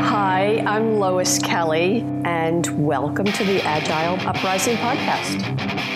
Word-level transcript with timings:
Hi, 0.00 0.62
I'm 0.66 0.98
Lois 0.98 1.38
Kelly, 1.38 2.04
and 2.24 2.66
welcome 2.86 3.26
to 3.26 3.44
the 3.44 3.62
Agile 3.62 4.18
Uprising 4.28 4.76
podcast. 4.76 5.95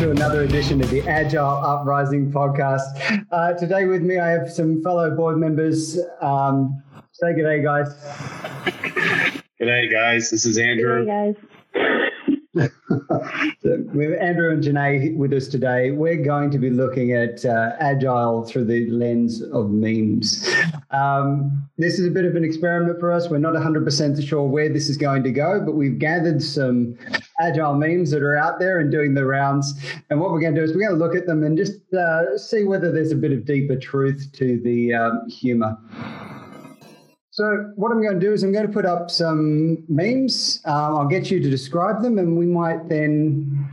To 0.00 0.10
another 0.10 0.44
edition 0.44 0.80
of 0.80 0.88
the 0.88 1.06
Agile 1.06 1.44
Uprising 1.44 2.32
podcast. 2.32 3.26
Uh, 3.30 3.52
today 3.52 3.84
with 3.84 4.00
me, 4.00 4.18
I 4.18 4.28
have 4.28 4.50
some 4.50 4.82
fellow 4.82 5.14
board 5.14 5.36
members. 5.36 5.98
Um, 6.22 6.82
say 7.12 7.34
good 7.34 7.42
day, 7.42 7.62
guys. 7.62 7.92
Good 9.58 9.66
day, 9.66 9.90
guys. 9.90 10.30
This 10.30 10.46
is 10.46 10.56
Andrew. 10.56 11.04
Hey, 11.04 11.34
guys. 11.74 12.06
We 13.62 14.16
Andrew 14.16 14.52
and 14.52 14.62
Janae 14.62 15.16
with 15.16 15.32
us 15.32 15.46
today. 15.48 15.90
We're 15.90 16.22
going 16.22 16.50
to 16.50 16.58
be 16.58 16.70
looking 16.70 17.12
at 17.12 17.44
uh, 17.44 17.72
Agile 17.78 18.44
through 18.44 18.64
the 18.64 18.88
lens 18.90 19.42
of 19.42 19.70
memes. 19.70 20.48
Um, 20.90 21.68
this 21.78 21.98
is 21.98 22.06
a 22.06 22.10
bit 22.10 22.24
of 22.24 22.36
an 22.36 22.44
experiment 22.44 22.98
for 22.98 23.12
us. 23.12 23.28
We're 23.28 23.38
not 23.38 23.54
100% 23.54 24.26
sure 24.26 24.44
where 24.44 24.72
this 24.72 24.88
is 24.88 24.96
going 24.96 25.22
to 25.24 25.30
go, 25.30 25.60
but 25.64 25.72
we've 25.72 25.98
gathered 25.98 26.42
some 26.42 26.96
Agile 27.40 27.74
memes 27.74 28.10
that 28.10 28.22
are 28.22 28.36
out 28.36 28.58
there 28.58 28.78
and 28.78 28.90
doing 28.90 29.14
the 29.14 29.24
rounds. 29.24 29.74
And 30.08 30.20
what 30.20 30.30
we're 30.30 30.40
going 30.40 30.54
to 30.54 30.60
do 30.60 30.64
is 30.64 30.74
we're 30.74 30.88
going 30.88 30.98
to 30.98 31.04
look 31.04 31.16
at 31.16 31.26
them 31.26 31.44
and 31.44 31.56
just 31.56 31.80
uh, 31.92 32.36
see 32.38 32.64
whether 32.64 32.90
there's 32.90 33.12
a 33.12 33.16
bit 33.16 33.32
of 33.32 33.44
deeper 33.44 33.76
truth 33.76 34.30
to 34.34 34.60
the 34.62 34.94
um, 34.94 35.28
humor. 35.28 35.76
So 37.32 37.70
what 37.76 37.92
I'm 37.92 38.02
going 38.02 38.18
to 38.18 38.26
do 38.26 38.32
is 38.32 38.42
I'm 38.42 38.52
going 38.52 38.66
to 38.66 38.72
put 38.72 38.84
up 38.84 39.08
some 39.08 39.84
memes. 39.88 40.60
Um, 40.64 40.96
I'll 40.96 41.08
get 41.08 41.30
you 41.30 41.40
to 41.40 41.48
describe 41.48 42.02
them, 42.02 42.18
and 42.18 42.36
we 42.36 42.44
might 42.44 42.88
then 42.88 43.68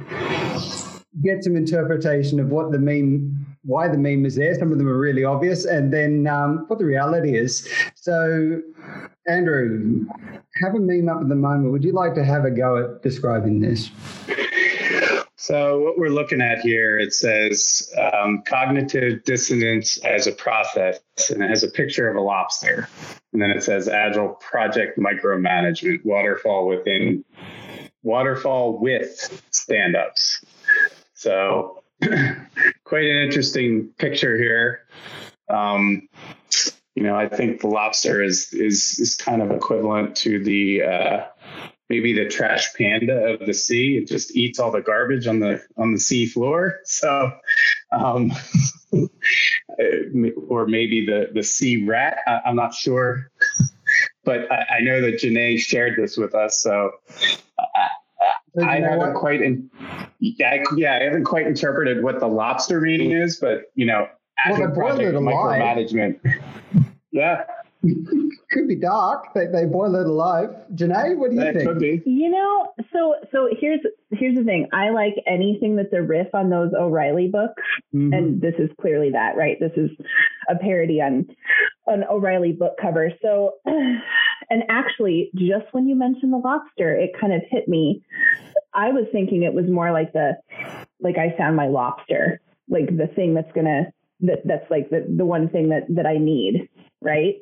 get 1.23 1.44
some 1.44 1.55
interpretation 1.55 2.39
of 2.39 2.49
what 2.49 2.72
the 2.72 2.77
meme, 2.77 3.47
why 3.64 3.88
the 3.88 3.97
meme 3.97 4.27
is 4.27 4.36
there. 4.36 4.53
Some 4.53 4.72
of 4.72 4.77
them 4.77 4.88
are 4.88 4.99
really 4.99 5.23
obvious, 5.23 5.66
and 5.66 5.91
then 5.91 6.27
um, 6.27 6.66
what 6.67 6.77
the 6.77 6.86
reality 6.86 7.36
is. 7.36 7.67
So, 7.95 8.61
Andrew, 9.27 10.05
have 10.61 10.75
a 10.75 10.80
meme 10.80 11.09
up 11.09 11.21
at 11.21 11.27
the 11.27 11.36
moment. 11.36 11.71
Would 11.71 11.83
you 11.83 11.94
like 11.94 12.14
to 12.14 12.23
have 12.23 12.45
a 12.45 12.52
go 12.52 12.77
at 12.77 13.02
describing 13.02 13.59
this? 13.59 13.89
So, 15.47 15.79
what 15.79 15.97
we're 15.97 16.09
looking 16.09 16.41
at 16.41 16.59
here, 16.59 16.99
it 16.99 17.13
says 17.13 17.89
um, 17.97 18.43
cognitive 18.45 19.23
dissonance 19.23 19.97
as 19.99 20.27
a 20.27 20.33
process, 20.33 20.99
and 21.29 21.41
it 21.41 21.49
has 21.49 21.63
a 21.63 21.69
picture 21.69 22.09
of 22.09 22.17
a 22.17 22.19
lobster. 22.19 22.89
And 23.31 23.41
then 23.41 23.51
it 23.51 23.63
says 23.63 23.87
agile 23.87 24.31
project 24.41 24.99
micromanagement, 24.99 26.03
waterfall 26.03 26.67
within 26.67 27.23
waterfall 28.03 28.77
with 28.77 29.41
stand 29.52 29.95
ups. 29.95 30.43
So, 31.13 31.81
quite 32.02 33.05
an 33.05 33.23
interesting 33.23 33.91
picture 33.97 34.37
here. 34.37 34.81
Um, 35.49 36.09
you 36.93 37.03
know, 37.03 37.15
I 37.15 37.30
think 37.30 37.61
the 37.61 37.67
lobster 37.67 38.21
is 38.21 38.52
is 38.52 38.99
is 38.99 39.15
kind 39.15 39.41
of 39.41 39.52
equivalent 39.52 40.17
to 40.17 40.43
the 40.43 40.81
uh, 40.81 41.25
maybe 41.89 42.14
the 42.14 42.27
trash 42.27 42.73
panda 42.75 43.33
of 43.33 43.45
the 43.45 43.53
sea. 43.53 43.98
It 43.98 44.08
just 44.08 44.36
eats 44.36 44.59
all 44.59 44.71
the 44.71 44.81
garbage 44.81 45.27
on 45.27 45.39
the 45.39 45.61
on 45.77 45.93
the 45.93 45.99
sea 45.99 46.25
floor. 46.25 46.80
So, 46.86 47.31
um, 47.92 48.31
or 50.48 50.65
maybe 50.67 51.05
the 51.05 51.30
the 51.33 51.43
sea 51.43 51.86
rat. 51.86 52.17
I, 52.25 52.42
I'm 52.45 52.55
not 52.55 52.73
sure, 52.73 53.30
but 54.23 54.52
I, 54.52 54.77
I 54.77 54.80
know 54.81 55.02
that 55.02 55.21
Janae 55.21 55.59
shared 55.59 55.95
this 55.98 56.17
with 56.17 56.36
us. 56.36 56.61
So. 56.61 56.92
I, 57.75 57.87
I 58.59 58.80
haven't 58.80 59.14
quite, 59.14 59.42
in, 59.42 59.69
yeah, 60.19 60.64
yeah, 60.75 60.95
I 60.95 61.04
haven't 61.04 61.25
quite 61.25 61.45
interpreted 61.45 62.04
what 62.04 62.19
the 62.19 62.27
lobster 62.27 62.81
meaning 62.81 63.11
is, 63.11 63.37
but 63.39 63.71
you 63.75 63.86
know, 63.86 64.08
Well, 64.49 64.71
project 64.71 65.14
micromanagement. 65.15 66.19
Yeah, 67.11 67.43
Could 68.57 68.67
be 68.67 68.75
dark. 68.75 69.35
They, 69.35 69.45
they 69.45 69.65
boil 69.65 69.93
it 69.93 70.07
alive. 70.07 70.49
Janae, 70.73 71.15
what 71.15 71.29
do 71.29 71.35
you 71.35 71.43
that 71.43 71.53
think? 71.53 71.67
could 71.69 71.77
be. 71.77 72.01
You 72.07 72.29
know, 72.31 72.73
so 72.91 73.13
so 73.31 73.47
here's 73.59 73.81
here's 74.09 74.35
the 74.35 74.43
thing. 74.43 74.67
I 74.73 74.89
like 74.89 75.13
anything 75.27 75.75
that's 75.75 75.93
a 75.93 76.01
riff 76.01 76.33
on 76.33 76.49
those 76.49 76.71
O'Reilly 76.73 77.27
books, 77.27 77.61
Mhm. 77.93 78.17
and 78.17 78.41
this 78.41 78.55
is 78.57 78.71
clearly 78.81 79.11
that, 79.11 79.37
right? 79.37 79.57
This 79.59 79.73
is 79.77 79.91
a 80.49 80.55
parody 80.55 80.99
on 81.01 81.27
an 81.85 82.03
O'Reilly 82.09 82.51
book 82.51 82.73
cover. 82.81 83.11
So, 83.21 83.51
and 83.65 84.63
actually, 84.69 85.29
just 85.35 85.65
when 85.71 85.87
you 85.87 85.95
mentioned 85.95 86.33
the 86.33 86.37
lobster, 86.37 86.95
it 86.95 87.11
kind 87.21 87.33
of 87.33 87.43
hit 87.51 87.67
me. 87.67 88.01
I 88.73 88.89
was 88.89 89.05
thinking 89.11 89.43
it 89.43 89.53
was 89.53 89.69
more 89.69 89.91
like 89.91 90.13
the 90.13 90.35
like 90.99 91.19
I 91.19 91.35
found 91.37 91.55
my 91.55 91.67
lobster, 91.67 92.41
like 92.69 92.87
the 92.97 93.07
thing 93.15 93.35
that's 93.35 93.51
gonna 93.53 93.91
that 94.21 94.39
that's 94.45 94.65
like 94.71 94.89
the 94.89 95.05
the 95.15 95.25
one 95.25 95.47
thing 95.47 95.69
that 95.69 95.83
that 95.89 96.07
I 96.07 96.17
need, 96.17 96.67
right? 97.02 97.35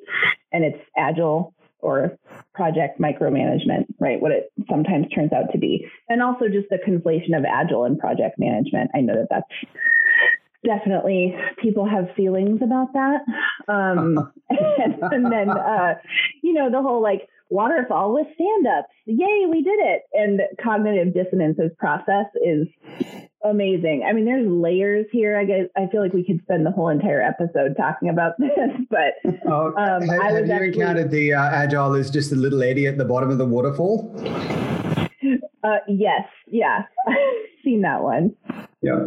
And 0.52 0.64
it's 0.64 0.80
agile 0.98 1.54
or 1.80 2.18
project 2.54 3.00
micromanagement, 3.00 3.86
right? 4.00 4.20
What 4.20 4.32
it 4.32 4.52
sometimes 4.70 5.08
turns 5.14 5.32
out 5.34 5.52
to 5.52 5.58
be. 5.58 5.88
And 6.10 6.22
also 6.22 6.48
just 6.48 6.68
the 6.70 6.80
conflation 6.88 7.38
of 7.38 7.46
agile 7.46 7.86
and 7.86 8.00
project 8.00 8.40
management. 8.40 8.92
I 8.96 9.02
know 9.02 9.16
that 9.16 9.28
that's 9.30 9.74
definitely 10.66 11.36
people 11.62 11.88
have 11.88 12.08
feelings 12.16 12.62
about 12.64 12.94
that. 12.94 13.22
Um, 13.68 14.32
and, 14.50 14.96
and 15.12 15.32
then, 15.32 15.50
uh, 15.50 15.96
you 16.42 16.54
know, 16.54 16.72
the 16.72 16.82
whole 16.82 17.02
like 17.02 17.30
waterfall 17.50 18.14
with 18.14 18.28
stand 18.34 18.68
ups. 18.68 18.90
Yay, 19.06 19.46
we 19.50 19.62
did 19.62 19.80
it. 19.80 20.02
And 20.14 20.42
cognitive 20.64 21.14
dissonance 21.14 21.58
dissonance's 21.58 21.76
process 21.78 22.26
is 22.44 22.68
amazing. 23.50 24.04
I 24.08 24.14
mean, 24.14 24.26
there's 24.26 24.48
layers 24.48 25.06
here. 25.12 25.38
I 25.38 25.46
guess 25.46 25.66
I 25.76 25.88
feel 25.92 26.02
like 26.02 26.14
we 26.14 26.24
could 26.26 26.42
spend 26.44 26.66
the 26.66 26.72
whole 26.72 26.90
entire 26.90 27.22
episode 27.22 27.76
talking 27.78 28.10
about 28.10 28.34
this, 28.40 28.50
but 28.90 29.14
Oh, 29.48 29.74
Um, 29.78 30.02
have, 30.08 30.20
I 30.20 30.32
have 30.32 30.42
was 30.42 30.48
you 30.50 30.54
actually- 30.54 30.68
encountered 30.82 31.12
the 31.12 31.34
uh, 31.34 31.50
agile 31.52 31.94
as 31.96 32.10
just 32.10 32.32
a 32.32 32.36
little 32.36 32.62
eddy 32.64 32.88
at 32.88 32.98
the 32.98 33.06
bottom 33.06 33.30
of 33.30 33.38
the 33.38 33.46
waterfall? 33.46 34.14
Uh, 35.64 35.78
yes, 35.88 36.28
yeah, 36.48 36.84
seen 37.64 37.82
that 37.82 38.02
one. 38.04 38.36
Yeah. 38.82 39.06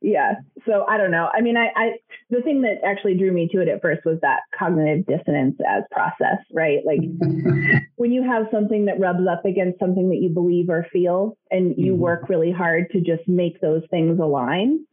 Yeah. 0.00 0.32
So 0.66 0.84
I 0.88 0.96
don't 0.96 1.12
know. 1.12 1.28
I 1.32 1.40
mean, 1.40 1.56
I, 1.56 1.68
I 1.76 1.90
the 2.30 2.42
thing 2.42 2.62
that 2.62 2.78
actually 2.84 3.16
drew 3.16 3.30
me 3.32 3.48
to 3.52 3.60
it 3.60 3.68
at 3.68 3.80
first 3.80 4.04
was 4.04 4.18
that 4.22 4.40
cognitive 4.58 5.06
dissonance 5.06 5.56
as 5.68 5.84
process, 5.92 6.38
right? 6.52 6.80
Like 6.84 6.98
when 7.98 8.12
you 8.12 8.22
have 8.22 8.46
something 8.52 8.86
that 8.86 9.00
rubs 9.00 9.26
up 9.30 9.44
against 9.44 9.80
something 9.80 10.08
that 10.08 10.22
you 10.22 10.30
believe 10.30 10.70
or 10.70 10.86
feel, 10.92 11.36
and 11.50 11.74
you 11.76 11.94
Mhm. 11.94 11.98
work 11.98 12.28
really 12.28 12.52
hard 12.52 12.88
to 12.90 13.00
just 13.00 13.28
make 13.28 13.60
those 13.60 13.84
things 13.90 14.20
align. 14.20 14.86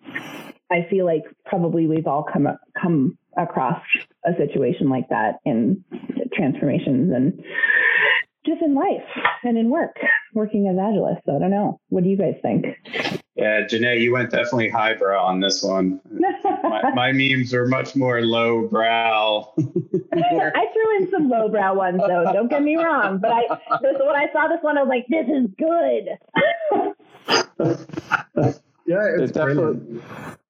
I 0.72 0.82
feel 0.90 1.06
like 1.06 1.24
probably 1.46 1.86
we've 1.86 2.08
all 2.08 2.24
come 2.24 2.58
come 2.74 3.18
across 3.38 3.80
a 4.26 4.36
situation 4.36 4.90
like 4.90 5.08
that 5.10 5.40
in 5.46 5.84
transformations 6.34 7.12
and 7.14 7.44
just 8.44 8.64
in 8.64 8.74
life 8.74 9.06
and 9.44 9.58
in 9.58 9.70
work, 9.70 9.98
working 10.34 10.68
as 10.68 10.76
agilists. 10.76 11.22
So 11.26 11.36
I 11.36 11.40
don't 11.40 11.52
know. 11.52 11.80
What 11.90 12.04
do 12.04 12.10
you 12.10 12.18
guys 12.18 12.36
think? 12.42 12.66
Yeah, 13.36 13.66
Janae, 13.66 14.00
you 14.02 14.14
went 14.14 14.32
definitely 14.32 14.70
highbrow 14.70 15.22
on 15.26 15.42
this 15.42 15.62
one. 15.62 16.00
My, 16.64 16.92
my 16.96 17.12
memes 17.12 17.54
are 17.54 17.66
much 17.66 17.94
more 17.96 18.22
lowbrow. 18.22 19.54
More- 19.58 20.54
I 20.58 20.66
threw 20.72 20.98
in 20.98 21.12
some 21.12 21.30
lowbrow 21.30 21.74
ones 21.74 22.00
though. 22.08 22.32
Don't 22.32 22.50
get 22.50 22.64
me 22.64 22.78
wrong, 22.78 23.18
but 23.18 23.32
I 23.34 23.42
this, 23.82 23.98
when 24.00 24.16
I 24.16 24.28
saw 24.32 24.48
this 24.48 24.60
one, 24.62 24.78
I 24.78 24.84
was 24.84 24.90
like, 24.90 25.06
"This 25.10 25.28
is 25.28 25.50
good." 25.58 26.18
Yeah, 28.88 29.02
it's 29.18 29.32
It 29.32 29.34
definitely- 29.34 30.00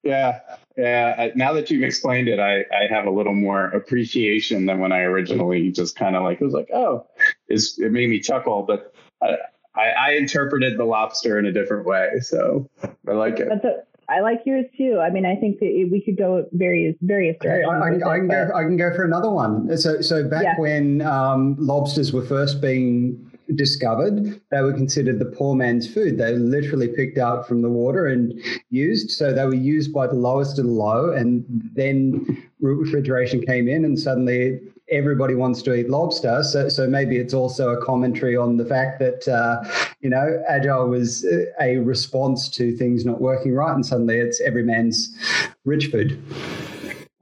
yeah, 0.02 0.40
yeah. 0.76 1.30
Now 1.36 1.54
that 1.54 1.70
you've 1.70 1.82
explained 1.82 2.28
it, 2.28 2.38
I, 2.38 2.60
I 2.70 2.86
have 2.90 3.06
a 3.06 3.10
little 3.10 3.32
more 3.34 3.64
appreciation 3.68 4.66
than 4.66 4.78
when 4.78 4.92
I 4.92 5.00
originally 5.00 5.70
just 5.72 5.96
kind 5.96 6.14
of 6.14 6.22
like 6.22 6.40
was 6.42 6.52
like, 6.52 6.68
oh, 6.72 7.06
it's, 7.48 7.78
it 7.78 7.92
made 7.92 8.10
me 8.10 8.20
chuckle, 8.20 8.62
but 8.62 8.94
I, 9.22 9.36
I, 9.76 9.90
I 9.90 10.10
interpreted 10.12 10.78
the 10.78 10.84
lobster 10.84 11.38
in 11.38 11.46
a 11.46 11.52
different 11.52 11.86
way, 11.86 12.20
so 12.20 12.68
I 13.08 13.12
like 13.12 13.38
it. 13.40 13.48
That's 13.48 13.64
a 13.64 13.82
I 14.08 14.20
like 14.20 14.42
yours 14.46 14.66
too. 14.76 15.00
I 15.00 15.10
mean, 15.10 15.26
I 15.26 15.34
think 15.34 15.58
that 15.58 15.88
we 15.90 16.00
could 16.00 16.16
go 16.16 16.46
various 16.52 16.94
various 17.02 17.36
Hey, 17.42 17.64
I, 17.64 17.70
I, 17.70 17.86
I 17.88 18.18
can 18.18 18.28
go. 18.28 18.50
I 18.54 18.62
can 18.62 18.76
go 18.76 18.94
for 18.94 19.04
another 19.04 19.30
one. 19.30 19.76
So, 19.76 20.00
so 20.00 20.28
back 20.28 20.44
Yeah. 20.44 20.54
when 20.58 21.02
um, 21.02 21.56
lobsters 21.58 22.12
were 22.12 22.24
first 22.24 22.60
being 22.60 23.32
discovered, 23.54 24.40
they 24.50 24.60
were 24.60 24.72
considered 24.72 25.18
the 25.18 25.24
poor 25.24 25.54
man's 25.54 25.92
food. 25.92 26.18
They 26.18 26.32
were 26.32 26.38
literally 26.38 26.88
picked 26.88 27.18
out 27.18 27.46
from 27.48 27.62
the 27.62 27.68
water 27.68 28.06
and 28.06 28.32
used. 28.70 29.10
So 29.10 29.32
they 29.32 29.44
were 29.44 29.54
used 29.54 29.92
by 29.92 30.06
the 30.06 30.14
lowest 30.14 30.58
of 30.58 30.66
the 30.66 30.70
low, 30.70 31.12
and 31.12 31.44
then 31.74 32.48
refrigeration 32.60 33.44
came 33.44 33.68
in, 33.68 33.84
and 33.84 33.98
suddenly 33.98 34.60
everybody 34.90 35.34
wants 35.34 35.62
to 35.62 35.74
eat 35.74 35.88
lobster. 35.88 36.42
So, 36.42 36.68
so 36.68 36.86
maybe 36.86 37.16
it's 37.16 37.34
also 37.34 37.70
a 37.70 37.84
commentary 37.84 38.36
on 38.36 38.56
the 38.56 38.64
fact 38.64 38.98
that 39.00 39.26
uh, 39.28 39.64
you 40.00 40.10
know 40.10 40.42
agile 40.48 40.88
was 40.88 41.26
a 41.60 41.78
response 41.78 42.48
to 42.50 42.76
things 42.76 43.04
not 43.04 43.20
working 43.20 43.54
right, 43.54 43.74
and 43.74 43.84
suddenly 43.84 44.18
it's 44.18 44.40
every 44.40 44.62
man's 44.62 45.16
rich 45.64 45.86
food. 45.86 46.22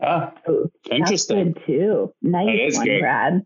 Ah, 0.03 0.33
That's 0.47 0.69
interesting. 0.91 1.53
good 1.53 1.63
too. 1.67 2.15
Nice 2.21 2.77
one, 2.77 2.87
good. 2.87 3.01
Brad. 3.01 3.43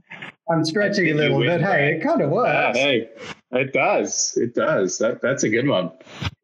I'm 0.51 0.65
stretching 0.65 1.09
a 1.11 1.15
little 1.15 1.39
bit. 1.39 1.49
win, 1.49 1.63
Hey, 1.63 1.97
it 1.97 2.03
kind 2.03 2.23
of 2.23 2.31
works. 2.31 2.51
Ah, 2.51 2.73
hey, 2.73 3.09
it 3.53 3.73
does. 3.73 4.37
It 4.37 4.55
does. 4.55 4.99
That 4.99 5.21
that's 5.23 5.45
a 5.45 5.49
good 5.49 5.69
one. 5.69 5.93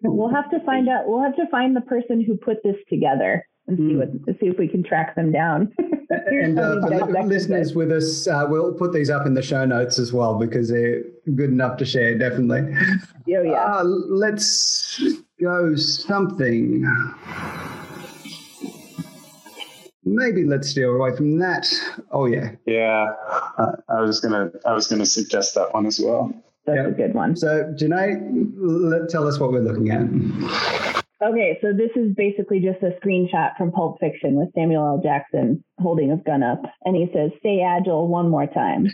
We'll 0.02 0.32
have 0.32 0.50
to 0.50 0.60
find 0.60 0.88
out. 0.88 1.08
We'll 1.08 1.22
have 1.22 1.36
to 1.36 1.46
find 1.50 1.74
the 1.74 1.80
person 1.80 2.22
who 2.22 2.36
put 2.36 2.62
this 2.62 2.76
together 2.88 3.46
and 3.66 3.78
see 3.78 3.96
what 3.96 4.08
see 4.40 4.46
if 4.46 4.58
we 4.58 4.68
can 4.68 4.82
track 4.82 5.14
them 5.14 5.32
down. 5.32 5.72
And 6.10 6.60
uh, 6.60 6.76
we 6.76 6.80
for 6.80 6.90
li- 6.90 6.98
dissected 6.98 7.26
listeners 7.28 7.68
this. 7.68 7.74
with 7.74 7.90
us, 7.90 8.28
uh, 8.28 8.46
we'll 8.48 8.74
put 8.74 8.92
these 8.92 9.10
up 9.10 9.26
in 9.26 9.34
the 9.34 9.42
show 9.42 9.64
notes 9.64 9.98
as 9.98 10.12
well 10.12 10.38
because 10.38 10.68
they're 10.68 11.02
good 11.34 11.50
enough 11.50 11.76
to 11.78 11.84
share, 11.84 12.16
definitely. 12.16 12.72
Oh 13.36 13.42
yeah. 13.42 13.64
Uh, 13.64 13.82
let's 13.84 15.00
go 15.40 15.74
something. 15.74 16.84
Maybe 20.04 20.44
let's 20.44 20.68
steer 20.68 20.94
away 20.94 21.16
from 21.16 21.38
that. 21.38 21.66
Oh 22.12 22.26
yeah. 22.26 22.50
Yeah, 22.66 23.12
uh, 23.58 23.72
I 23.88 24.02
was 24.02 24.20
gonna 24.20 24.50
I 24.66 24.74
was 24.74 24.86
gonna 24.86 25.06
suggest 25.06 25.54
that 25.54 25.72
one 25.72 25.86
as 25.86 25.98
well. 25.98 26.32
That's 26.66 26.76
yeah. 26.76 26.88
a 26.88 26.90
good 26.92 27.14
one. 27.14 27.34
So 27.34 27.74
Janae, 27.80 28.52
let, 28.56 29.08
tell 29.08 29.26
us 29.26 29.40
what 29.40 29.52
we're 29.52 29.60
looking 29.60 29.90
at. 29.90 31.03
Okay, 31.24 31.58
so 31.62 31.72
this 31.72 31.90
is 31.96 32.14
basically 32.14 32.60
just 32.60 32.82
a 32.82 32.90
screenshot 33.00 33.56
from 33.56 33.72
Pulp 33.72 33.98
Fiction 33.98 34.34
with 34.34 34.52
Samuel 34.54 34.86
L. 34.86 35.00
Jackson 35.02 35.64
holding 35.78 36.10
his 36.10 36.18
gun 36.26 36.42
up, 36.42 36.60
and 36.84 36.94
he 36.94 37.08
says, 37.14 37.30
"Stay 37.38 37.62
agile 37.62 38.08
one 38.08 38.28
more 38.28 38.46
time." 38.46 38.88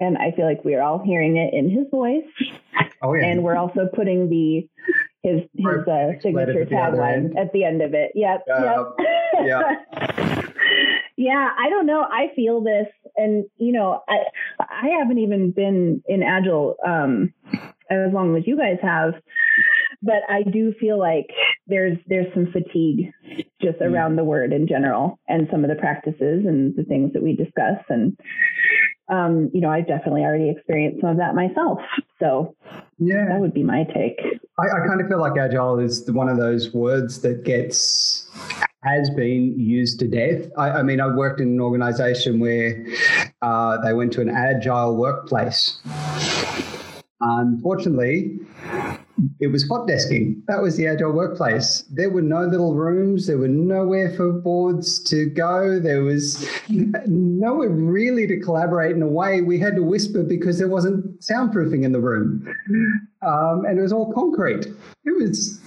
and 0.00 0.16
I 0.18 0.30
feel 0.36 0.44
like 0.44 0.64
we 0.64 0.74
are 0.74 0.82
all 0.82 1.02
hearing 1.04 1.38
it 1.38 1.52
in 1.52 1.70
his 1.70 1.86
voice, 1.90 2.24
Oh 3.02 3.14
yeah. 3.14 3.26
and 3.26 3.42
we're 3.42 3.56
also 3.56 3.88
putting 3.92 4.28
the 4.28 4.68
his 5.24 5.40
his 5.56 5.88
uh, 5.88 6.12
signature 6.22 6.66
tagline 6.66 7.36
at 7.36 7.52
the 7.52 7.64
end 7.64 7.82
of 7.82 7.92
it. 7.94 8.12
Yep. 8.14 8.44
Uh, 8.48 8.84
yep. 9.42 9.64
yeah, 11.16 11.50
I 11.58 11.68
don't 11.68 11.86
know. 11.86 12.02
I 12.02 12.30
feel 12.36 12.60
this, 12.60 12.86
and 13.16 13.44
you 13.56 13.72
know, 13.72 14.02
I 14.08 14.18
I 14.60 14.88
haven't 15.00 15.18
even 15.18 15.50
been 15.50 16.02
in 16.06 16.22
agile 16.22 16.76
um, 16.86 17.32
as 17.90 18.12
long 18.12 18.36
as 18.36 18.46
you 18.46 18.56
guys 18.56 18.78
have, 18.82 19.14
but 20.02 20.22
I 20.28 20.42
do 20.42 20.72
feel 20.80 20.98
like 20.98 21.26
there's 21.66 21.96
there's 22.06 22.32
some 22.34 22.52
fatigue 22.52 23.12
just 23.60 23.78
Mm. 23.78 23.92
around 23.92 24.16
the 24.16 24.24
word 24.24 24.52
in 24.52 24.66
general, 24.66 25.18
and 25.28 25.48
some 25.50 25.64
of 25.64 25.70
the 25.70 25.76
practices 25.76 26.44
and 26.46 26.74
the 26.76 26.84
things 26.84 27.12
that 27.12 27.22
we 27.22 27.34
discuss, 27.34 27.78
and 27.88 28.16
um, 29.08 29.50
you 29.54 29.60
know, 29.60 29.70
I've 29.70 29.86
definitely 29.86 30.22
already 30.22 30.50
experienced 30.50 31.00
some 31.00 31.10
of 31.10 31.16
that 31.18 31.34
myself. 31.34 31.78
So 32.18 32.56
yeah. 32.98 33.26
that 33.28 33.40
would 33.40 33.54
be 33.54 33.62
my 33.62 33.84
take. 33.94 34.18
I, 34.58 34.64
I 34.64 34.86
kind 34.86 35.00
of 35.00 35.06
feel 35.08 35.20
like 35.20 35.38
agile 35.38 35.78
is 35.78 36.10
one 36.10 36.28
of 36.28 36.38
those 36.38 36.74
words 36.74 37.20
that 37.20 37.44
gets 37.44 38.28
has 38.82 39.10
been 39.10 39.58
used 39.58 39.98
to 40.00 40.08
death. 40.08 40.50
I, 40.56 40.70
I 40.70 40.82
mean, 40.82 41.00
I 41.00 41.08
worked 41.08 41.40
in 41.40 41.48
an 41.48 41.60
organization 41.60 42.40
where 42.40 42.84
uh, 43.42 43.78
they 43.82 43.92
went 43.92 44.12
to 44.14 44.20
an 44.20 44.28
agile 44.28 44.96
workplace. 44.96 45.78
Unfortunately, 47.20 48.38
it 49.40 49.46
was 49.46 49.66
hot 49.68 49.88
desking. 49.88 50.42
That 50.48 50.60
was 50.60 50.76
the 50.76 50.86
agile 50.86 51.12
workplace. 51.12 51.82
There 51.90 52.10
were 52.10 52.20
no 52.20 52.44
little 52.44 52.74
rooms. 52.74 53.26
There 53.26 53.38
were 53.38 53.48
nowhere 53.48 54.10
for 54.14 54.32
boards 54.32 55.02
to 55.04 55.30
go. 55.30 55.80
There 55.80 56.02
was 56.02 56.46
nowhere 56.68 57.70
really 57.70 58.26
to 58.26 58.38
collaborate 58.40 58.94
in 58.94 59.02
a 59.02 59.08
way. 59.08 59.40
We 59.40 59.58
had 59.58 59.76
to 59.76 59.82
whisper 59.82 60.22
because 60.22 60.58
there 60.58 60.68
wasn't 60.68 61.20
soundproofing 61.20 61.84
in 61.84 61.92
the 61.92 62.00
room. 62.00 62.46
Um, 63.22 63.64
and 63.64 63.78
it 63.78 63.82
was 63.82 63.92
all 63.92 64.12
concrete. 64.12 64.66
It 65.04 65.16
was 65.18 65.58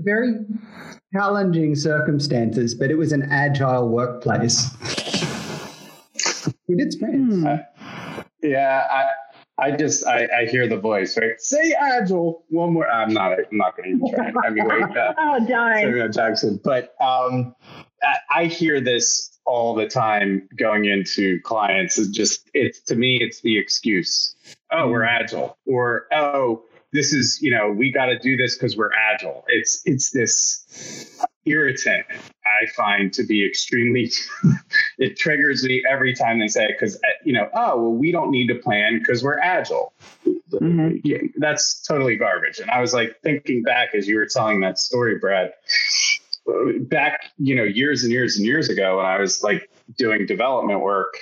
very 0.00 0.34
challenging 1.12 1.74
circumstances, 1.74 2.74
but 2.74 2.90
it 2.90 2.96
was 2.96 3.12
an 3.12 3.28
agile 3.30 3.88
workplace. 3.88 4.70
We 6.66 6.76
did 6.76 6.92
sprints. 6.92 7.44
Yeah, 8.42 8.86
I 8.90 9.06
I 9.58 9.70
just 9.70 10.06
I, 10.06 10.28
I 10.36 10.44
hear 10.46 10.68
the 10.68 10.76
voice 10.76 11.16
right. 11.16 11.40
Say 11.40 11.72
agile 11.72 12.44
one 12.48 12.74
more. 12.74 12.88
I'm 12.88 13.12
not 13.12 13.32
I'm 13.32 13.56
not 13.56 13.76
going 13.76 13.98
to 13.98 14.04
even 14.04 14.14
try. 14.14 14.32
I 14.44 14.50
mean, 14.50 14.66
wait. 14.66 14.96
Uh, 14.96 15.14
Oh 15.18 15.46
darn! 15.46 15.78
Samuel 15.78 16.08
Jackson. 16.08 16.60
But 16.62 16.94
um, 17.00 17.54
I, 18.02 18.42
I 18.42 18.44
hear 18.46 18.80
this 18.80 19.38
all 19.46 19.74
the 19.74 19.86
time 19.86 20.48
going 20.56 20.84
into 20.84 21.40
clients. 21.40 21.98
It's 21.98 22.10
just 22.10 22.48
it's 22.52 22.80
to 22.82 22.96
me 22.96 23.18
it's 23.20 23.40
the 23.40 23.58
excuse. 23.58 24.34
Oh, 24.70 24.88
we're 24.88 25.04
agile, 25.04 25.56
or 25.66 26.06
oh, 26.12 26.64
this 26.92 27.14
is 27.14 27.40
you 27.40 27.50
know 27.50 27.70
we 27.70 27.90
got 27.90 28.06
to 28.06 28.18
do 28.18 28.36
this 28.36 28.56
because 28.56 28.76
we're 28.76 28.92
agile. 28.92 29.44
It's 29.48 29.80
it's 29.86 30.10
this 30.10 31.16
irritant 31.46 32.06
I 32.46 32.66
find 32.70 33.12
to 33.14 33.24
be 33.24 33.46
extremely. 33.46 34.10
it 34.98 35.16
triggers 35.16 35.64
me 35.64 35.82
every 35.88 36.14
time 36.14 36.38
they 36.38 36.48
say 36.48 36.64
it 36.64 36.76
because 36.78 37.00
you 37.24 37.32
know 37.32 37.48
oh 37.54 37.80
well 37.80 37.92
we 37.92 38.12
don't 38.12 38.30
need 38.30 38.46
to 38.48 38.54
plan 38.54 38.98
because 38.98 39.22
we're 39.22 39.38
agile. 39.38 39.92
Mhm. 40.52 41.00
Yeah, 41.04 41.18
that's 41.36 41.82
totally 41.82 42.16
garbage. 42.16 42.58
And 42.60 42.70
I 42.70 42.80
was 42.80 42.94
like 42.94 43.16
thinking 43.22 43.62
back 43.62 43.94
as 43.94 44.06
you 44.06 44.16
were 44.16 44.26
telling 44.26 44.60
that 44.60 44.78
story, 44.78 45.18
Brad. 45.18 45.52
Back, 46.82 47.32
you 47.38 47.56
know, 47.56 47.64
years 47.64 48.04
and 48.04 48.12
years 48.12 48.36
and 48.36 48.46
years 48.46 48.68
ago, 48.68 48.98
when 48.98 49.06
I 49.06 49.18
was 49.18 49.42
like 49.42 49.68
doing 49.98 50.26
development 50.26 50.80
work 50.80 51.14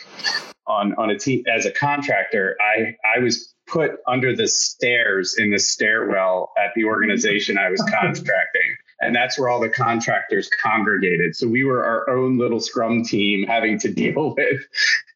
on 0.67 0.95
on 0.97 1.11
a 1.11 1.19
team 1.19 1.45
as 1.53 1.65
a 1.65 1.71
contractor, 1.71 2.57
I 2.61 2.97
I 3.17 3.21
was 3.21 3.55
put 3.67 3.93
under 4.07 4.37
the 4.37 4.47
stairs 4.47 5.37
in 5.39 5.51
the 5.51 5.59
stairwell 5.59 6.53
at 6.59 6.73
the 6.75 6.85
organization 6.85 7.57
I 7.57 7.71
was 7.71 7.81
contracting. 7.91 8.64
And 9.05 9.15
that's 9.15 9.39
where 9.39 9.49
all 9.49 9.61
the 9.61 9.69
contractors 9.69 10.49
congregated. 10.63 11.37
So 11.37 11.47
we 11.49 11.65
were 11.65 11.85
our 11.85 12.11
own 12.11 12.39
little 12.39 12.61
scrum 12.61 13.05
team 13.05 13.47
having 13.47 13.79
to 13.81 13.93
deal 13.93 14.35
with, 14.37 14.63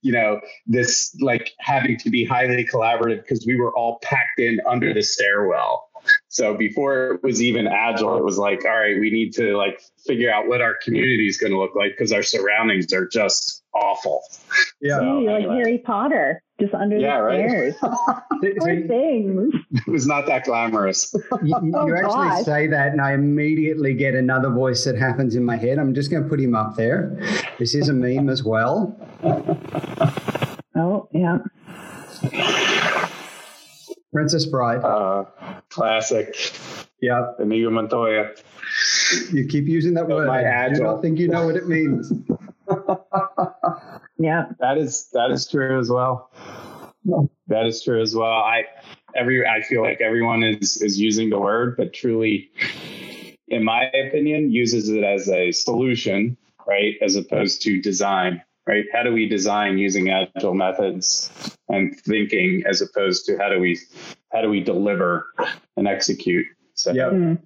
you 0.02 0.12
know, 0.12 0.40
this 0.66 1.16
like 1.20 1.52
having 1.58 1.96
to 1.98 2.10
be 2.10 2.24
highly 2.24 2.64
collaborative 2.64 3.22
because 3.22 3.44
we 3.46 3.56
were 3.56 3.74
all 3.74 3.98
packed 4.02 4.38
in 4.38 4.60
under 4.68 4.92
the 4.94 5.02
stairwell. 5.02 5.88
So 6.28 6.54
before 6.54 7.14
it 7.14 7.22
was 7.22 7.42
even 7.42 7.66
agile, 7.66 8.16
it 8.16 8.24
was 8.24 8.38
like, 8.38 8.64
all 8.64 8.70
right, 8.70 8.98
we 8.98 9.10
need 9.10 9.34
to 9.34 9.56
like 9.56 9.80
figure 10.06 10.32
out 10.32 10.48
what 10.48 10.62
our 10.62 10.74
community 10.82 11.26
is 11.26 11.36
going 11.36 11.52
to 11.52 11.58
look 11.58 11.74
like 11.74 11.92
because 11.92 12.12
our 12.12 12.22
surroundings 12.22 12.92
are 12.92 13.06
just 13.06 13.62
awful. 13.74 14.22
Yeah. 14.80 14.98
So, 14.98 15.04
Ooh, 15.04 15.22
you're 15.22 15.40
like. 15.40 15.50
Harry 15.50 15.78
Potter, 15.78 16.42
just 16.60 16.72
under 16.72 16.96
Yeah, 16.96 17.18
the 17.18 17.22
right. 17.24 17.48
stairs. 17.48 17.74
So 17.80 17.90
Poor 18.58 18.70
you, 18.70 18.88
things. 18.88 19.54
It 19.72 19.87
was 19.90 20.06
not 20.06 20.26
that 20.26 20.44
glamorous. 20.44 21.14
you- 21.14 21.22
Oh, 21.75 21.87
you 21.87 21.94
actually 21.96 22.28
gosh. 22.28 22.44
say 22.44 22.66
that, 22.68 22.92
and 22.92 23.00
I 23.00 23.12
immediately 23.12 23.94
get 23.94 24.14
another 24.14 24.50
voice 24.50 24.84
that 24.84 24.96
happens 24.96 25.34
in 25.37 25.44
my 25.44 25.56
head. 25.56 25.78
I'm 25.78 25.94
just 25.94 26.10
going 26.10 26.22
to 26.22 26.28
put 26.28 26.40
him 26.40 26.54
up 26.54 26.76
there. 26.76 27.16
This 27.58 27.75
is 27.75 27.88
a 27.88 27.92
meme 27.92 28.28
as 28.30 28.42
well. 28.44 28.96
Oh 30.76 31.08
yeah. 31.12 31.38
Princess 34.12 34.46
Bride. 34.46 34.82
Uh, 34.82 35.25
classic. 35.68 36.34
Yeah, 37.00 37.32
Inigo 37.40 37.70
Montoya. 37.70 38.30
you 39.32 39.46
keep 39.46 39.66
using 39.66 39.94
that 39.94 40.08
word. 40.08 40.26
my 40.26 40.44
I 40.64 40.68
do 40.72 40.82
not 40.82 41.02
think 41.02 41.18
you 41.18 41.28
know 41.28 41.46
what 41.46 41.56
it 41.56 41.68
means. 41.68 42.12
Yeah. 44.20 44.46
That 44.58 44.78
is 44.78 45.10
that 45.12 45.30
is 45.30 45.46
true 45.48 45.78
as 45.78 45.90
well. 45.90 46.32
That 47.46 47.66
is 47.66 47.84
true 47.84 48.02
as 48.02 48.16
well. 48.16 48.32
I 48.32 48.64
every 49.18 49.46
I 49.46 49.62
feel 49.62 49.82
like 49.82 50.00
everyone 50.00 50.42
is 50.42 50.80
is 50.80 50.98
using 50.98 51.30
the 51.30 51.38
word, 51.38 51.76
but 51.76 51.92
truly, 51.92 52.50
in 53.48 53.64
my 53.64 53.84
opinion, 53.84 54.50
uses 54.50 54.88
it 54.88 55.04
as 55.04 55.28
a 55.28 55.52
solution, 55.52 56.37
right, 56.66 56.94
as 57.02 57.16
opposed 57.16 57.62
to 57.62 57.80
design. 57.80 58.42
Right? 58.66 58.84
How 58.92 59.02
do 59.02 59.12
we 59.14 59.26
design 59.26 59.78
using 59.78 60.10
agile 60.10 60.54
methods 60.54 61.30
and 61.68 61.98
thinking, 62.00 62.64
as 62.68 62.82
opposed 62.82 63.25
to 63.26 63.38
how 63.38 63.48
do 63.48 63.58
we 63.58 63.78
how 64.32 64.42
do 64.42 64.50
we 64.50 64.60
deliver 64.60 65.26
and 65.76 65.88
execute? 65.88 66.46
So 66.75 66.92
Yep. 66.92 67.12
Mm. 67.12 67.38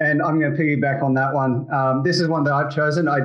And 0.00 0.20
I'm 0.20 0.40
going 0.40 0.56
to 0.56 0.58
piggyback 0.60 1.02
on 1.04 1.14
that 1.14 1.32
one. 1.32 1.72
Um, 1.72 2.02
this 2.02 2.20
is 2.20 2.26
one 2.26 2.42
that 2.44 2.52
I've 2.52 2.74
chosen. 2.74 3.06
I, 3.06 3.20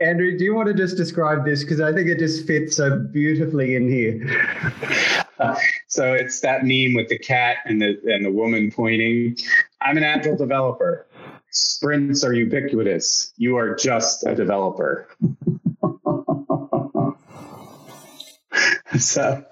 Andrew, 0.00 0.38
do 0.38 0.44
you 0.44 0.54
want 0.54 0.68
to 0.68 0.74
just 0.74 0.96
describe 0.96 1.44
this? 1.44 1.64
Because 1.64 1.80
I 1.80 1.92
think 1.92 2.08
it 2.08 2.20
just 2.20 2.46
fits 2.46 2.76
so 2.76 2.98
beautifully 3.12 3.74
in 3.74 3.88
here. 3.88 5.24
So 5.88 6.14
it's 6.14 6.40
that 6.40 6.64
meme 6.64 6.94
with 6.94 7.08
the 7.08 7.18
cat 7.18 7.58
and 7.64 7.80
the 7.80 7.98
and 8.06 8.24
the 8.24 8.30
woman 8.30 8.70
pointing. 8.70 9.36
I'm 9.80 9.96
an 9.96 10.02
agile 10.02 10.36
developer. 10.36 11.06
Sprints 11.50 12.24
are 12.24 12.34
ubiquitous. 12.34 13.32
You 13.36 13.56
are 13.56 13.76
just 13.76 14.26
a 14.26 14.34
developer. 14.34 15.08
so 18.98 19.44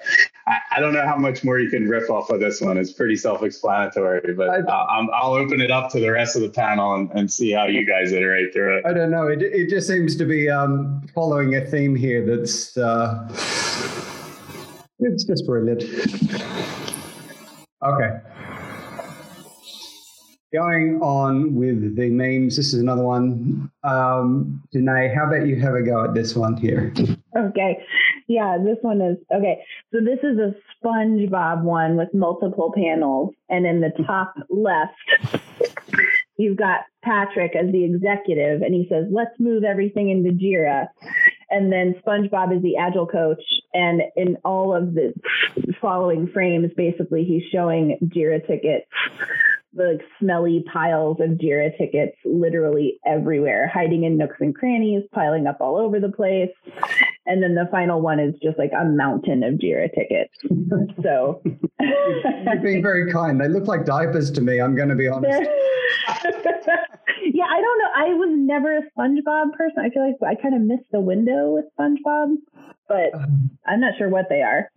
I, 0.46 0.58
I, 0.76 0.80
don't 0.80 0.92
know 0.92 1.06
how 1.06 1.16
much 1.16 1.44
more 1.44 1.58
you 1.58 1.70
can 1.70 1.88
riff 1.88 2.10
off 2.10 2.30
of 2.30 2.40
this 2.40 2.60
one. 2.60 2.76
It's 2.76 2.92
pretty 2.92 3.16
self-explanatory, 3.16 4.34
but 4.34 4.48
I, 4.48 5.00
will 5.00 5.34
open 5.34 5.60
it 5.60 5.70
up 5.70 5.90
to 5.92 6.00
the 6.00 6.10
rest 6.10 6.36
of 6.36 6.42
the 6.42 6.50
panel 6.50 6.94
and, 6.94 7.10
and, 7.12 7.32
see 7.32 7.52
how 7.52 7.66
you 7.66 7.86
guys 7.86 8.12
iterate 8.12 8.52
through 8.52 8.78
it. 8.78 8.86
I 8.86 8.92
don't 8.92 9.10
know. 9.10 9.28
It, 9.28 9.42
it 9.42 9.70
just 9.70 9.86
seems 9.86 10.16
to 10.16 10.24
be 10.24 10.50
um, 10.50 11.06
following 11.14 11.54
a 11.54 11.64
theme 11.64 11.94
here 11.94 12.24
that's 12.24 12.76
uh, 12.76 13.28
it's 15.04 15.25
just 15.25 15.46
brilliant. 15.46 15.82
Okay. 17.82 18.18
Going 20.52 21.00
on 21.02 21.54
with 21.54 21.96
the 21.96 22.11
memes, 22.11 22.56
this 22.56 22.73
is 22.73 22.80
another 22.80 23.02
one. 23.02 23.70
Um, 23.82 24.62
Janae, 24.75 25.14
how 25.14 25.26
about 25.26 25.46
you 25.46 25.61
have 25.61 25.75
a 25.75 25.82
go 25.82 26.04
at 26.04 26.14
this 26.14 26.37
one 26.37 26.56
here? 26.56 26.94
Okay. 27.37 27.84
Yeah, 28.28 28.58
this 28.64 28.78
one 28.82 29.00
is 29.00 29.18
okay. 29.37 29.58
So 29.92 29.99
this 30.00 30.20
is 30.23 30.38
a 30.38 30.54
SpongeBob 30.78 31.62
one 31.62 31.96
with 31.96 32.08
multiple 32.14 32.73
panels, 32.75 33.34
and 33.49 33.66
in 33.66 33.80
the 33.80 33.90
top 34.06 34.34
left, 34.49 34.94
you've 36.38 36.56
got 36.56 36.82
Patrick 37.02 37.54
as 37.56 37.70
the 37.73 37.84
executive, 37.84 38.62
and 38.62 38.73
he 38.73 38.87
says, 38.88 39.06
"Let's 39.11 39.38
move 39.40 39.64
everything 39.64 40.08
into 40.11 40.30
Jira." 40.30 40.87
And 41.50 41.70
then 41.73 41.96
SpongeBob 42.06 42.56
is 42.56 42.62
the 42.62 42.76
agile 42.76 43.06
coach, 43.06 43.42
and 43.75 44.02
in 44.16 44.38
all 44.45 44.75
of 44.75 44.95
the 44.95 45.12
following 45.81 46.28
frames, 46.33 46.71
basically, 46.76 47.25
he's 47.25 47.43
showing 47.52 47.99
Jira 48.04 48.47
tickets 48.47 48.87
the 49.75 49.99
smelly 50.21 50.64
piles 50.73 51.19
of 51.21 51.31
Jira 51.31 51.76
tickets 51.76 52.16
literally 52.25 53.00
everywhere, 53.04 53.69
hiding 53.73 54.04
in 54.04 54.16
nooks 54.16 54.37
and 54.40 54.54
crannies, 54.54 55.02
piling 55.12 55.47
up 55.47 55.59
all 55.61 55.76
over 55.76 55.99
the 55.99 56.12
place. 56.12 56.50
And 57.26 57.43
then 57.43 57.54
the 57.54 57.66
final 57.71 58.00
one 58.02 58.21
is 58.21 58.35
just 58.43 58.59
like 58.59 58.73
a 58.78 58.85
mountain 58.85 59.43
of 59.43 59.54
Jira 59.54 59.88
tickets. 59.95 60.35
So 61.02 61.43
you're 61.81 62.61
being 62.62 62.83
very 62.83 63.12
kind. 63.12 63.38
They 63.40 63.49
look 63.49 63.66
like 63.66 63.85
diapers 63.85 64.31
to 64.33 64.40
me. 64.40 64.61
I'm 64.61 64.75
going 64.75 64.88
to 64.88 64.95
be 64.95 65.07
honest. 65.07 65.38
yeah, 67.33 67.45
I 67.45 67.61
don't 67.61 67.78
know. 67.78 67.90
I 67.95 68.14
was 68.14 68.31
never 68.33 68.78
a 68.78 68.83
SpongeBob 68.97 69.52
person. 69.52 69.78
I 69.85 69.90
feel 69.90 70.07
like 70.07 70.16
I 70.23 70.40
kind 70.40 70.54
of 70.54 70.62
missed 70.62 70.90
the 70.93 71.00
window 71.00 71.52
with 71.52 71.66
SpongeBob, 71.78 72.37
but 72.88 73.14
um. 73.14 73.50
I'm 73.66 73.81
not 73.81 73.95
sure 73.99 74.09
what 74.09 74.28
they 74.31 74.43
are. 74.43 74.71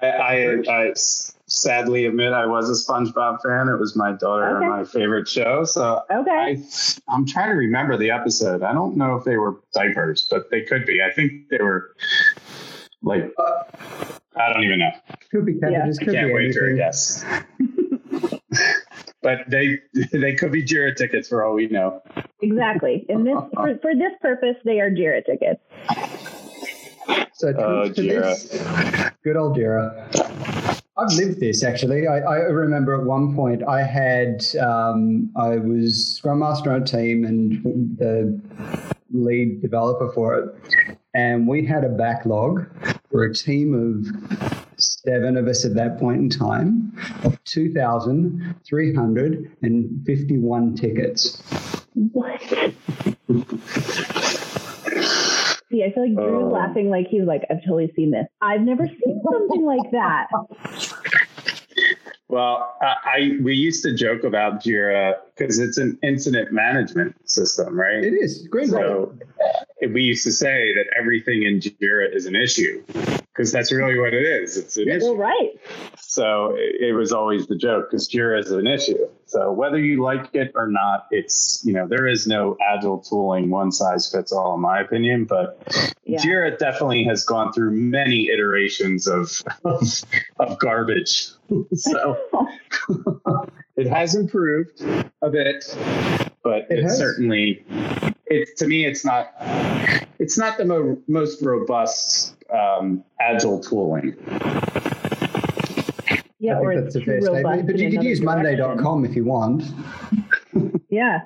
I, 0.00 0.06
I, 0.06 0.62
I 0.68 0.92
sadly 1.52 2.06
admit 2.06 2.32
I 2.32 2.46
was 2.46 2.68
a 2.68 2.92
SpongeBob 2.92 3.42
fan. 3.42 3.68
It 3.68 3.78
was 3.78 3.94
my 3.94 4.12
daughter 4.12 4.56
okay. 4.56 4.66
and 4.66 4.74
my 4.74 4.84
favorite 4.84 5.28
show. 5.28 5.64
So 5.64 6.02
okay. 6.10 6.30
I, 6.30 6.62
I'm 7.08 7.26
trying 7.26 7.50
to 7.50 7.56
remember 7.56 7.96
the 7.96 8.10
episode. 8.10 8.62
I 8.62 8.72
don't 8.72 8.96
know 8.96 9.16
if 9.16 9.24
they 9.24 9.36
were 9.36 9.60
diapers, 9.74 10.26
but 10.30 10.50
they 10.50 10.62
could 10.62 10.86
be. 10.86 11.00
I 11.02 11.12
think 11.12 11.48
they 11.50 11.58
were 11.58 11.94
like 13.02 13.32
I 14.36 14.52
don't 14.52 14.64
even 14.64 14.78
know. 14.78 14.90
Could 15.30 15.46
be 15.46 15.54
cabbages. 15.54 15.98
Yeah. 16.00 16.06
Could 16.06 16.16
I 16.16 16.18
can't 16.18 16.28
be 16.28 16.34
wait 16.34 16.44
anything. 16.44 16.70
to 16.70 16.76
guess. 16.76 17.24
but 19.22 19.38
they 19.48 19.78
they 20.12 20.34
could 20.34 20.52
be 20.52 20.64
Jira 20.64 20.96
tickets 20.96 21.28
for 21.28 21.44
all 21.44 21.54
we 21.54 21.68
know. 21.68 22.02
Exactly. 22.40 23.04
In 23.08 23.24
this 23.24 23.36
for, 23.54 23.78
for 23.78 23.94
this 23.94 24.12
purpose, 24.20 24.56
they 24.64 24.80
are 24.80 24.90
Jira 24.90 25.24
tickets. 25.24 25.60
So 27.34 27.48
uh, 27.48 27.88
Jira. 27.88 29.12
good 29.22 29.36
old 29.36 29.56
Jira. 29.56 30.50
I've 30.96 31.12
lived 31.12 31.40
this 31.40 31.64
actually. 31.64 32.06
I, 32.06 32.18
I, 32.18 32.36
remember 32.36 32.94
at 32.94 33.06
one 33.06 33.34
point 33.34 33.62
I 33.66 33.82
had 33.82 34.44
um, 34.60 35.30
I 35.36 35.56
was 35.56 36.16
Scrum 36.16 36.40
Master 36.40 36.70
on 36.70 36.82
a 36.82 36.84
team 36.84 37.24
and 37.24 37.96
the 37.96 38.38
lead 39.10 39.62
developer 39.62 40.12
for 40.12 40.38
it, 40.38 40.98
and 41.14 41.48
we 41.48 41.64
had 41.64 41.84
a 41.84 41.88
backlog 41.88 42.66
for 43.10 43.24
a 43.24 43.32
team 43.32 43.72
of 43.74 44.06
seven 44.76 45.38
of 45.38 45.46
us 45.46 45.64
at 45.64 45.74
that 45.74 45.98
point 45.98 46.20
in 46.20 46.28
time 46.28 46.92
of 47.24 47.42
two 47.44 47.72
thousand 47.72 48.54
three 48.66 48.94
hundred 48.94 49.50
and 49.62 50.04
fifty-one 50.04 50.74
tickets. 50.74 51.42
What? 51.94 52.40
See, 55.72 55.82
I 55.82 55.90
feel 55.94 56.02
like 56.06 56.14
Drew's 56.14 56.44
uh, 56.44 56.46
laughing 56.48 56.90
like 56.90 57.06
he's 57.08 57.24
like, 57.24 57.44
I've 57.48 57.64
totally 57.64 57.90
seen 57.96 58.10
this. 58.10 58.26
I've 58.42 58.60
never 58.60 58.86
seen 58.86 59.22
something 59.24 59.64
like 59.64 59.90
that. 59.92 60.26
Well, 62.32 62.74
I, 62.80 62.86
I, 63.04 63.38
we 63.42 63.54
used 63.54 63.84
to 63.84 63.94
joke 63.94 64.24
about 64.24 64.64
Jira 64.64 65.16
because 65.36 65.58
it's 65.58 65.76
an 65.76 65.98
incident 66.02 66.50
management 66.50 67.28
system, 67.28 67.78
right? 67.78 68.02
It 68.02 68.14
is 68.14 68.48
great. 68.48 68.70
So 68.70 69.12
we 69.86 70.00
used 70.00 70.24
to 70.24 70.32
say 70.32 70.72
that 70.72 70.86
everything 70.98 71.42
in 71.42 71.60
Jira 71.60 72.10
is 72.10 72.24
an 72.24 72.34
issue 72.34 72.82
because 73.32 73.50
that's 73.50 73.72
really 73.72 73.98
what 73.98 74.12
it 74.12 74.24
is. 74.24 74.56
It's 74.56 74.76
an 74.76 74.88
issue. 74.88 75.04
Well, 75.04 75.16
right. 75.16 75.50
So 75.96 76.54
it, 76.56 76.88
it 76.88 76.92
was 76.92 77.12
always 77.12 77.46
the 77.46 77.56
joke 77.56 77.90
because 77.90 78.08
Jira 78.08 78.40
is 78.40 78.50
an 78.50 78.66
issue. 78.66 78.98
So 79.26 79.50
whether 79.52 79.78
you 79.78 80.02
like 80.02 80.28
it 80.34 80.52
or 80.54 80.66
not, 80.68 81.06
it's 81.10 81.62
you 81.64 81.72
know 81.72 81.86
there 81.88 82.06
is 82.06 82.26
no 82.26 82.56
agile 82.60 82.98
tooling 82.98 83.48
one 83.48 83.72
size 83.72 84.10
fits 84.12 84.32
all 84.32 84.54
in 84.54 84.60
my 84.60 84.80
opinion, 84.80 85.24
but 85.24 85.58
yeah. 86.04 86.20
Jira 86.20 86.58
definitely 86.58 87.04
has 87.04 87.24
gone 87.24 87.52
through 87.52 87.70
many 87.70 88.28
iterations 88.28 89.06
of 89.06 89.40
of, 89.64 89.82
of 90.38 90.58
garbage. 90.58 91.30
so 91.74 92.18
it 93.76 93.86
has 93.86 94.14
improved 94.14 94.82
a 95.22 95.30
bit, 95.30 95.64
but 96.42 96.66
it 96.68 96.80
it's 96.80 96.96
certainly 96.96 97.64
it 98.26 98.48
to 98.58 98.66
me 98.66 98.84
it's 98.84 99.04
not 99.04 99.32
it's 100.18 100.36
not 100.36 100.58
the 100.58 100.64
mo- 100.64 100.98
most 101.08 101.42
robust 101.42 102.36
um, 102.52 103.04
agile 103.20 103.60
tooling. 103.60 104.16
Yeah, 106.38 106.56
I 106.56 106.60
or 106.60 106.80
that's 106.80 106.96
a 106.96 107.00
fair 107.00 107.20
statement. 107.20 107.66
But 107.66 107.78
you 107.78 107.90
could 107.90 108.02
use 108.02 108.20
Monday.com 108.20 109.04
if 109.04 109.14
you 109.14 109.24
want. 109.24 109.62
yeah. 110.90 111.20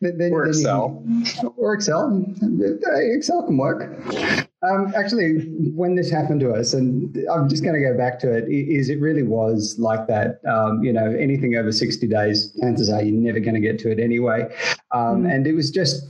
Then, 0.00 0.30
or 0.32 0.44
then 0.44 0.48
Excel. 0.48 1.04
Can, 1.06 1.52
or 1.56 1.74
Excel. 1.74 2.34
Excel 2.96 3.44
can 3.44 3.56
work. 3.56 3.98
Um, 4.62 4.92
actually, 4.96 5.38
when 5.74 5.94
this 5.94 6.10
happened 6.10 6.40
to 6.40 6.52
us, 6.52 6.74
and 6.74 7.16
I'm 7.30 7.48
just 7.48 7.62
going 7.62 7.74
to 7.74 7.80
go 7.80 7.96
back 7.96 8.18
to 8.20 8.32
it, 8.32 8.48
is 8.48 8.88
it 8.88 9.00
really 9.00 9.22
was 9.22 9.76
like 9.78 10.06
that. 10.08 10.40
Um, 10.46 10.82
you 10.82 10.92
know, 10.92 11.12
anything 11.12 11.56
over 11.56 11.70
60 11.70 12.06
days, 12.08 12.52
chances 12.60 12.90
are 12.90 13.02
you're 13.02 13.14
never 13.14 13.40
going 13.40 13.54
to 13.54 13.60
get 13.60 13.78
to 13.80 13.90
it 13.90 14.00
anyway. 14.00 14.48
Um, 14.96 15.22
mm. 15.22 15.34
And 15.34 15.46
it 15.46 15.54
was 15.54 15.70
just 15.70 16.08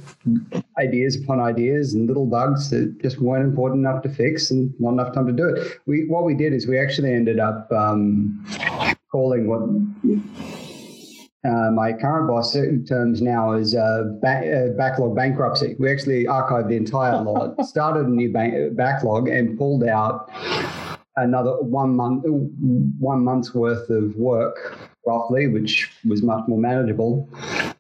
ideas 0.78 1.16
upon 1.16 1.40
ideas 1.40 1.95
and 1.95 2.07
little 2.07 2.26
bugs 2.26 2.71
that 2.71 3.00
just 3.00 3.21
weren't 3.21 3.45
important 3.45 3.81
enough 3.81 4.02
to 4.02 4.09
fix 4.09 4.50
and 4.50 4.73
not 4.78 4.93
enough 4.93 5.14
time 5.14 5.26
to 5.26 5.33
do 5.33 5.49
it. 5.49 5.78
We 5.87 6.07
what 6.09 6.25
we 6.25 6.35
did 6.35 6.52
is 6.52 6.66
we 6.66 6.78
actually 6.78 7.12
ended 7.12 7.38
up 7.38 7.71
um, 7.73 8.45
calling 9.11 9.47
what 9.47 9.61
uh, 11.45 11.71
my 11.71 11.93
current 11.93 12.28
boss 12.28 12.57
terms 12.88 13.23
now 13.23 13.52
is 13.52 13.75
uh, 13.75 14.05
ba- 14.21 14.71
uh, 14.71 14.76
backlog 14.76 15.14
bankruptcy. 15.14 15.76
We 15.78 15.90
actually 15.90 16.25
archived 16.25 16.69
the 16.69 16.76
entire 16.76 17.21
lot, 17.23 17.64
started 17.75 18.07
a 18.07 18.11
new 18.11 18.33
backlog, 18.75 19.28
and 19.28 19.57
pulled 19.57 19.85
out 19.85 20.31
another 21.16 21.52
one 21.62 21.95
month 21.95 22.25
one 22.99 23.25
month's 23.25 23.55
worth 23.55 23.88
of 23.90 24.16
work 24.16 24.78
roughly, 25.07 25.47
which 25.47 25.93
was 26.05 26.23
much 26.23 26.43
more 26.49 26.59
manageable, 26.59 27.28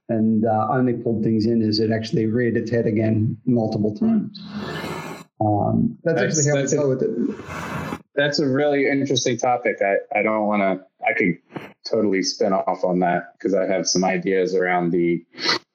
and 0.08 0.44
uh, 0.44 0.68
only 0.70 0.94
pulled 0.94 1.22
things 1.22 1.46
in 1.46 1.62
as 1.62 1.80
it 1.80 1.90
actually 1.90 2.26
reared 2.26 2.56
its 2.56 2.70
head 2.70 2.86
again 2.86 3.36
multiple 3.44 3.94
times. 3.94 4.40
Um, 5.40 5.98
that's, 6.04 6.20
that's, 6.20 6.38
actually 6.38 6.50
how 6.50 6.62
we 6.62 6.68
deal 6.68 6.88
with 6.88 7.02
it. 7.02 8.06
That's 8.14 8.38
a 8.38 8.48
really 8.48 8.88
interesting 8.88 9.36
topic. 9.36 9.76
I, 9.82 9.96
I 10.18 10.22
don't 10.22 10.46
want 10.46 10.62
to. 10.62 10.86
I 11.06 11.12
could 11.12 11.38
totally 11.88 12.22
spin 12.22 12.52
off 12.52 12.82
on 12.82 13.00
that 13.00 13.34
because 13.34 13.54
I 13.54 13.66
have 13.66 13.86
some 13.86 14.04
ideas 14.04 14.54
around 14.54 14.90
the 14.90 15.24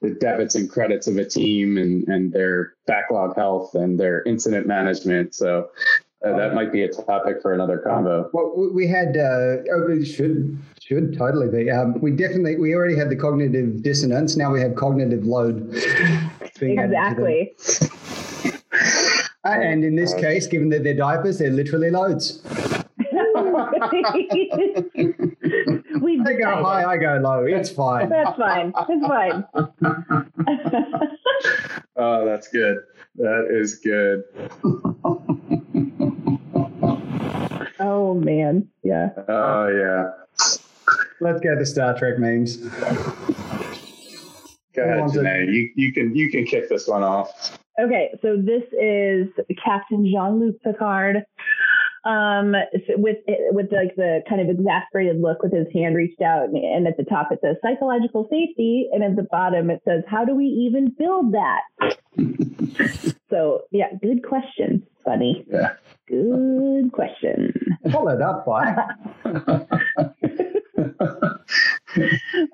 the 0.02 0.16
debits 0.16 0.56
and 0.56 0.70
credits 0.70 1.06
of 1.06 1.18
a 1.18 1.26
team 1.26 1.78
and 1.78 2.08
and 2.08 2.34
their 2.34 2.74
backlog 2.88 3.36
health 3.36 3.76
and 3.76 4.00
their 4.00 4.24
incident 4.24 4.66
management. 4.66 5.36
So 5.36 5.70
uh, 6.24 6.38
that 6.38 6.54
might 6.54 6.72
be 6.72 6.84
a 6.84 6.88
topic 6.88 7.42
for 7.42 7.54
another 7.54 7.80
combo. 7.80 8.30
Well, 8.32 8.70
we 8.74 8.88
had 8.88 9.18
uh, 9.18 9.58
oh, 9.74 10.04
should 10.04 10.58
should 10.80 11.18
totally 11.18 11.48
be. 11.48 11.72
Um, 11.72 12.00
we 12.00 12.12
definitely 12.12 12.58
we 12.58 12.76
already 12.76 12.96
had 12.96 13.10
the 13.10 13.16
cognitive 13.16 13.82
dissonance. 13.82 14.38
Now 14.38 14.52
we 14.52 14.62
have 14.62 14.76
cognitive 14.76 15.26
load. 15.26 15.74
Exactly. 16.62 17.56
Uh, 19.44 19.50
and 19.50 19.84
in 19.84 19.96
this 19.96 20.14
case, 20.14 20.46
given 20.46 20.70
that 20.70 20.84
they're 20.84 20.94
diapers, 20.94 21.40
they're 21.40 21.50
literally 21.50 21.90
loads. 21.90 22.44
we 26.02 26.22
they 26.24 26.36
go 26.36 26.64
high, 26.64 26.86
I 26.86 26.98
go 26.98 27.20
low. 27.22 27.46
It's 27.46 27.72
fine. 27.72 28.10
That's 28.10 28.38
fine. 28.38 28.72
It's 28.90 29.08
fine. 29.08 29.44
oh, 31.96 32.26
that's 32.26 32.48
good. 32.50 32.78
That 33.16 33.48
is 33.50 33.76
good. 33.76 34.24
Oh 37.82 38.14
man, 38.14 38.68
yeah. 38.84 39.10
Oh 39.28 39.68
yeah. 39.68 40.12
Let's 41.20 41.40
go 41.42 41.56
to 41.56 41.66
Star 41.66 41.98
Trek 41.98 42.20
memes. 42.20 42.58
Go 42.58 42.68
Who 44.76 44.82
ahead, 44.82 45.00
wants 45.00 45.16
it? 45.16 45.24
Janae. 45.24 45.52
You 45.52 45.70
you 45.76 45.92
can 45.92 46.16
you 46.16 46.30
can 46.30 46.46
kick 46.46 46.70
this 46.70 46.88
one 46.88 47.04
off. 47.04 47.58
Okay, 47.80 48.14
so 48.22 48.38
this 48.38 48.64
is 48.80 49.28
Captain 49.64 50.06
Jean-Luc 50.06 50.62
Picard, 50.62 51.24
um, 52.04 52.54
with 52.98 53.18
with 53.52 53.72
like 53.72 53.96
the 53.96 54.22
kind 54.28 54.42
of 54.42 54.50
exasperated 54.50 55.22
look, 55.22 55.44
with 55.44 55.54
his 55.54 55.68
hand 55.74 55.96
reached 55.96 56.22
out, 56.22 56.46
and, 56.46 56.58
and 56.58 56.88
at 56.88 56.98
the 56.98 57.04
top 57.04 57.32
it 57.32 57.40
says 57.42 57.58
psychological 57.62 58.28
safety, 58.30 58.90
and 58.92 59.04
at 59.04 59.16
the 59.16 59.28
bottom 59.32 59.70
it 59.70 59.82
says 59.86 60.04
how 60.08 60.26
do 60.26 60.36
we 60.36 60.46
even 60.46 60.94
build 60.98 61.34
that? 61.34 61.62
so 63.30 63.62
yeah, 63.72 63.88
good 64.02 64.24
question, 64.24 64.86
Funny. 65.06 65.46
Yeah. 65.52 65.74
Good 66.08 66.92
question. 66.92 67.54
Followed 67.92 68.22
up 68.22 68.46
by 68.46 68.76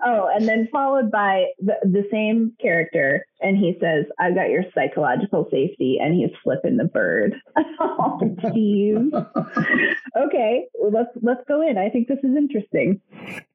Oh, 0.03 0.29
and 0.33 0.47
then 0.47 0.67
followed 0.71 1.11
by 1.11 1.45
the, 1.59 1.75
the 1.83 2.07
same 2.11 2.53
character, 2.59 3.25
and 3.41 3.57
he 3.57 3.77
says, 3.79 4.05
"I've 4.19 4.35
got 4.35 4.49
your 4.49 4.63
psychological 4.73 5.47
safety," 5.51 5.99
and 6.01 6.15
he's 6.15 6.31
flipping 6.43 6.77
the 6.77 6.85
bird. 6.85 7.35
oh, 7.79 8.19
jeez. 8.21 9.13
okay, 10.17 10.65
well, 10.75 10.91
let's 10.91 11.11
let's 11.21 11.43
go 11.47 11.61
in. 11.61 11.77
I 11.77 11.89
think 11.89 12.07
this 12.07 12.19
is 12.23 12.35
interesting. 12.35 12.99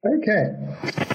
okay. 0.05 1.09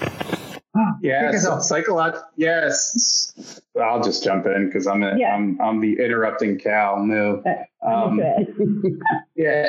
Yeah, 1.03 1.27
Kick 1.27 1.37
us 1.37 1.45
so 1.45 1.53
off. 1.53 1.63
psychological. 1.63 2.27
Yes, 2.37 3.61
I'll 3.81 4.03
just 4.03 4.25
jump 4.25 4.47
in 4.47 4.67
because 4.67 4.87
I'm 4.87 5.03
a, 5.03 5.17
Yeah. 5.17 5.35
I'm 5.35 5.61
I'm 5.61 5.81
the 5.81 5.95
interrupting 5.99 6.59
Cal. 6.59 7.05
No, 7.05 7.43
um, 7.83 8.19
Good. 8.19 9.01
yeah, 9.37 9.69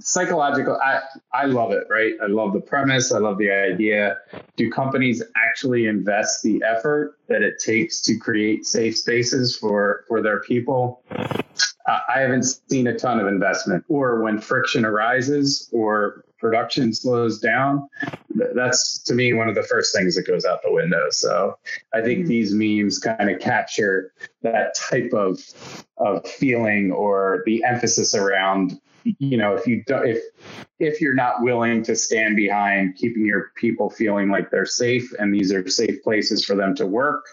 psychological. 0.00 0.78
I 0.82 1.00
I 1.32 1.46
love 1.46 1.72
it. 1.72 1.84
Right, 1.90 2.14
I 2.22 2.26
love 2.26 2.52
the 2.52 2.60
premise. 2.60 3.12
I 3.12 3.18
love 3.18 3.38
the 3.38 3.50
idea. 3.50 4.18
Do 4.56 4.70
companies 4.70 5.22
actually 5.36 5.86
invest 5.86 6.42
the 6.42 6.62
effort 6.66 7.18
that 7.28 7.42
it 7.42 7.54
takes 7.58 8.00
to 8.02 8.16
create 8.18 8.66
safe 8.66 8.96
spaces 8.96 9.56
for 9.56 10.04
for 10.08 10.22
their 10.22 10.40
people? 10.40 11.02
I 12.08 12.20
haven't 12.20 12.44
seen 12.44 12.86
a 12.86 12.98
ton 12.98 13.20
of 13.20 13.26
investment, 13.26 13.84
or 13.88 14.22
when 14.22 14.40
friction 14.40 14.84
arises 14.84 15.68
or 15.72 16.24
production 16.38 16.92
slows 16.94 17.38
down, 17.38 17.88
that's 18.54 18.98
to 19.00 19.14
me 19.14 19.32
one 19.34 19.48
of 19.48 19.54
the 19.54 19.62
first 19.62 19.94
things 19.94 20.16
that 20.16 20.26
goes 20.26 20.44
out 20.44 20.62
the 20.62 20.72
window. 20.72 21.06
So 21.10 21.58
I 21.92 22.00
think 22.00 22.24
Mhm. 22.24 22.28
these 22.28 22.54
memes 22.54 22.98
kind 22.98 23.30
of 23.30 23.40
capture 23.40 24.12
that 24.42 24.74
type 24.74 25.12
of 25.12 25.40
of 25.98 26.26
feeling 26.26 26.92
or 26.92 27.42
the 27.44 27.62
emphasis 27.64 28.14
around 28.14 28.80
you 29.04 29.36
know 29.36 29.54
if 29.54 29.66
you 29.66 29.82
do, 29.86 29.96
if 30.02 30.22
if 30.78 31.00
you're 31.00 31.14
not 31.14 31.42
willing 31.42 31.82
to 31.82 31.94
stand 31.96 32.36
behind 32.36 32.96
keeping 32.96 33.24
your 33.24 33.50
people 33.56 33.90
feeling 33.90 34.28
like 34.30 34.50
they're 34.50 34.66
safe 34.66 35.12
and 35.18 35.32
these 35.34 35.52
are 35.52 35.66
safe 35.68 36.02
places 36.02 36.44
for 36.44 36.54
them 36.54 36.74
to 36.74 36.86
work 36.86 37.24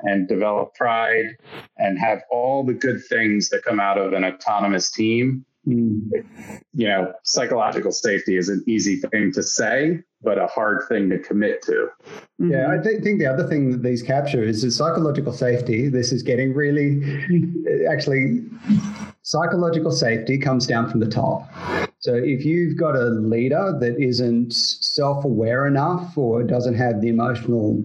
and 0.00 0.28
develop 0.28 0.74
pride 0.74 1.36
and 1.78 1.98
have 1.98 2.22
all 2.30 2.64
the 2.64 2.74
good 2.74 3.02
things 3.08 3.48
that 3.50 3.62
come 3.64 3.80
out 3.80 3.98
of 3.98 4.12
an 4.12 4.24
autonomous 4.24 4.90
team 4.90 5.44
Hmm. 5.66 6.10
you 6.74 6.86
know 6.86 7.14
psychological 7.22 7.90
safety 7.90 8.36
is 8.36 8.50
an 8.50 8.62
easy 8.66 8.96
thing 8.96 9.32
to 9.32 9.42
say 9.42 10.00
but 10.22 10.36
a 10.36 10.46
hard 10.46 10.82
thing 10.90 11.08
to 11.08 11.18
commit 11.18 11.62
to 11.62 11.88
Yeah. 12.38 12.70
I 12.70 12.76
th- 12.82 13.02
think 13.02 13.18
the 13.18 13.26
other 13.26 13.48
thing 13.48 13.70
that 13.70 13.82
these 13.82 14.02
capture 14.02 14.42
is 14.42 14.60
the 14.60 14.70
psychological 14.70 15.32
safety. 15.32 15.88
This 15.88 16.12
is 16.12 16.22
getting 16.22 16.52
really, 16.52 17.00
actually, 17.90 18.42
psychological 19.24 19.90
safety 19.90 20.38
comes 20.38 20.66
down 20.66 20.88
from 20.88 21.00
the 21.00 21.08
top. 21.08 21.50
So 21.98 22.14
if 22.14 22.44
you've 22.44 22.76
got 22.76 22.94
a 22.94 23.06
leader 23.06 23.76
that 23.80 23.98
isn't 23.98 24.52
self 24.52 25.24
aware 25.24 25.66
enough 25.66 26.16
or 26.16 26.42
doesn't 26.44 26.74
have 26.74 27.00
the 27.00 27.08
emotional 27.08 27.82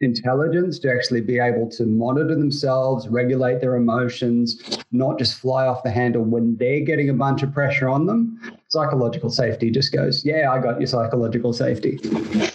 intelligence 0.00 0.80
to 0.80 0.92
actually 0.92 1.20
be 1.20 1.38
able 1.38 1.70
to 1.70 1.86
monitor 1.86 2.34
themselves, 2.34 3.06
regulate 3.08 3.60
their 3.60 3.76
emotions, 3.76 4.80
not 4.90 5.16
just 5.18 5.38
fly 5.38 5.64
off 5.66 5.84
the 5.84 5.90
handle 5.90 6.24
when 6.24 6.56
they're 6.56 6.80
getting 6.80 7.08
a 7.08 7.14
bunch 7.14 7.44
of 7.44 7.54
pressure 7.54 7.88
on 7.88 8.06
them, 8.06 8.36
psychological 8.68 9.30
safety 9.30 9.70
just 9.70 9.92
goes, 9.92 10.24
Yeah, 10.24 10.50
I 10.50 10.58
got 10.58 10.80
your 10.80 10.88
psychological 10.88 11.52
safety. 11.52 11.98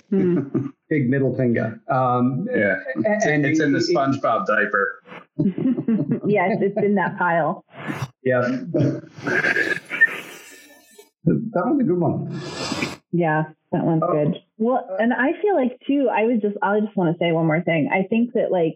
Hmm. 0.09 0.67
Big 0.89 1.07
middle 1.09 1.35
finger. 1.37 1.79
Um, 1.87 2.47
yeah 2.53 2.77
it's, 2.95 3.25
in, 3.25 3.33
and 3.33 3.45
it's 3.45 3.59
in 3.59 3.71
the 3.71 3.77
it- 3.77 3.95
spongebob 3.95 4.45
diaper 4.47 5.03
yes, 6.27 6.57
it's 6.59 6.77
in 6.83 6.95
that 6.95 7.17
pile. 7.17 7.63
Yeah. 8.23 8.41
that 8.41 9.09
was 11.25 11.79
a 11.79 11.83
good 11.83 11.99
one. 11.99 12.41
Yeah, 13.11 13.45
that 13.71 13.83
one's 13.85 14.03
Oh. 14.03 14.11
good. 14.11 14.35
Well, 14.57 14.85
and 14.99 15.13
I 15.13 15.31
feel 15.41 15.55
like 15.55 15.79
too, 15.87 16.09
I 16.11 16.25
was 16.25 16.41
just, 16.41 16.57
I 16.61 16.79
just 16.81 16.95
want 16.95 17.15
to 17.15 17.19
say 17.23 17.31
one 17.31 17.47
more 17.47 17.61
thing. 17.61 17.89
I 17.91 18.03
think 18.03 18.33
that 18.33 18.51
like 18.51 18.75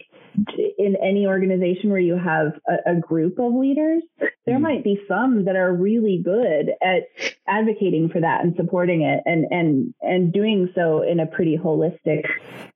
in 0.77 0.95
any 1.03 1.27
organization 1.27 1.89
where 1.91 1.99
you 1.99 2.15
have 2.17 2.53
a, 2.67 2.93
a 2.93 2.95
group 2.95 3.38
of 3.38 3.53
leaders, 3.53 4.01
there 4.45 4.58
Mhm. 4.58 4.62
might 4.62 4.84
be 4.84 4.99
some 5.08 5.45
that 5.45 5.56
are 5.56 5.73
really 5.73 6.21
good 6.23 6.71
at 6.82 7.03
advocating 7.47 8.10
for 8.10 8.21
that 8.21 8.43
and 8.43 8.56
supporting 8.56 9.01
it 9.01 9.21
and, 9.25 9.45
and, 9.51 9.93
and 10.01 10.32
doing 10.34 10.69
so 10.73 11.01
in 11.01 11.19
a 11.19 11.25
pretty 11.27 11.58
holistic 11.58 12.25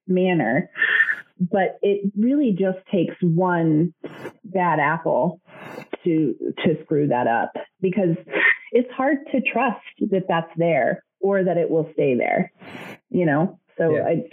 manner. 0.08 0.70
But 1.40 1.78
it 1.82 2.12
really 2.18 2.52
just 2.60 2.80
takes 2.92 3.16
one 3.22 3.94
bad 4.44 4.80
apple 4.80 5.40
to 6.08 6.54
to 6.64 6.82
screw 6.84 7.08
that 7.08 7.28
up 7.28 7.54
because 7.82 8.16
it's 8.72 8.92
hard 8.94 9.18
to 9.32 9.42
trust 9.42 9.82
that 10.12 10.24
that's 10.28 10.52
there 10.58 11.04
or 11.20 11.44
that 11.44 11.58
it 11.58 11.70
will 11.70 11.90
stay 11.94 12.16
there 12.16 12.52
you 13.10 13.26
know 13.26 13.60
so 13.78 13.96
Yeah. 13.96 14.04
I, 14.06 14.24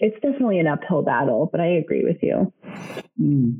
it's 0.00 0.16
definitely 0.20 0.58
an 0.58 0.66
uphill 0.66 1.02
battle 1.02 1.48
but 1.50 1.60
i 1.60 1.66
agree 1.66 2.04
with 2.04 2.22
you 2.22 2.52
hmm. 3.16 3.50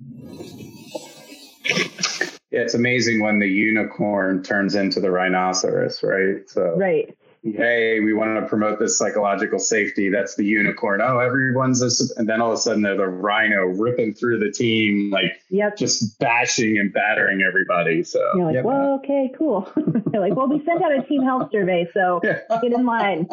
Yeah, 2.53 2.63
it's 2.63 2.75
amazing 2.75 3.23
when 3.23 3.39
the 3.39 3.47
unicorn 3.47 4.43
turns 4.43 4.75
into 4.75 4.99
the 4.99 5.09
rhinoceros, 5.09 6.03
right? 6.03 6.51
So, 6.51 6.75
right 6.77 7.17
hey, 7.43 8.01
we 8.01 8.13
want 8.13 8.39
to 8.39 8.47
promote 8.47 8.79
this 8.79 8.99
psychological 8.99 9.59
safety. 9.59 10.11
That's 10.11 10.35
the 10.37 10.45
unicorn. 10.45 11.01
Oh, 11.03 11.19
everyone's 11.19 11.81
this, 11.81 12.11
and 12.17 12.29
then 12.29 12.41
all 12.43 12.53
of 12.53 12.59
a 12.59 12.61
sudden, 12.61 12.83
they're 12.83 12.97
the 12.97 13.09
rhino 13.09 13.63
ripping 13.67 14.13
through 14.15 14.39
the 14.41 14.51
team, 14.51 15.11
like 15.11 15.41
yep 15.49 15.77
just 15.77 16.19
bashing 16.19 16.79
and 16.79 16.93
battering 16.93 17.43
everybody. 17.43 18.03
So, 18.05 18.21
you're 18.37 18.45
like 18.47 18.55
Yep. 18.57 18.65
well 18.65 18.95
okay 19.03 19.33
cool 19.39 19.71
you're 20.13 20.21
like 20.21 20.35
well 20.35 20.49
we 20.49 20.63
sent 20.65 20.83
out 20.83 20.93
a 20.93 21.03
team 21.03 21.23
health 21.23 21.49
survey 21.53 21.89
so 21.95 22.21
Yeah. 22.23 22.41
get 22.63 22.73
in 22.73 22.85
line 22.85 23.27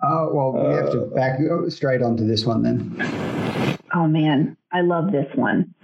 Oh, 0.00 0.30
well, 0.32 0.52
we 0.52 0.74
have 0.74 0.90
to 0.92 1.10
back 1.14 1.40
straight 1.70 2.02
onto 2.02 2.26
this 2.26 2.44
one 2.46 2.62
then. 2.62 3.78
oh 3.94 4.06
man 4.06 4.56
i 4.72 4.80
love 4.82 5.10
this 5.12 5.26
one 5.34 5.74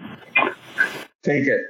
take 1.23 1.47
it. 1.47 1.61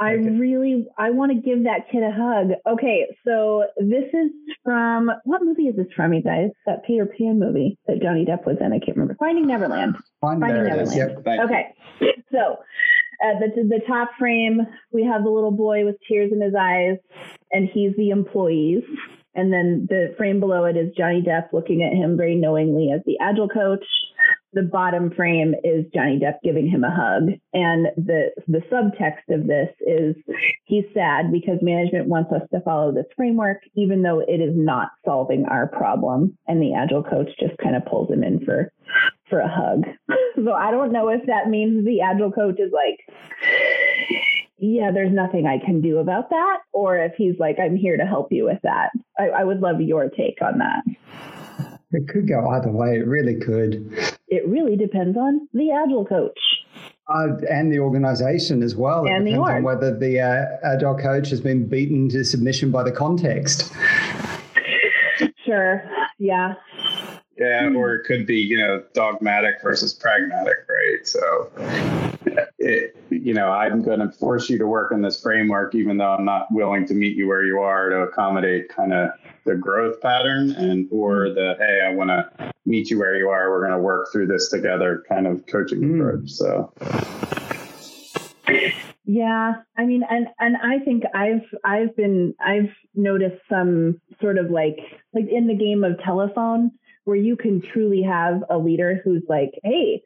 I 0.00 0.14
Okay. 0.14 0.30
really 0.30 0.86
I 0.98 1.10
want 1.10 1.32
to 1.32 1.38
give 1.40 1.64
that 1.64 1.88
kid 1.90 2.02
a 2.02 2.10
hug. 2.10 2.50
Okay, 2.66 3.06
so 3.24 3.64
this 3.78 4.04
is 4.12 4.30
from 4.64 5.10
what 5.24 5.42
movie 5.44 5.68
is 5.68 5.76
this 5.76 5.86
from, 5.94 6.12
you 6.12 6.22
guys? 6.22 6.50
That 6.66 6.84
Peter 6.84 7.06
Pan 7.06 7.38
movie 7.38 7.78
that 7.86 8.02
Johnny 8.02 8.24
Depp 8.24 8.44
was 8.46 8.56
in. 8.60 8.72
I 8.72 8.78
can't 8.80 8.96
remember. 8.96 9.16
Finding 9.20 9.46
Neverland. 9.46 9.94
Finding 10.20 10.48
there. 10.48 10.64
Neverland. 10.64 10.96
Yep. 10.96 11.22
You. 11.26 11.42
Okay, 11.44 11.74
so 12.32 12.58
at 13.22 13.38
the 13.40 13.62
the 13.68 13.80
top 13.86 14.10
frame 14.18 14.60
we 14.92 15.04
have 15.04 15.22
the 15.22 15.30
little 15.30 15.52
boy 15.52 15.84
with 15.84 15.96
tears 16.08 16.32
in 16.32 16.40
his 16.40 16.54
eyes, 16.58 16.96
and 17.52 17.68
he's 17.72 17.94
the 17.96 18.10
employees. 18.10 18.82
And 19.36 19.52
then 19.52 19.86
the 19.90 20.14
frame 20.16 20.38
below 20.38 20.64
it 20.64 20.76
is 20.76 20.94
Johnny 20.96 21.20
Depp 21.20 21.52
looking 21.52 21.82
at 21.82 21.92
him 21.92 22.16
very 22.16 22.36
knowingly 22.36 22.92
as 22.92 23.00
the 23.04 23.18
agile 23.20 23.48
coach. 23.48 23.84
The 24.54 24.62
bottom 24.62 25.10
frame 25.10 25.54
is 25.64 25.84
Johnny 25.92 26.20
Depp 26.20 26.36
giving 26.44 26.68
him 26.68 26.84
a 26.84 26.90
hug. 26.90 27.38
And 27.52 27.86
the 27.96 28.30
the 28.46 28.62
subtext 28.70 29.34
of 29.34 29.46
this 29.48 29.68
is 29.80 30.14
he's 30.64 30.84
sad 30.94 31.32
because 31.32 31.58
management 31.60 32.06
wants 32.08 32.30
us 32.32 32.42
to 32.52 32.60
follow 32.60 32.92
this 32.92 33.06
framework, 33.16 33.58
even 33.74 34.02
though 34.02 34.20
it 34.20 34.40
is 34.40 34.54
not 34.54 34.90
solving 35.04 35.44
our 35.46 35.66
problem. 35.66 36.38
And 36.46 36.62
the 36.62 36.74
agile 36.74 37.02
coach 37.02 37.30
just 37.40 37.58
kind 37.58 37.74
of 37.74 37.84
pulls 37.84 38.10
him 38.10 38.22
in 38.22 38.44
for 38.44 38.72
for 39.28 39.40
a 39.40 39.48
hug. 39.48 39.84
so 40.36 40.52
I 40.52 40.70
don't 40.70 40.92
know 40.92 41.08
if 41.08 41.26
that 41.26 41.48
means 41.48 41.84
the 41.84 42.00
agile 42.00 42.30
coach 42.30 42.60
is 42.60 42.72
like, 42.72 43.00
yeah, 44.58 44.90
there's 44.92 45.12
nothing 45.12 45.46
I 45.46 45.58
can 45.64 45.80
do 45.80 45.98
about 45.98 46.30
that, 46.30 46.58
or 46.72 46.96
if 46.98 47.12
he's 47.16 47.34
like, 47.38 47.56
I'm 47.58 47.76
here 47.76 47.96
to 47.96 48.06
help 48.06 48.30
you 48.30 48.44
with 48.44 48.60
that. 48.62 48.90
I, 49.18 49.28
I 49.28 49.44
would 49.44 49.60
love 49.60 49.80
your 49.80 50.08
take 50.08 50.38
on 50.40 50.58
that. 50.58 50.84
It 51.92 52.08
could 52.08 52.28
go 52.28 52.48
either 52.48 52.72
way. 52.72 52.98
It 52.98 53.06
really 53.06 53.36
could. 53.36 54.16
It 54.28 54.46
really 54.48 54.76
depends 54.76 55.16
on 55.16 55.48
the 55.52 55.70
agile 55.70 56.04
coach. 56.04 56.38
Uh, 57.08 57.36
and 57.50 57.70
the 57.70 57.78
organization 57.78 58.62
as 58.62 58.74
well. 58.74 59.04
It 59.04 59.10
And 59.10 59.26
the 59.26 59.32
depends 59.32 59.50
on 59.50 59.62
whether 59.62 59.96
the 59.96 60.20
uh, 60.20 60.46
agile 60.64 60.96
coach 60.96 61.28
has 61.30 61.40
been 61.40 61.68
beaten 61.68 62.08
to 62.10 62.24
submission 62.24 62.70
by 62.70 62.82
the 62.82 62.92
context. 62.92 63.72
Sure. 65.44 65.84
Yeah. 66.18 66.54
Yeah, 67.38 67.70
or 67.74 67.96
it 67.96 68.04
could 68.06 68.26
be, 68.26 68.36
you 68.36 68.56
know, 68.56 68.82
dogmatic 68.94 69.56
versus 69.62 69.92
pragmatic, 69.92 70.66
right? 70.68 71.06
So, 71.06 71.50
it, 72.64 72.96
you 73.10 73.34
know, 73.34 73.50
I'm 73.50 73.82
going 73.82 74.00
to 74.00 74.10
force 74.10 74.48
you 74.48 74.58
to 74.58 74.66
work 74.66 74.90
in 74.90 75.02
this 75.02 75.20
framework, 75.20 75.74
even 75.74 75.98
though 75.98 76.12
I'm 76.12 76.24
not 76.24 76.46
willing 76.50 76.86
to 76.86 76.94
meet 76.94 77.16
you 77.16 77.28
where 77.28 77.44
you 77.44 77.58
are 77.58 77.90
to 77.90 77.96
accommodate 78.02 78.68
kind 78.68 78.92
of 78.92 79.10
the 79.44 79.54
growth 79.54 80.00
pattern 80.00 80.52
and 80.52 80.88
or 80.90 81.28
the 81.28 81.56
hey, 81.58 81.82
I 81.86 81.94
want 81.94 82.08
to 82.08 82.52
meet 82.64 82.90
you 82.90 82.98
where 82.98 83.16
you 83.16 83.28
are. 83.28 83.50
We're 83.50 83.60
going 83.60 83.78
to 83.78 83.78
work 83.78 84.10
through 84.10 84.28
this 84.28 84.48
together 84.48 85.04
kind 85.08 85.26
of 85.26 85.46
coaching 85.46 85.80
mm. 85.80 86.00
approach. 86.00 86.30
So. 86.30 86.72
Yeah, 89.06 89.52
I 89.76 89.84
mean, 89.84 90.02
and 90.08 90.28
and 90.40 90.56
I 90.56 90.78
think 90.78 91.04
I've 91.14 91.44
I've 91.62 91.94
been 91.94 92.34
I've 92.40 92.70
noticed 92.94 93.42
some 93.50 94.00
sort 94.18 94.38
of 94.38 94.50
like 94.50 94.78
like 95.12 95.28
in 95.30 95.46
the 95.46 95.54
game 95.54 95.84
of 95.84 96.02
telephone 96.02 96.70
where 97.04 97.16
you 97.16 97.36
can 97.36 97.60
truly 97.60 98.02
have 98.02 98.42
a 98.48 98.58
leader 98.58 99.00
who's 99.04 99.22
like, 99.28 99.52
hey, 99.62 100.02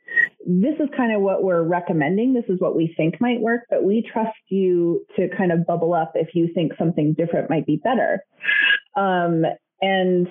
this 0.49 0.75
is 0.81 0.89
kind 0.97 1.15
of 1.15 1.21
what 1.21 1.43
we're 1.45 1.63
recommending. 1.63 2.33
This 2.33 2.49
is 2.49 2.59
what 2.59 2.75
we 2.75 2.95
think 2.97 3.21
might 3.21 3.41
work, 3.41 3.65
but 3.69 3.85
we 3.85 4.03
trust 4.11 4.39
you 4.49 5.05
to 5.17 5.29
kind 5.37 5.53
of 5.53 5.67
bubble 5.67 5.93
up 5.93 6.13
if 6.15 6.35
you 6.35 6.49
think 6.55 6.73
something 6.79 7.13
different 7.13 7.51
might 7.51 7.67
be 7.67 7.77
better. 7.77 8.25
Um, 8.97 9.45
and 9.83 10.27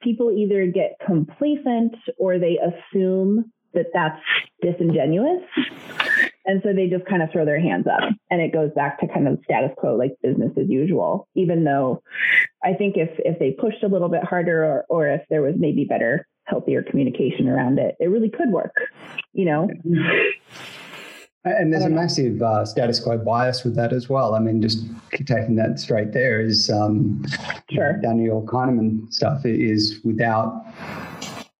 people 0.00 0.32
either 0.32 0.66
get 0.66 0.96
complacent 1.04 1.94
or 2.16 2.38
they 2.38 2.58
assume 2.58 3.52
that 3.74 3.88
that's 3.92 4.22
disingenuous. 4.62 5.42
And 6.46 6.62
so 6.64 6.72
they 6.72 6.88
just 6.88 7.04
kind 7.04 7.22
of 7.22 7.30
throw 7.30 7.44
their 7.44 7.60
hands 7.60 7.86
up 7.86 8.08
and 8.30 8.40
it 8.40 8.54
goes 8.54 8.70
back 8.74 8.98
to 9.00 9.06
kind 9.06 9.28
of 9.28 9.38
status 9.44 9.72
quo, 9.76 9.96
like 9.96 10.12
business 10.22 10.52
as 10.58 10.66
usual, 10.66 11.28
even 11.34 11.64
though 11.64 12.02
I 12.64 12.72
think 12.72 12.96
if, 12.96 13.10
if 13.18 13.38
they 13.38 13.50
pushed 13.50 13.82
a 13.82 13.88
little 13.88 14.08
bit 14.08 14.24
harder 14.24 14.64
or, 14.64 14.86
or 14.88 15.08
if 15.08 15.20
there 15.28 15.42
was 15.42 15.56
maybe 15.58 15.84
better, 15.84 16.26
healthier 16.48 16.82
communication 16.82 17.48
around 17.48 17.78
it, 17.78 17.94
it 18.00 18.06
really 18.06 18.30
could 18.30 18.50
work, 18.50 18.74
you 19.38 19.44
know? 19.44 19.70
And 21.44 21.72
there's 21.72 21.84
a 21.84 21.88
massive 21.88 22.42
uh, 22.42 22.66
status 22.66 23.00
quo 23.00 23.16
bias 23.16 23.64
with 23.64 23.74
that 23.76 23.92
as 23.92 24.08
well. 24.08 24.34
I 24.34 24.40
mean, 24.40 24.60
just 24.60 24.84
taking 25.12 25.54
that 25.56 25.78
straight 25.78 26.12
there 26.12 26.40
is 26.40 26.68
um, 26.68 27.24
sure. 27.70 27.98
Daniel 28.02 28.42
Kahneman 28.42 29.10
stuff 29.14 29.46
is 29.46 30.00
without 30.04 30.66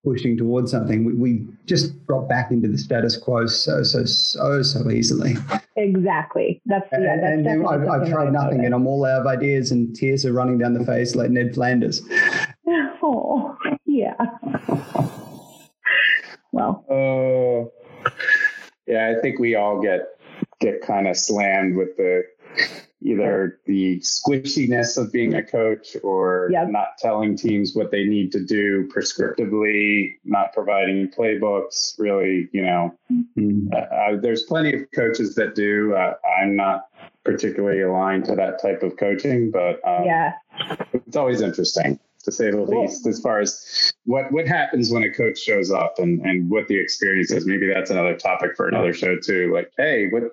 pushing 0.03 0.37
towards 0.37 0.71
something, 0.71 1.05
we, 1.05 1.13
we 1.13 1.47
just 1.65 2.05
drop 2.05 2.29
back 2.29 2.51
into 2.51 2.67
the 2.67 2.77
status 2.77 3.17
quo 3.17 3.45
so 3.47 3.83
so 3.83 4.05
so 4.05 4.61
so 4.61 4.91
easily. 4.91 5.35
Exactly. 5.75 6.61
That's 6.65 6.87
yeah. 6.91 7.15
That's 7.15 7.23
and, 7.23 7.47
and 7.47 7.67
I've, 7.67 7.87
I've 7.87 8.09
tried 8.09 8.31
nothing, 8.33 8.65
and 8.65 8.75
I'm 8.75 8.85
all 8.85 9.05
out 9.05 9.21
of 9.21 9.27
ideas, 9.27 9.71
and 9.71 9.95
tears 9.95 10.25
are 10.25 10.33
running 10.33 10.57
down 10.57 10.73
the 10.73 10.85
face 10.85 11.15
like 11.15 11.31
Ned 11.31 11.53
Flanders. 11.53 12.01
Oh 13.01 13.57
yeah. 13.85 14.13
Well. 16.59 16.85
Oh. 16.89 17.71
Uh, 18.05 18.09
yeah, 18.87 19.13
I 19.15 19.21
think 19.21 19.39
we 19.39 19.55
all 19.55 19.81
get 19.81 20.07
get 20.59 20.81
kind 20.81 21.07
of 21.07 21.15
slammed 21.15 21.75
with 21.75 21.95
the 21.97 22.23
either 23.01 23.59
the 23.65 23.99
squishiness 23.99 24.97
of 24.97 25.11
being 25.11 25.33
a 25.33 25.43
coach 25.43 25.95
or 26.03 26.49
yep. 26.51 26.69
not 26.69 26.97
telling 26.97 27.37
teams 27.37 27.73
what 27.73 27.91
they 27.91 28.03
need 28.03 28.31
to 28.31 28.43
do 28.43 28.89
prescriptively, 28.93 30.15
not 30.25 30.51
providing 30.53 31.09
playbooks. 31.09 31.93
Really, 31.97 32.49
you 32.51 32.63
know, 32.63 32.95
mm-hmm. 33.11 33.67
uh, 33.71 33.77
uh, 33.77 34.19
there's 34.19 34.43
plenty 34.43 34.73
of 34.73 34.81
coaches 34.93 35.35
that 35.35 35.55
do. 35.55 35.93
Uh, 35.95 36.15
I'm 36.41 36.55
not 36.55 36.87
particularly 37.23 37.81
aligned 37.81 38.25
to 38.25 38.35
that 38.35 38.61
type 38.61 38.81
of 38.81 38.97
coaching, 38.97 39.51
but 39.51 39.79
um, 39.87 40.03
yeah, 40.05 40.33
it's 40.93 41.15
always 41.15 41.41
interesting 41.41 41.99
to 42.29 42.35
say 42.35 42.51
the 42.51 42.57
cool. 42.57 42.81
least, 42.81 43.05
as 43.07 43.19
far 43.19 43.39
as 43.39 43.91
what 44.05 44.31
what 44.31 44.47
happens 44.47 44.91
when 44.91 45.03
a 45.03 45.11
coach 45.11 45.39
shows 45.39 45.71
up 45.71 45.99
and 45.99 46.21
and 46.21 46.49
what 46.49 46.67
the 46.67 46.79
experience 46.79 47.31
is. 47.31 47.45
Maybe 47.45 47.67
that's 47.71 47.89
another 47.89 48.15
topic 48.15 48.55
for 48.55 48.67
another 48.67 48.93
show 48.93 49.17
too. 49.17 49.53
Like, 49.53 49.71
hey, 49.77 50.09
what 50.09 50.23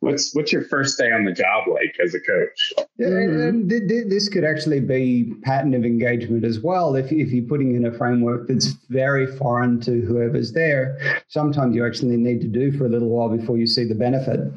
what's 0.00 0.34
what's 0.34 0.52
your 0.52 0.62
first 0.62 0.98
day 0.98 1.10
on 1.10 1.24
the 1.24 1.32
job 1.32 1.68
like 1.68 1.96
as 2.02 2.14
a 2.14 2.20
coach? 2.20 2.72
Yeah, 2.98 3.08
and 3.08 3.70
mm-hmm. 3.70 4.08
this 4.08 4.28
could 4.28 4.44
actually 4.44 4.80
be 4.80 5.34
pattern 5.42 5.74
of 5.74 5.84
engagement 5.84 6.44
as 6.44 6.60
well. 6.60 6.94
If 6.94 7.10
if 7.12 7.30
you're 7.30 7.48
putting 7.48 7.74
in 7.74 7.86
a 7.86 7.92
framework 7.92 8.48
that's 8.48 8.68
very 8.88 9.26
foreign 9.26 9.80
to 9.82 10.00
whoever's 10.02 10.52
there, 10.52 11.22
sometimes 11.28 11.74
you 11.74 11.86
actually 11.86 12.16
need 12.16 12.40
to 12.42 12.48
do 12.48 12.72
for 12.72 12.86
a 12.86 12.88
little 12.88 13.08
while 13.08 13.28
before 13.28 13.58
you 13.58 13.66
see 13.66 13.84
the 13.84 13.94
benefit. 13.94 14.52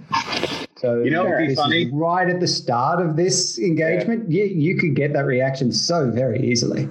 So 0.80 1.04
you 1.04 1.12
know, 1.12 1.26
it'd 1.28 1.50
be 1.50 1.56
funny. 1.56 1.90
Right 1.92 2.30
at 2.30 2.40
the 2.40 2.48
start 2.48 3.06
of 3.06 3.18
this 3.18 3.60
engagement, 3.60 4.32
yeah. 4.32 4.46
you, 4.46 4.72
you 4.72 4.78
could 4.78 4.96
get 4.96 5.14
that 5.14 5.26
reaction 5.26 5.72
so 5.72 6.10
very 6.10 6.42
easily. 6.42 6.88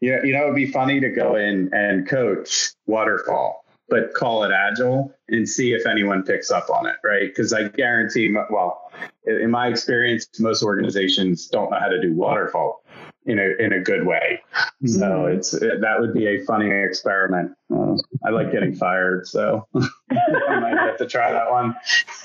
Yeah, 0.00 0.22
you 0.22 0.32
know, 0.32 0.44
it'd 0.44 0.54
be 0.54 0.70
funny 0.70 1.00
to 1.00 1.10
go 1.10 1.34
in 1.34 1.68
and 1.72 2.08
coach 2.08 2.70
waterfall, 2.86 3.64
but 3.88 4.14
call 4.14 4.44
it 4.44 4.52
agile 4.52 5.12
and 5.28 5.48
see 5.48 5.72
if 5.72 5.86
anyone 5.86 6.22
picks 6.22 6.52
up 6.52 6.70
on 6.70 6.86
it, 6.86 6.96
right? 7.02 7.26
Because 7.28 7.52
I 7.52 7.68
guarantee, 7.68 8.32
well, 8.50 8.92
in 9.26 9.50
my 9.50 9.66
experience, 9.66 10.28
most 10.38 10.62
organizations 10.62 11.48
don't 11.48 11.70
know 11.70 11.80
how 11.80 11.88
to 11.88 12.00
do 12.00 12.14
waterfall 12.14 12.84
in 13.28 13.38
a 13.38 13.62
in 13.62 13.72
a 13.72 13.80
good 13.80 14.06
way. 14.06 14.42
Mm-hmm. 14.54 14.88
So 14.88 15.26
it's 15.26 15.54
it, 15.54 15.80
that 15.82 16.00
would 16.00 16.14
be 16.14 16.26
a 16.26 16.44
funny 16.44 16.70
experiment. 16.70 17.52
Uh, 17.72 17.96
I 18.26 18.30
like 18.30 18.50
getting 18.50 18.74
fired, 18.74 19.28
so 19.28 19.68
I 20.10 20.60
might 20.60 20.78
have 20.78 20.96
to 20.96 21.06
try 21.06 21.30
that 21.30 21.50
one. 21.50 21.76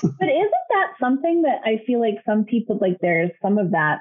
but 0.02 0.28
isn't 0.28 0.50
that 0.70 0.94
something 0.98 1.42
that 1.42 1.60
I 1.64 1.82
feel 1.86 2.00
like 2.00 2.16
some 2.26 2.44
people 2.44 2.78
like? 2.80 2.98
There's 3.00 3.30
some 3.42 3.58
of 3.58 3.70
that 3.72 4.00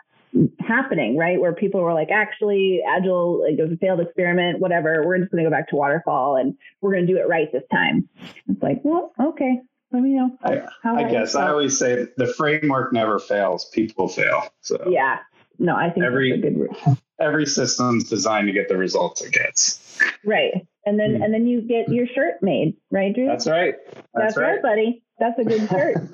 happening, 0.59 1.17
right? 1.17 1.39
Where 1.39 1.53
people 1.53 1.81
were 1.81 1.93
like, 1.93 2.09
actually, 2.09 2.81
agile, 2.87 3.41
like 3.41 3.59
it 3.59 3.61
was 3.61 3.73
a 3.73 3.77
failed 3.77 3.99
experiment, 3.99 4.59
whatever. 4.59 5.05
We're 5.05 5.19
just 5.19 5.31
going 5.31 5.43
to 5.43 5.49
go 5.49 5.55
back 5.55 5.69
to 5.69 5.75
waterfall 5.75 6.37
and 6.37 6.55
we're 6.81 6.93
going 6.93 7.05
to 7.05 7.13
do 7.13 7.19
it 7.19 7.27
right 7.27 7.51
this 7.51 7.63
time. 7.71 8.09
It's 8.47 8.63
like, 8.63 8.79
well, 8.83 9.13
okay. 9.19 9.61
Let 9.91 10.01
me 10.01 10.15
know. 10.15 10.31
I, 10.43 10.63
I 10.83 11.03
guess 11.03 11.35
I 11.35 11.49
always 11.49 11.77
say 11.77 12.07
the 12.17 12.25
framework 12.25 12.93
never 12.93 13.19
fails. 13.19 13.65
People 13.65 14.07
fail. 14.07 14.49
So 14.61 14.87
yeah, 14.89 15.19
no, 15.59 15.75
I 15.75 15.89
think 15.89 16.05
every 16.05 16.37
good 16.39 16.69
every 17.19 17.45
system's 17.45 18.09
designed 18.09 18.47
to 18.47 18.53
get 18.53 18.69
the 18.69 18.77
results 18.77 19.21
it 19.21 19.31
gets. 19.31 19.99
Right, 20.25 20.67
and 20.85 20.99
then 20.99 21.19
mm. 21.19 21.23
and 21.23 21.33
then 21.33 21.47
you 21.47 21.61
get 21.61 21.89
your 21.89 22.07
shirt 22.07 22.41
made, 22.41 22.75
right, 22.91 23.13
Drew? 23.13 23.27
That's 23.27 23.47
right. 23.47 23.75
That's, 23.85 24.35
That's 24.35 24.37
right. 24.37 24.51
right, 24.53 24.61
buddy. 24.61 25.03
That's 25.19 25.39
a 25.39 25.43
good 25.43 25.69
shirt. 25.69 25.95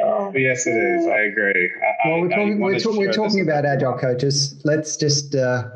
oh, 0.00 0.32
yes, 0.36 0.66
it 0.66 0.76
is. 0.76 1.06
I 1.06 1.22
agree. 1.22 1.72
I, 2.04 2.08
well, 2.08 2.20
we're 2.20 2.28
talking, 2.28 2.60
we're, 2.60 2.78
talk, 2.78 2.96
we're 2.96 3.12
talking 3.12 3.40
about 3.40 3.64
agile 3.64 3.96
coaches. 3.98 4.60
Let's 4.64 4.96
just 4.96 5.34
uh, 5.34 5.70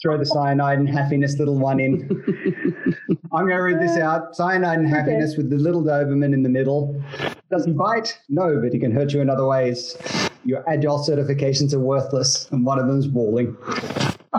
throw 0.00 0.16
the 0.16 0.24
cyanide 0.24 0.78
and 0.78 0.88
happiness 0.88 1.38
little 1.38 1.58
one 1.58 1.80
in. 1.80 2.08
I'm 3.32 3.46
going 3.46 3.56
to 3.56 3.62
read 3.62 3.80
this 3.80 3.98
out. 3.98 4.36
Cyanide 4.36 4.78
and 4.78 4.88
happiness 4.88 5.32
okay. 5.32 5.42
with 5.42 5.50
the 5.50 5.56
little 5.56 5.82
Doberman 5.82 6.32
in 6.32 6.42
the 6.42 6.48
middle. 6.48 7.02
Does 7.50 7.64
he 7.64 7.70
mm-hmm. 7.70 7.78
bite? 7.78 8.18
No, 8.28 8.60
but 8.60 8.72
he 8.72 8.78
can 8.78 8.92
hurt 8.92 9.12
you 9.12 9.20
in 9.20 9.30
other 9.30 9.46
ways. 9.46 9.96
Your 10.44 10.68
agile 10.68 10.98
certifications 10.98 11.72
are 11.72 11.80
worthless, 11.80 12.48
and 12.50 12.64
one 12.64 12.78
of 12.78 12.86
them's 12.86 13.08
walling. 13.08 13.56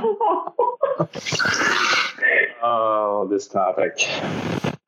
oh, 2.63 3.27
this 3.29 3.47
topic. 3.47 4.07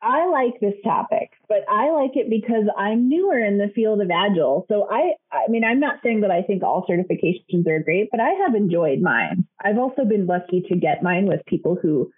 I 0.03 0.25
like 0.27 0.60
this 0.60 0.73
topic, 0.84 1.29
but 1.47 1.60
I 1.69 1.91
like 1.91 2.15
it 2.15 2.29
because 2.29 2.65
I'm 2.75 3.07
newer 3.07 3.39
in 3.39 3.60
the 3.60 3.71
field 3.73 4.01
of 4.01 4.10
agile. 4.10 4.65
So 4.67 4.88
I 4.89 5.13
I 5.31 5.47
mean 5.47 5.63
I'm 5.63 5.79
not 5.79 5.99
saying 6.03 6.21
that 6.21 6.31
I 6.31 6.41
think 6.41 6.63
all 6.63 6.86
certifications 6.89 7.67
are 7.67 7.84
great, 7.84 8.10
but 8.10 8.19
I 8.19 8.29
have 8.29 8.55
enjoyed 8.55 9.01
mine. 9.01 9.47
I've 9.63 9.77
also 9.77 10.03
been 10.03 10.25
lucky 10.25 10.62
to 10.69 10.75
get 10.75 11.03
mine 11.03 11.27
with 11.27 11.45
people 11.45 11.77
who 11.79 12.12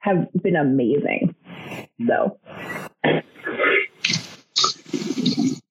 have 0.00 0.28
been 0.42 0.56
amazing. 0.56 1.34
So 2.06 2.38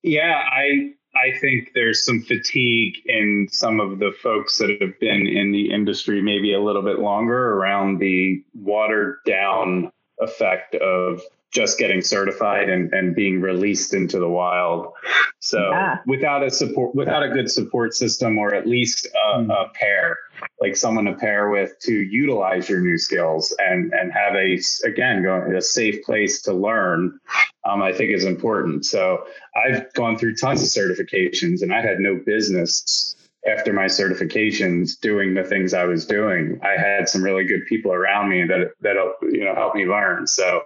Yeah, 0.03 0.41
I 0.51 0.93
I 1.15 1.38
think 1.39 1.71
there's 1.73 2.05
some 2.05 2.21
fatigue 2.21 2.95
in 3.05 3.47
some 3.51 3.79
of 3.79 3.99
the 3.99 4.12
folks 4.21 4.57
that 4.59 4.69
have 4.81 4.99
been 4.99 5.27
in 5.27 5.51
the 5.51 5.71
industry 5.71 6.21
maybe 6.21 6.53
a 6.53 6.62
little 6.62 6.83
bit 6.83 6.99
longer 6.99 7.53
around 7.55 7.99
the 7.99 8.43
watered 8.53 9.17
down 9.25 9.91
effect 10.19 10.75
of 10.75 11.21
just 11.51 11.79
getting 11.79 12.01
certified 12.01 12.69
and, 12.69 12.93
and 12.93 13.15
being 13.15 13.41
released 13.41 13.93
into 13.93 14.19
the 14.19 14.27
wild. 14.27 14.93
So 15.39 15.69
yeah. 15.71 15.97
without 16.05 16.43
a 16.43 16.51
support, 16.51 16.93
without 16.93 17.23
a 17.23 17.29
good 17.29 17.49
support 17.49 17.93
system, 17.93 18.38
or 18.38 18.53
at 18.53 18.67
least 18.67 19.07
a, 19.07 19.38
mm. 19.39 19.49
a, 19.49 19.69
pair, 19.73 20.17
like 20.62 20.75
someone 20.75 21.05
to 21.05 21.13
pair 21.13 21.49
with 21.49 21.79
to 21.81 21.93
utilize 21.93 22.69
your 22.69 22.81
new 22.81 22.97
skills 22.97 23.55
and 23.57 23.93
and 23.93 24.12
have 24.12 24.35
a 24.35 24.59
again 24.85 25.23
going 25.23 25.55
a 25.55 25.62
safe 25.62 26.03
place 26.03 26.43
to 26.43 26.53
learn, 26.53 27.19
um, 27.65 27.81
I 27.81 27.93
think 27.93 28.12
is 28.12 28.25
important. 28.25 28.85
So 28.85 29.23
I've 29.55 29.91
gone 29.93 30.17
through 30.17 30.35
tons 30.35 30.62
of 30.62 30.67
certifications, 30.67 31.62
and 31.62 31.73
I 31.73 31.81
had 31.81 31.99
no 31.99 32.19
business 32.23 33.15
after 33.47 33.71
my 33.71 33.86
certifications 33.86 34.99
doing 34.99 35.34
the 35.34 35.43
things 35.43 35.73
I 35.73 35.86
was 35.86 36.06
doing. 36.06 36.60
I 36.63 36.80
had 36.80 37.08
some 37.08 37.23
really 37.23 37.45
good 37.45 37.65
people 37.67 37.91
around 37.91 38.30
me 38.30 38.45
that 38.45 38.71
that 38.82 38.95
you 39.21 39.45
know 39.45 39.56
helped 39.56 39.75
me 39.75 39.86
learn. 39.86 40.28
So 40.28 40.62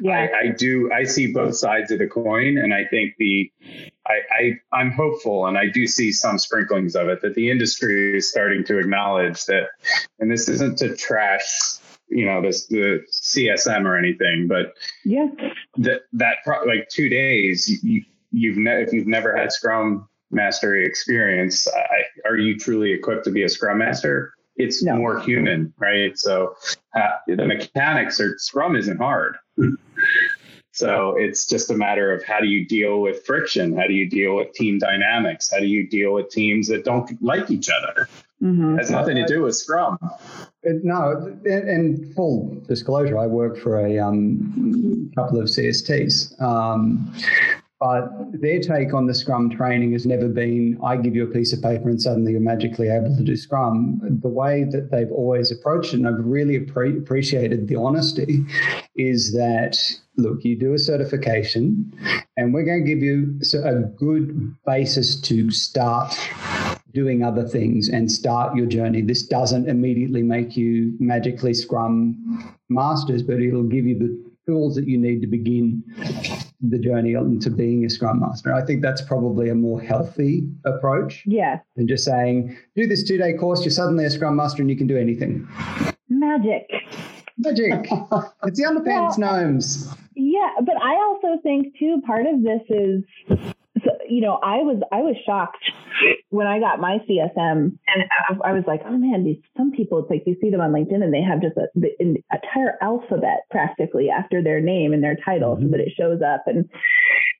yeah. 0.00 0.28
I, 0.34 0.38
I 0.38 0.48
do 0.48 0.90
I 0.92 1.04
see 1.04 1.32
both 1.32 1.56
sides 1.56 1.90
of 1.90 1.98
the 1.98 2.06
coin, 2.06 2.56
and 2.56 2.72
I 2.72 2.86
think 2.86 3.14
the 3.18 3.52
I, 4.06 4.20
I 4.40 4.76
I'm 4.76 4.90
hopeful, 4.90 5.46
and 5.46 5.58
I 5.58 5.68
do 5.68 5.86
see 5.86 6.12
some 6.12 6.38
sprinklings 6.38 6.96
of 6.96 7.08
it 7.08 7.20
that 7.22 7.34
the 7.34 7.50
industry 7.50 8.16
is 8.16 8.30
starting 8.30 8.64
to 8.64 8.78
acknowledge 8.78 9.44
that, 9.46 9.68
and 10.18 10.30
this 10.30 10.48
isn't 10.48 10.78
to 10.78 10.96
trash 10.96 11.78
you 12.08 12.24
know 12.24 12.40
this 12.40 12.66
the 12.66 13.04
CSM 13.10 13.84
or 13.84 13.98
anything, 13.98 14.46
but 14.48 14.74
yeah, 15.04 15.26
that 15.78 16.02
that 16.14 16.36
pro- 16.44 16.64
like 16.64 16.88
two 16.88 17.08
days 17.08 17.82
you, 17.82 18.02
you've 18.32 18.56
ne- 18.56 18.82
if 18.82 18.92
you've 18.92 19.06
never 19.06 19.36
had 19.36 19.52
Scrum 19.52 20.08
mastery 20.34 20.84
experience, 20.84 21.66
I, 21.68 22.28
are 22.28 22.36
you 22.36 22.58
truly 22.58 22.92
equipped 22.92 23.24
to 23.24 23.30
be 23.30 23.42
a 23.44 23.48
Scrum 23.48 23.78
master? 23.78 24.34
It's 24.56 24.82
No. 24.82 24.96
more 24.96 25.20
human, 25.20 25.72
right? 25.78 26.16
So 26.18 26.54
uh, 26.94 27.10
the 27.26 27.44
mechanics 27.44 28.20
or 28.20 28.36
Scrum 28.38 28.76
isn't 28.76 28.98
hard. 28.98 29.36
So 30.74 31.14
it's 31.16 31.46
just 31.46 31.70
a 31.70 31.74
matter 31.74 32.12
of 32.12 32.24
how 32.24 32.40
do 32.40 32.48
you 32.48 32.66
deal 32.66 33.00
with 33.00 33.24
friction? 33.24 33.76
How 33.78 33.86
do 33.86 33.92
you 33.94 34.10
deal 34.10 34.34
with 34.34 34.52
team 34.54 34.80
dynamics? 34.80 35.48
How 35.48 35.60
do 35.60 35.66
you 35.66 35.88
deal 35.88 36.12
with 36.14 36.30
teams 36.30 36.66
that 36.66 36.84
don't 36.84 37.22
like 37.22 37.48
each 37.48 37.68
other? 37.70 38.08
hmm 38.40 38.76
has 38.76 38.90
nothing 38.90 39.14
to 39.14 39.24
do 39.24 39.42
with 39.42 39.54
Scrum. 39.54 39.96
It- 40.64 40.82
no, 40.84 41.38
and, 41.44 41.68
and 41.68 42.14
full 42.16 42.60
disclosure, 42.66 43.16
I 43.16 43.28
work 43.28 43.56
for 43.56 43.86
a 43.86 44.00
um, 44.00 45.12
couple 45.14 45.38
of 45.38 45.46
CSTs. 45.46 46.42
Um, 46.42 47.14
but 47.84 48.08
their 48.40 48.60
take 48.60 48.94
on 48.94 49.06
the 49.06 49.12
Scrum 49.12 49.50
training 49.50 49.92
has 49.92 50.06
never 50.06 50.26
been, 50.26 50.78
I 50.82 50.96
give 50.96 51.14
you 51.14 51.22
a 51.24 51.30
piece 51.30 51.52
of 51.52 51.60
paper 51.60 51.90
and 51.90 52.00
suddenly 52.00 52.32
you're 52.32 52.40
magically 52.40 52.88
able 52.88 53.14
to 53.14 53.22
do 53.22 53.36
Scrum. 53.36 54.00
The 54.22 54.28
way 54.30 54.64
that 54.72 54.90
they've 54.90 55.12
always 55.12 55.52
approached 55.52 55.92
it, 55.92 55.98
and 55.98 56.08
I've 56.08 56.24
really 56.24 56.58
appre- 56.58 56.96
appreciated 56.96 57.68
the 57.68 57.76
honesty, 57.76 58.46
is 58.96 59.34
that 59.34 59.76
look, 60.16 60.44
you 60.44 60.58
do 60.58 60.72
a 60.72 60.78
certification 60.78 61.92
and 62.38 62.54
we're 62.54 62.64
going 62.64 62.86
to 62.86 62.88
give 62.88 63.02
you 63.02 63.38
a 63.62 63.80
good 63.80 64.56
basis 64.64 65.20
to 65.20 65.50
start 65.50 66.18
doing 66.94 67.22
other 67.22 67.46
things 67.46 67.90
and 67.90 68.10
start 68.10 68.56
your 68.56 68.64
journey. 68.64 69.02
This 69.02 69.26
doesn't 69.26 69.68
immediately 69.68 70.22
make 70.22 70.56
you 70.56 70.96
magically 71.00 71.52
Scrum 71.52 72.56
masters, 72.70 73.22
but 73.22 73.42
it'll 73.42 73.62
give 73.62 73.84
you 73.84 73.98
the 73.98 74.32
tools 74.46 74.74
that 74.76 74.88
you 74.88 74.96
need 74.96 75.20
to 75.20 75.26
begin 75.26 75.82
the 76.70 76.78
journey 76.78 77.12
into 77.12 77.50
being 77.50 77.84
a 77.84 77.90
Scrum 77.90 78.20
master. 78.20 78.52
I 78.52 78.64
think 78.64 78.82
that's 78.82 79.02
probably 79.02 79.48
a 79.48 79.54
more 79.54 79.80
healthy 79.80 80.48
approach 80.64 81.22
yeah, 81.26 81.60
than 81.76 81.86
just 81.88 82.04
saying, 82.04 82.56
do 82.76 82.86
this 82.86 83.02
two 83.02 83.18
day 83.18 83.34
course, 83.34 83.64
you're 83.64 83.70
suddenly 83.70 84.04
a 84.04 84.10
Scrum 84.10 84.36
master 84.36 84.62
and 84.62 84.70
you 84.70 84.76
can 84.76 84.86
do 84.86 84.96
anything. 84.96 85.48
magic. 86.08 86.70
Magic. 87.36 87.72
it's 88.44 88.58
the 88.58 88.64
underpants 88.64 89.18
gnomes. 89.18 89.92
Yeah, 90.14 90.50
but 90.64 90.76
I 90.80 90.94
also 90.94 91.40
think 91.42 91.76
too 91.78 92.00
part 92.06 92.26
of 92.26 92.42
this 92.42 92.62
is 92.68 93.54
you 94.08 94.20
know, 94.20 94.38
I 94.42 94.58
was 94.58 94.80
I 94.92 95.02
was 95.02 95.16
shocked 95.26 95.64
when 96.30 96.46
I 96.46 96.58
got 96.60 96.80
my 96.80 96.98
CSM, 97.08 97.36
and 97.36 98.04
I, 98.28 98.50
I 98.50 98.52
was 98.52 98.64
like, 98.66 98.82
oh 98.84 98.96
man, 98.96 99.24
these 99.24 99.38
some 99.56 99.72
people 99.72 99.98
it's 99.98 100.10
like 100.10 100.22
you 100.26 100.36
see 100.40 100.50
them 100.50 100.60
on 100.60 100.72
LinkedIn 100.72 101.02
and 101.02 101.12
they 101.12 101.22
have 101.22 101.40
just 101.40 101.56
a, 101.56 101.68
the 101.74 101.90
an 102.00 102.16
entire 102.32 102.78
alphabet 102.82 103.44
practically 103.50 104.10
after 104.10 104.42
their 104.42 104.60
name 104.60 104.92
and 104.92 105.02
their 105.02 105.16
title, 105.24 105.58
so 105.60 105.68
that 105.68 105.80
it 105.80 105.92
shows 105.96 106.20
up 106.22 106.44
and 106.46 106.68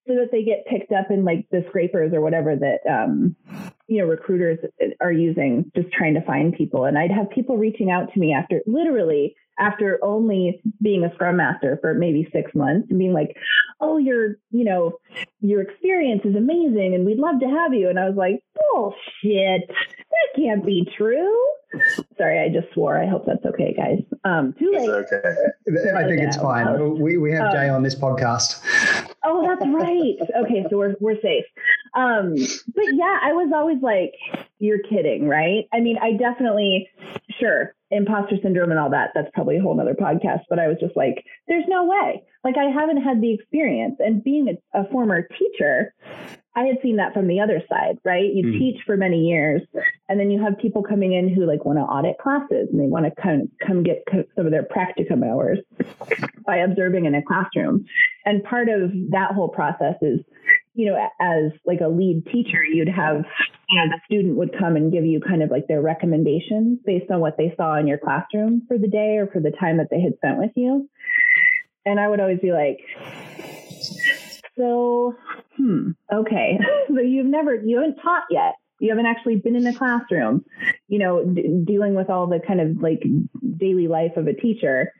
so 0.06 0.14
that 0.14 0.28
they 0.32 0.44
get 0.44 0.66
picked 0.66 0.92
up 0.92 1.10
in 1.10 1.24
like 1.24 1.46
the 1.50 1.64
scrapers 1.68 2.12
or 2.12 2.20
whatever 2.20 2.54
that 2.56 2.80
um, 2.90 3.34
you 3.86 4.00
know 4.00 4.06
recruiters 4.06 4.58
are 5.00 5.12
using, 5.12 5.70
just 5.74 5.92
trying 5.92 6.14
to 6.14 6.24
find 6.26 6.54
people. 6.54 6.84
And 6.84 6.98
I'd 6.98 7.10
have 7.10 7.30
people 7.30 7.56
reaching 7.56 7.90
out 7.90 8.12
to 8.12 8.20
me 8.20 8.32
after 8.32 8.60
literally 8.66 9.34
after 9.58 9.98
only 10.02 10.60
being 10.82 11.04
a 11.04 11.14
scrum 11.14 11.36
master 11.36 11.78
for 11.80 11.94
maybe 11.94 12.28
six 12.32 12.54
months 12.54 12.88
and 12.90 12.98
being 12.98 13.12
like, 13.12 13.36
oh, 13.80 13.98
your, 13.98 14.36
you 14.50 14.64
know, 14.64 14.98
your 15.40 15.62
experience 15.62 16.22
is 16.24 16.34
amazing 16.36 16.94
and 16.94 17.04
we'd 17.06 17.18
love 17.18 17.40
to 17.40 17.46
have 17.46 17.72
you. 17.74 17.88
And 17.88 17.98
I 17.98 18.08
was 18.08 18.16
like, 18.16 18.42
bullshit. 18.72 19.68
That 19.68 20.36
can't 20.36 20.64
be 20.64 20.88
true. 20.96 21.32
Sorry, 22.16 22.38
I 22.40 22.48
just 22.48 22.72
swore. 22.72 22.96
I 22.96 23.06
hope 23.06 23.26
that's 23.26 23.44
okay, 23.44 23.74
guys. 23.76 23.98
Um, 24.24 24.54
too 24.58 24.70
It's 24.72 24.86
late. 24.86 25.06
okay. 25.12 25.90
I 25.96 26.04
think 26.04 26.20
it's 26.22 26.36
fine. 26.36 27.00
We, 27.00 27.18
we 27.18 27.32
have 27.32 27.52
Jay 27.52 27.68
on 27.68 27.82
this 27.82 27.94
podcast. 27.96 28.60
Oh, 29.24 29.44
that's 29.46 29.66
right. 29.66 30.44
Okay, 30.44 30.64
so 30.70 30.78
we're 30.78 30.94
we're 31.00 31.20
safe. 31.20 31.44
Um, 31.94 32.34
but 32.74 32.84
yeah, 32.92 33.18
I 33.22 33.32
was 33.32 33.50
always 33.54 33.78
like, 33.82 34.12
"You're 34.58 34.82
kidding, 34.88 35.26
right?" 35.26 35.64
I 35.72 35.80
mean, 35.80 35.96
I 36.00 36.12
definitely, 36.12 36.88
sure, 37.40 37.74
imposter 37.94 38.36
syndrome 38.42 38.70
and 38.70 38.80
all 38.80 38.90
that. 38.90 39.10
That's 39.14 39.30
probably 39.34 39.56
a 39.56 39.62
whole 39.62 39.78
other 39.80 39.94
podcast. 39.94 40.42
But 40.48 40.58
I 40.58 40.68
was 40.68 40.76
just 40.80 40.96
like, 40.96 41.24
"There's 41.48 41.64
no 41.68 41.84
way." 41.84 42.22
Like, 42.42 42.56
I 42.58 42.64
haven't 42.64 43.02
had 43.02 43.20
the 43.20 43.32
experience, 43.32 43.96
and 44.00 44.22
being 44.22 44.48
a, 44.48 44.80
a 44.80 44.88
former 44.90 45.26
teacher, 45.38 45.94
I 46.56 46.64
had 46.64 46.76
seen 46.82 46.96
that 46.96 47.14
from 47.14 47.26
the 47.26 47.40
other 47.40 47.62
side, 47.68 47.98
right? 48.04 48.32
You 48.32 48.44
Mm. 48.44 48.58
teach 48.58 48.82
for 48.84 48.96
many 48.96 49.20
years, 49.26 49.62
and 50.08 50.20
then 50.20 50.30
you 50.30 50.40
have 50.42 50.58
people 50.58 50.82
coming 50.82 51.12
in 51.14 51.28
who 51.28 51.46
like 51.46 51.64
want 51.64 51.78
to 51.78 51.82
audit 51.82 52.18
classes 52.18 52.68
and 52.70 52.80
they 52.80 52.86
want 52.86 53.06
to 53.06 53.12
of 53.20 53.48
come 53.66 53.82
get 53.82 54.04
some 54.36 54.46
of 54.46 54.52
their 54.52 54.62
practicum 54.62 55.24
hours 55.24 55.58
by 56.46 56.58
observing 56.58 57.06
in 57.06 57.14
a 57.14 57.22
classroom. 57.22 57.84
And 58.26 58.44
part 58.44 58.68
of 58.68 58.92
that 59.10 59.32
whole 59.32 59.48
process 59.48 59.96
is, 60.02 60.20
you 60.74 60.86
know, 60.86 61.08
as 61.20 61.52
like 61.64 61.80
a 61.80 61.88
lead 61.88 62.26
teacher, 62.26 62.62
you'd 62.64 62.88
have, 62.88 63.24
you 63.68 63.80
know, 63.80 63.86
the 63.88 64.00
student 64.06 64.36
would 64.36 64.56
come 64.58 64.76
and 64.76 64.92
give 64.92 65.04
you 65.04 65.20
kind 65.20 65.42
of 65.42 65.50
like 65.50 65.68
their 65.68 65.80
recommendations 65.80 66.78
based 66.84 67.10
on 67.10 67.20
what 67.20 67.36
they 67.38 67.54
saw 67.56 67.78
in 67.78 67.86
your 67.86 67.98
classroom 67.98 68.62
for 68.66 68.76
the 68.76 68.88
day 68.88 69.16
or 69.18 69.28
for 69.32 69.40
the 69.40 69.52
time 69.52 69.78
that 69.78 69.88
they 69.90 70.00
had 70.00 70.16
spent 70.16 70.38
with 70.38 70.50
you. 70.56 70.88
And 71.86 72.00
I 72.00 72.08
would 72.08 72.18
always 72.18 72.40
be 72.40 72.52
like, 72.52 72.78
so, 74.56 75.14
hmm, 75.56 75.90
okay. 76.12 76.58
so 76.88 77.00
you've 77.00 77.26
never, 77.26 77.54
you 77.54 77.76
haven't 77.76 77.96
taught 77.96 78.24
yet. 78.30 78.54
You 78.80 78.90
haven't 78.90 79.06
actually 79.06 79.36
been 79.36 79.54
in 79.54 79.66
a 79.66 79.74
classroom, 79.74 80.44
you 80.88 80.98
know, 80.98 81.24
d- 81.24 81.62
dealing 81.64 81.94
with 81.94 82.10
all 82.10 82.26
the 82.26 82.40
kind 82.44 82.60
of 82.60 82.82
like 82.82 83.02
daily 83.56 83.86
life 83.86 84.16
of 84.16 84.26
a 84.26 84.34
teacher. 84.34 84.92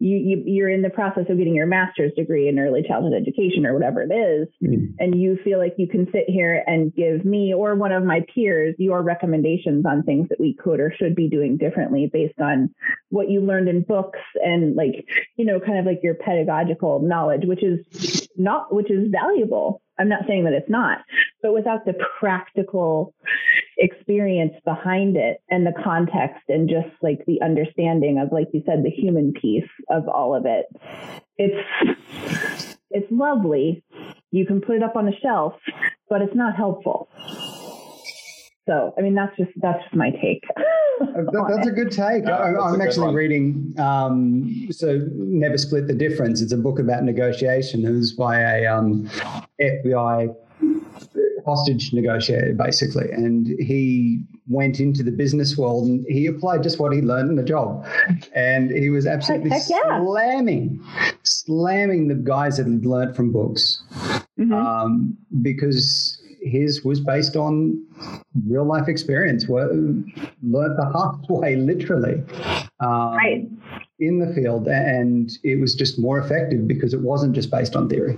You, 0.00 0.16
you, 0.16 0.42
you're 0.46 0.68
in 0.68 0.82
the 0.82 0.90
process 0.90 1.24
of 1.28 1.38
getting 1.38 1.54
your 1.54 1.66
master's 1.66 2.12
degree 2.14 2.48
in 2.48 2.58
early 2.58 2.84
childhood 2.86 3.14
education 3.14 3.66
or 3.66 3.74
whatever 3.74 4.02
it 4.02 4.12
is. 4.12 4.48
Mm. 4.62 4.94
And 4.98 5.20
you 5.20 5.38
feel 5.42 5.58
like 5.58 5.74
you 5.76 5.88
can 5.88 6.06
sit 6.12 6.24
here 6.28 6.62
and 6.66 6.94
give 6.94 7.24
me 7.24 7.52
or 7.52 7.74
one 7.74 7.90
of 7.90 8.04
my 8.04 8.24
peers 8.32 8.74
your 8.78 9.02
recommendations 9.02 9.84
on 9.84 10.04
things 10.04 10.28
that 10.28 10.38
we 10.38 10.54
could 10.54 10.78
or 10.78 10.92
should 10.96 11.16
be 11.16 11.28
doing 11.28 11.56
differently 11.56 12.08
based 12.12 12.38
on 12.40 12.72
what 13.10 13.28
you 13.28 13.40
learned 13.40 13.68
in 13.68 13.82
books 13.82 14.20
and 14.36 14.76
like, 14.76 15.04
you 15.36 15.44
know, 15.44 15.58
kind 15.58 15.78
of 15.78 15.84
like 15.84 16.00
your 16.02 16.14
pedagogical 16.14 17.00
knowledge, 17.00 17.42
which 17.44 17.64
is 17.64 18.28
not, 18.36 18.72
which 18.72 18.90
is 18.90 19.08
valuable. 19.10 19.82
I'm 19.98 20.08
not 20.08 20.22
saying 20.26 20.44
that 20.44 20.52
it's 20.52 20.70
not, 20.70 20.98
but 21.42 21.52
without 21.52 21.84
the 21.84 21.94
practical 22.18 23.14
experience 23.78 24.54
behind 24.64 25.16
it 25.16 25.42
and 25.50 25.66
the 25.66 25.72
context 25.82 26.42
and 26.48 26.68
just 26.68 26.88
like 27.02 27.24
the 27.26 27.40
understanding 27.42 28.18
of, 28.18 28.32
like 28.32 28.48
you 28.52 28.62
said, 28.66 28.84
the 28.84 28.90
human 28.90 29.32
piece 29.32 29.68
of 29.90 30.08
all 30.08 30.34
of 30.34 30.46
it, 30.46 30.66
it's, 31.36 31.68
it's 32.90 33.10
lovely. 33.10 33.82
You 34.30 34.46
can 34.46 34.60
put 34.60 34.76
it 34.76 34.82
up 34.82 34.96
on 34.96 35.08
a 35.08 35.18
shelf, 35.20 35.54
but 36.08 36.22
it's 36.22 36.34
not 36.34 36.56
helpful. 36.56 37.08
So, 38.68 38.92
I 38.98 39.00
mean, 39.00 39.14
that's 39.14 39.34
just, 39.38 39.50
that's 39.56 39.82
just 39.82 39.96
my 39.96 40.10
take. 40.10 40.44
That- 41.00 41.52
That's 41.54 41.68
a 41.68 41.70
good 41.70 41.92
take. 41.92 42.24
No, 42.24 42.32
I, 42.34 42.50
that's 42.50 42.60
a 42.60 42.66
I'm 42.66 42.80
actually 42.80 43.14
reading, 43.14 43.72
um, 43.78 44.66
so 44.72 44.98
Never 45.14 45.56
Split 45.56 45.86
the 45.86 45.94
Difference. 45.94 46.42
It's 46.42 46.52
a 46.52 46.56
book 46.56 46.80
about 46.80 47.04
negotiation. 47.04 47.84
It 47.86 47.90
was 47.92 48.12
by 48.14 48.40
a 48.40 48.66
um, 48.66 49.08
FBI 49.60 50.34
hostage 51.46 51.92
negotiator, 51.92 52.52
basically. 52.54 53.12
And 53.12 53.46
he 53.60 54.24
went 54.48 54.80
into 54.80 55.04
the 55.04 55.12
business 55.12 55.56
world 55.56 55.86
and 55.86 56.04
he 56.08 56.26
applied 56.26 56.64
just 56.64 56.80
what 56.80 56.92
he 56.92 57.00
learned 57.00 57.30
in 57.30 57.36
the 57.36 57.44
job. 57.44 57.86
And 58.34 58.72
he 58.72 58.90
was 58.90 59.06
absolutely 59.06 59.50
heck 59.50 59.62
yeah. 59.70 60.04
slamming, 60.04 60.84
slamming 61.22 62.08
the 62.08 62.16
guys 62.16 62.56
that 62.56 62.66
had 62.66 62.84
learned 62.84 63.14
from 63.14 63.30
books 63.32 63.82
Mhm. 64.38 64.52
um, 64.52 65.16
because 65.42 66.17
his 66.40 66.84
was 66.84 67.00
based 67.00 67.36
on 67.36 67.82
real 68.46 68.64
life 68.64 68.88
experience, 68.88 69.48
learned 69.48 70.12
the 70.42 70.90
hard 70.92 71.16
way, 71.28 71.56
literally, 71.56 72.22
um, 72.80 73.14
Right. 73.16 73.48
in 73.98 74.18
the 74.18 74.32
field, 74.34 74.66
and 74.68 75.30
it 75.42 75.60
was 75.60 75.74
just 75.74 75.98
more 75.98 76.18
effective 76.18 76.66
because 76.68 76.94
it 76.94 77.00
wasn't 77.00 77.34
just 77.34 77.50
based 77.50 77.74
on 77.76 77.88
theory. 77.88 78.16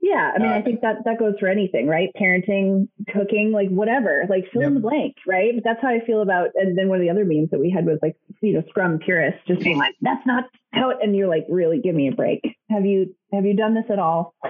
Yeah, 0.00 0.32
I 0.34 0.38
mean, 0.38 0.52
Uh, 0.52 0.54
I 0.54 0.62
think 0.62 0.80
that 0.82 1.04
that 1.04 1.18
goes 1.18 1.34
for 1.40 1.48
anything, 1.48 1.88
right? 1.88 2.10
Parenting, 2.18 2.88
cooking, 3.12 3.50
like 3.50 3.68
whatever, 3.70 4.24
like 4.30 4.44
fill 4.52 4.62
in 4.62 4.74
the 4.74 4.80
blank, 4.80 5.16
right? 5.26 5.52
But 5.54 5.64
that's 5.64 5.82
how 5.82 5.88
I 5.88 6.00
feel 6.06 6.22
about. 6.22 6.50
And 6.54 6.78
then 6.78 6.88
one 6.88 6.96
of 6.98 7.02
the 7.02 7.10
other 7.10 7.24
memes 7.24 7.50
that 7.50 7.58
we 7.58 7.70
had 7.70 7.84
was 7.86 7.98
like, 8.02 8.16
you 8.40 8.52
know, 8.54 8.62
Scrum 8.68 8.98
purists 9.00 9.40
just 9.48 9.62
being 9.62 9.78
like, 9.78 9.94
"That's 10.00 10.24
not 10.24 10.44
how," 10.72 10.90
it, 10.90 10.98
and 11.02 11.16
you're 11.16 11.26
like, 11.28 11.44
"Really, 11.50 11.80
give 11.80 11.94
me 11.96 12.06
a 12.08 12.12
break. 12.12 12.40
Have 12.70 12.86
you 12.86 13.14
have 13.32 13.44
you 13.44 13.54
done 13.54 13.74
this 13.74 13.86
at 13.90 13.98
all?" 13.98 14.34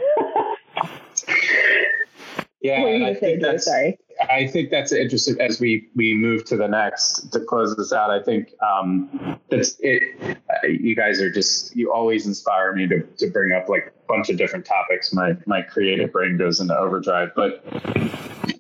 Yeah, 2.67 2.81
what 2.81 2.91
were 2.91 2.97
you 2.97 3.07
I 3.07 3.15
think 3.15 3.43
that's 3.43 3.65
Sorry. 3.65 3.99
I 4.29 4.47
think 4.47 4.71
that's 4.71 4.93
interesting 4.93 5.41
as 5.41 5.61
we 5.61 5.89
we 5.95 6.15
move 6.15 6.45
to 6.47 6.57
the 6.57 6.67
next 6.67 7.33
to 7.33 7.41
close 7.41 7.77
this 7.77 7.93
out. 7.93 8.11
I 8.11 8.23
think 8.23 8.53
um, 8.61 9.39
that's 9.51 9.77
it. 9.81 10.03
Uh, 10.51 10.67
you 10.67 10.97
guys 10.97 11.21
are 11.21 11.31
just 11.31 11.77
you 11.77 11.93
always 11.93 12.27
inspire 12.27 12.73
me 12.73 12.89
to 12.89 13.03
to 13.03 13.31
bring 13.31 13.53
up 13.53 13.69
like 13.69 13.87
a 13.87 14.07
bunch 14.09 14.31
of 14.31 14.37
different 14.37 14.65
topics. 14.65 15.13
My 15.13 15.37
my 15.47 15.63
creative 15.63 16.13
brain 16.13 16.39
goes 16.39 16.61
into 16.61 16.77
overdrive, 16.77 17.33
but 17.37 17.65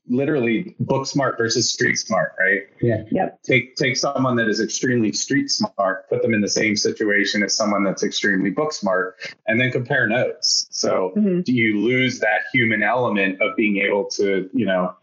literally 0.08 0.74
book 0.80 1.06
smart 1.06 1.36
versus 1.38 1.72
street 1.72 1.96
smart, 1.96 2.32
right? 2.38 2.62
Yeah. 2.80 3.04
Yep. 3.10 3.42
Take 3.42 3.76
take 3.76 3.96
someone 3.96 4.36
that 4.36 4.48
is 4.48 4.60
extremely 4.60 5.12
street 5.12 5.50
smart, 5.50 6.08
put 6.08 6.22
them 6.22 6.34
in 6.34 6.40
the 6.40 6.48
same 6.48 6.76
situation 6.76 7.42
as 7.42 7.56
someone 7.56 7.84
that's 7.84 8.02
extremely 8.02 8.50
book 8.50 8.72
smart, 8.72 9.16
and 9.46 9.60
then 9.60 9.70
compare 9.70 10.06
notes. 10.06 10.68
So 10.70 11.12
Mhm. 11.16 11.44
do 11.44 11.52
you 11.52 11.80
lose 11.80 12.20
that 12.20 12.42
human 12.52 12.82
element 12.82 13.40
of 13.40 13.56
being 13.56 13.78
able 13.78 14.04
to, 14.10 14.48
you 14.52 14.66
know, 14.66 14.94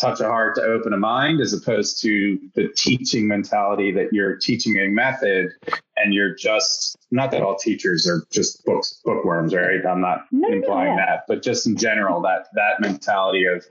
touch 0.00 0.20
a 0.20 0.24
heart 0.24 0.54
to 0.56 0.62
open 0.62 0.92
a 0.92 0.96
mind 0.96 1.40
as 1.40 1.52
opposed 1.52 2.00
to 2.02 2.38
the 2.54 2.68
teaching 2.76 3.28
mentality 3.28 3.92
that 3.92 4.12
you're 4.12 4.36
teaching 4.36 4.76
a 4.78 4.88
method 4.88 5.50
and 5.96 6.14
you're 6.14 6.34
just 6.34 6.96
not 7.10 7.30
that 7.30 7.42
all 7.42 7.56
teachers 7.56 8.08
are 8.08 8.24
just 8.32 8.64
books 8.64 9.00
bookworms 9.04 9.54
right 9.54 9.84
i'm 9.86 10.00
not 10.00 10.24
No, 10.30 10.48
no, 10.48 10.54
implying 10.54 10.96
yeah. 10.96 11.04
that 11.06 11.24
but 11.28 11.42
just 11.42 11.66
in 11.66 11.76
general 11.76 12.20
that 12.22 12.46
that 12.54 12.80
mentality 12.80 13.44
of 13.44 13.64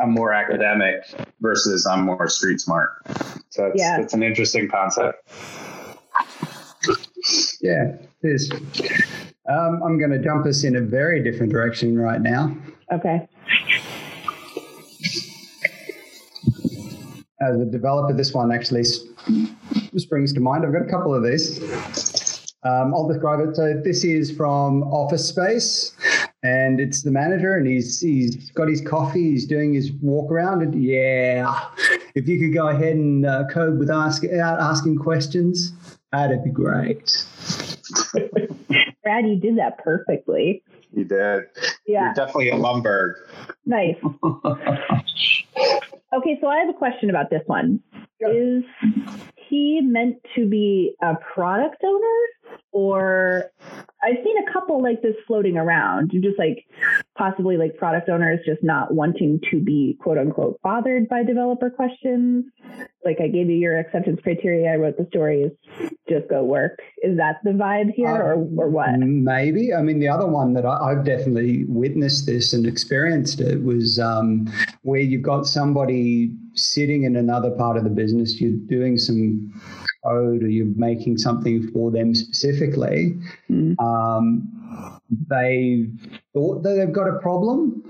i'm 0.00 0.10
more 0.12 0.32
academic 0.32 1.02
versus 1.40 1.86
i'm 1.86 2.04
more 2.04 2.28
street 2.28 2.60
smart 2.60 2.90
so 3.50 3.66
it's, 3.66 3.80
Yeah. 3.80 4.00
it's 4.00 4.14
an 4.14 4.22
interesting 4.22 4.68
concept 4.68 5.28
Yeah, 7.60 7.94
it 7.94 8.08
is. 8.22 8.50
Um, 9.48 9.82
I'm 9.82 9.98
going 9.98 10.10
to 10.10 10.18
jump 10.18 10.44
us 10.46 10.64
in 10.64 10.76
a 10.76 10.80
very 10.82 11.22
different 11.22 11.50
direction 11.52 11.98
right 11.98 12.20
now. 12.20 12.54
Okay. 12.92 13.26
As 17.44 17.60
a 17.60 17.64
developer, 17.64 18.12
this 18.12 18.32
one 18.32 18.52
actually 18.52 18.80
s- 18.80 19.00
springs 19.96 20.32
to 20.32 20.40
mind. 20.40 20.64
I've 20.64 20.72
got 20.72 20.82
a 20.82 20.90
couple 20.90 21.14
of 21.14 21.22
these. 21.22 21.60
Um, 22.64 22.94
I'll 22.94 23.06
describe 23.06 23.40
it. 23.40 23.54
So 23.56 23.74
this 23.84 24.04
is 24.04 24.30
from 24.34 24.82
Office 24.84 25.28
Space, 25.28 25.94
and 26.42 26.80
it's 26.80 27.02
the 27.02 27.10
manager, 27.10 27.56
and 27.56 27.66
he's 27.66 28.00
he's 28.00 28.50
got 28.52 28.68
his 28.68 28.80
coffee. 28.80 29.30
He's 29.32 29.46
doing 29.46 29.74
his 29.74 29.92
walk 30.00 30.30
around, 30.30 30.62
and 30.62 30.82
yeah, 30.82 31.54
if 32.14 32.26
you 32.26 32.38
could 32.40 32.54
go 32.54 32.68
ahead 32.68 32.96
and 32.96 33.26
uh, 33.26 33.44
code 33.52 33.78
with 33.78 33.90
ask 33.90 34.24
out 34.24 34.60
asking 34.60 34.96
questions, 34.96 35.72
that'd 36.12 36.42
be 36.42 36.50
great. 36.50 37.26
Brad, 39.02 39.26
you 39.28 39.36
did 39.38 39.58
that 39.58 39.76
perfectly. 39.84 40.62
you 40.94 41.04
did 41.04 41.44
Yeah. 41.86 42.04
you're 42.06 42.14
definitely 42.14 42.48
a 42.50 42.54
Lumbergh 42.54 43.14
Nice. 43.66 43.96
Okay, 46.14 46.38
so 46.40 46.46
I 46.46 46.58
have 46.58 46.68
a 46.68 46.78
question 46.78 47.10
about 47.10 47.30
this 47.30 47.42
one. 47.46 47.80
Is 48.20 48.62
he 49.48 49.80
meant 49.82 50.16
to 50.36 50.48
be 50.48 50.94
a 51.02 51.14
product 51.34 51.82
owner 51.84 52.58
or 52.72 53.50
I've 54.02 54.16
seen 54.24 54.36
a 54.38 54.52
couple 54.52 54.82
like 54.82 55.02
this 55.02 55.14
floating 55.26 55.56
around, 55.56 56.12
just 56.12 56.38
like 56.38 56.66
possibly 57.16 57.56
like 57.56 57.76
product 57.76 58.08
owners 58.08 58.40
just 58.44 58.62
not 58.62 58.92
wanting 58.92 59.40
to 59.50 59.60
be 59.60 59.96
quote 60.00 60.18
unquote 60.18 60.60
bothered 60.62 61.08
by 61.08 61.22
developer 61.22 61.70
questions. 61.70 62.44
Like 63.04 63.20
I 63.20 63.28
gave 63.28 63.48
you 63.48 63.56
your 63.56 63.78
acceptance 63.78 64.20
criteria, 64.22 64.72
I 64.72 64.76
wrote 64.76 64.96
the 64.96 65.06
stories, 65.10 65.50
just 66.08 66.28
go 66.28 66.42
work. 66.42 66.78
Is 67.02 67.16
that 67.18 67.36
the 67.44 67.50
vibe 67.50 67.92
here 67.94 68.08
or, 68.08 68.34
or 68.56 68.68
what? 68.68 68.98
Maybe. 68.98 69.74
I 69.74 69.82
mean, 69.82 70.00
the 70.00 70.08
other 70.08 70.26
one 70.26 70.54
that 70.54 70.64
I, 70.64 70.90
I've 70.90 71.04
definitely 71.04 71.64
witnessed 71.66 72.26
this 72.26 72.52
and 72.52 72.66
experienced 72.66 73.40
it 73.40 73.62
was 73.62 73.98
um, 73.98 74.52
where 74.82 75.00
you've 75.00 75.22
got 75.22 75.46
somebody 75.46 76.32
sitting 76.54 77.04
in 77.04 77.16
another 77.16 77.50
part 77.50 77.76
of 77.76 77.84
the 77.84 77.90
business, 77.90 78.40
you're 78.40 78.58
doing 78.68 78.96
some 78.96 79.52
code 80.04 80.42
or 80.42 80.48
you're 80.48 80.66
making 80.76 81.18
something 81.18 81.68
for 81.72 81.90
them 81.90 82.14
specifically. 82.14 83.16
Mm. 83.50 83.78
Um, 83.80 84.50
they 85.28 85.86
thought 86.32 86.62
that 86.62 86.74
they've 86.74 86.92
got 86.92 87.08
a 87.08 87.18
problem. 87.20 87.82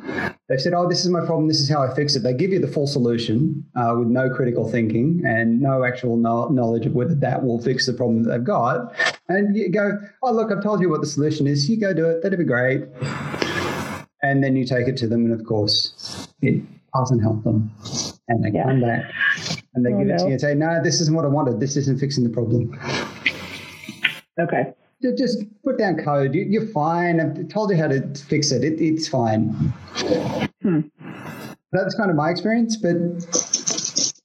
They've 0.48 0.60
said, 0.60 0.74
"Oh, 0.74 0.88
this 0.88 1.04
is 1.04 1.10
my 1.10 1.20
problem. 1.24 1.48
This 1.48 1.60
is 1.60 1.68
how 1.68 1.82
I 1.82 1.94
fix 1.94 2.14
it." 2.16 2.22
They 2.22 2.34
give 2.34 2.50
you 2.50 2.58
the 2.58 2.68
full 2.68 2.86
solution 2.86 3.64
uh, 3.76 3.94
with 3.98 4.08
no 4.08 4.28
critical 4.28 4.68
thinking 4.68 5.22
and 5.24 5.60
no 5.60 5.84
actual 5.84 6.16
no- 6.16 6.48
knowledge 6.48 6.86
of 6.86 6.94
whether 6.94 7.14
that 7.14 7.44
will 7.44 7.60
fix 7.60 7.86
the 7.86 7.92
problem 7.94 8.22
that 8.24 8.30
they've 8.30 8.44
got. 8.44 8.92
And 9.28 9.56
you 9.56 9.70
go, 9.70 9.98
"Oh, 10.22 10.32
look, 10.32 10.52
I've 10.52 10.62
told 10.62 10.80
you 10.80 10.90
what 10.90 11.00
the 11.00 11.06
solution 11.06 11.46
is. 11.46 11.68
You 11.68 11.80
go 11.80 11.94
do 11.94 12.06
it. 12.06 12.22
That'd 12.22 12.38
be 12.38 12.44
great." 12.44 12.84
And 14.22 14.42
then 14.42 14.56
you 14.56 14.64
take 14.64 14.88
it 14.88 14.96
to 14.98 15.06
them, 15.06 15.24
and 15.26 15.38
of 15.38 15.46
course, 15.46 16.28
it 16.42 16.62
doesn't 16.94 17.20
help 17.20 17.44
them. 17.44 17.70
And 18.28 18.44
they 18.44 18.50
Yeah. 18.50 18.64
come 18.64 18.80
back 18.80 19.04
and 19.74 19.84
they 19.84 19.92
Oh, 19.92 19.98
give 19.98 20.08
it 20.08 20.18
to 20.18 20.24
you 20.26 20.30
and 20.32 20.40
say, 20.40 20.54
"No, 20.54 20.80
this 20.82 21.00
isn't 21.00 21.14
what 21.14 21.24
I 21.24 21.28
wanted. 21.28 21.60
This 21.60 21.76
isn't 21.76 21.98
fixing 21.98 22.24
the 22.24 22.30
problem." 22.30 22.78
Okay. 24.40 24.72
Just 25.18 25.44
put 25.62 25.76
down 25.78 25.96
code. 25.96 26.34
You- 26.34 26.44
You're 26.44 26.66
fine. 26.68 27.20
I've 27.20 27.48
told 27.48 27.70
you 27.70 27.76
how 27.76 27.88
to 27.88 28.00
fix 28.14 28.50
it. 28.52 28.64
it 28.64 28.80
it's 28.80 29.06
fine. 29.06 29.48
Hmm. 30.62 30.80
That's 31.72 31.94
kind 31.94 32.10
of 32.10 32.16
my 32.16 32.30
experience, 32.30 32.76
but 32.76 32.96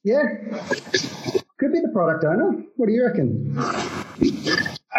yeah, 0.04 0.22
could 1.58 1.72
be 1.72 1.80
the 1.80 1.90
product 1.92 2.24
owner. 2.24 2.52
What 2.76 2.86
do 2.86 2.92
you 2.92 3.04
reckon? 3.04 3.54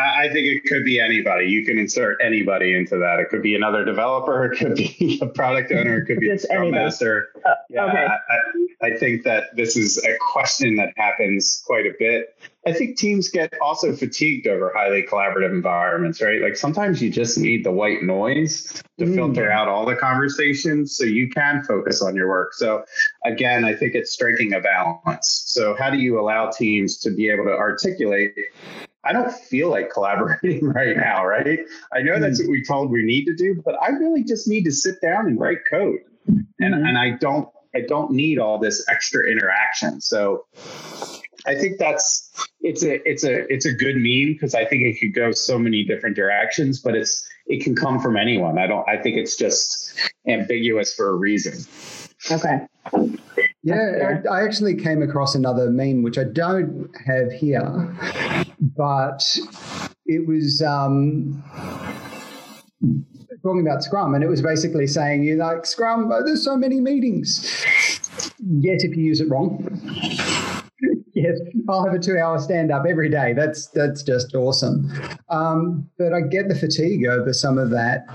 I 0.01 0.29
think 0.31 0.47
it 0.47 0.63
could 0.65 0.83
be 0.85 0.99
anybody. 0.99 1.47
You 1.47 1.65
can 1.65 1.77
insert 1.77 2.19
anybody 2.23 2.73
into 2.75 2.97
that. 2.97 3.19
It 3.19 3.29
could 3.29 3.41
be 3.41 3.55
another 3.55 3.83
developer. 3.85 4.45
It 4.51 4.57
could 4.57 4.75
be 4.75 5.19
a 5.21 5.27
product 5.27 5.71
owner. 5.71 5.99
It 5.99 6.05
could 6.05 6.19
be 6.19 6.27
Just 6.27 6.45
a 6.45 6.47
scrum 6.47 6.61
anybody. 6.63 6.83
master. 6.85 7.29
Uh, 7.45 7.53
Yeah, 7.69 7.85
okay. 7.85 8.05
I, 8.05 8.85
I, 8.85 8.93
I 8.93 8.97
think 8.97 9.23
that 9.23 9.55
this 9.55 9.77
is 9.77 10.03
a 10.03 10.17
question 10.33 10.75
that 10.77 10.89
happens 10.97 11.61
quite 11.65 11.85
a 11.85 11.93
bit. 11.99 12.35
I 12.65 12.73
think 12.73 12.97
teams 12.97 13.29
get 13.29 13.53
also 13.61 13.95
fatigued 13.95 14.45
over 14.47 14.71
highly 14.75 15.03
collaborative 15.03 15.51
environments, 15.51 16.21
right? 16.21 16.41
Like 16.41 16.55
sometimes 16.55 17.01
you 17.01 17.09
just 17.09 17.37
need 17.37 17.63
the 17.65 17.71
white 17.71 18.03
noise 18.03 18.81
to 18.99 19.05
Mm. 19.05 19.15
filter 19.15 19.51
out 19.51 19.67
all 19.67 19.83
the 19.85 19.95
conversations 19.95 20.95
so 20.95 21.03
you 21.05 21.27
can 21.29 21.63
focus 21.63 22.01
on 22.03 22.15
your 22.15 22.27
work. 22.29 22.53
So 22.53 22.83
again, 23.25 23.65
I 23.65 23.73
think 23.73 23.95
it's 23.95 24.11
striking 24.11 24.53
a 24.53 24.59
balance. 24.59 25.43
So 25.47 25.75
how 25.75 25.89
do 25.89 25.97
you 25.97 26.19
allow 26.19 26.51
teams 26.51 26.97
to 26.99 27.09
be 27.11 27.29
able 27.29 27.45
to 27.45 27.51
articulate 27.53 28.35
I 29.03 29.13
don't 29.13 29.31
feel 29.31 29.69
like 29.69 29.89
collaborating 29.91 30.65
right 30.69 30.95
now, 30.95 31.25
right? 31.25 31.59
I 31.93 32.01
know 32.01 32.19
that's 32.19 32.39
what 32.41 32.49
we 32.51 32.63
told 32.63 32.91
we 32.91 33.03
need 33.03 33.25
to 33.25 33.35
do, 33.35 33.61
but 33.65 33.75
I 33.81 33.89
really 33.89 34.23
just 34.23 34.47
need 34.47 34.63
to 34.65 34.71
sit 34.71 35.01
down 35.01 35.27
and 35.27 35.39
write 35.39 35.59
code. 35.69 35.99
And 36.27 36.45
Mhm. 36.75 36.87
and 36.87 36.97
I 36.97 37.11
don't 37.11 37.49
I 37.75 37.81
don't 37.81 38.11
need 38.11 38.37
all 38.37 38.59
this 38.59 38.85
extra 38.89 39.25
interaction. 39.29 40.01
So 40.01 40.45
I 41.47 41.55
think 41.55 41.79
that's 41.79 42.29
it's 42.61 42.83
a 42.83 43.07
it's 43.09 43.23
a 43.23 43.51
it's 43.51 43.65
a 43.65 43.73
good 43.73 43.95
meme 43.95 44.33
because 44.33 44.53
I 44.53 44.65
think 44.65 44.83
it 44.83 44.99
could 44.99 45.13
go 45.15 45.31
so 45.31 45.57
many 45.57 45.83
different 45.83 46.15
directions, 46.15 46.79
but 46.79 46.95
it's 46.95 47.27
it 47.47 47.63
can 47.63 47.75
come 47.75 47.99
from 47.99 48.17
anyone. 48.17 48.59
I 48.59 48.67
don't 48.67 48.87
I 48.87 48.97
think 49.01 49.17
it's 49.17 49.35
just 49.35 49.99
ambiguous 50.27 50.93
for 50.93 51.09
a 51.09 51.15
reason. 51.15 51.65
Okay. 52.29 52.67
Yeah, 53.63 54.21
I, 54.25 54.39
I 54.39 54.43
actually 54.43 54.75
came 54.75 55.03
across 55.03 55.35
another 55.35 55.69
meme 55.69 56.01
which 56.01 56.17
I 56.17 56.23
don't 56.23 56.89
have 57.05 57.31
here, 57.31 57.95
but 58.59 59.37
it 60.07 60.27
was 60.27 60.63
um, 60.63 61.43
talking 63.43 63.61
about 63.61 63.83
Scrum, 63.83 64.15
and 64.15 64.23
it 64.23 64.27
was 64.27 64.41
basically 64.41 64.87
saying, 64.87 65.23
"You 65.23 65.35
like 65.35 65.65
Scrum? 65.67 66.11
Oh, 66.11 66.23
there's 66.25 66.43
so 66.43 66.57
many 66.57 66.79
meetings." 66.79 67.43
Yes, 68.39 68.83
if 68.83 68.97
you 68.97 69.03
use 69.03 69.21
it 69.21 69.29
wrong. 69.29 69.63
Yes, 71.21 71.39
I'll 71.69 71.85
have 71.85 71.93
a 71.93 71.99
two-hour 71.99 72.39
stand-up 72.39 72.85
every 72.87 73.09
day. 73.09 73.33
That's 73.33 73.67
that's 73.67 74.03
just 74.03 74.35
awesome. 74.35 74.91
Um, 75.29 75.89
but 75.97 76.13
I 76.13 76.21
get 76.21 76.47
the 76.47 76.55
fatigue 76.55 77.05
over 77.05 77.33
some 77.33 77.57
of 77.57 77.69
that 77.71 78.05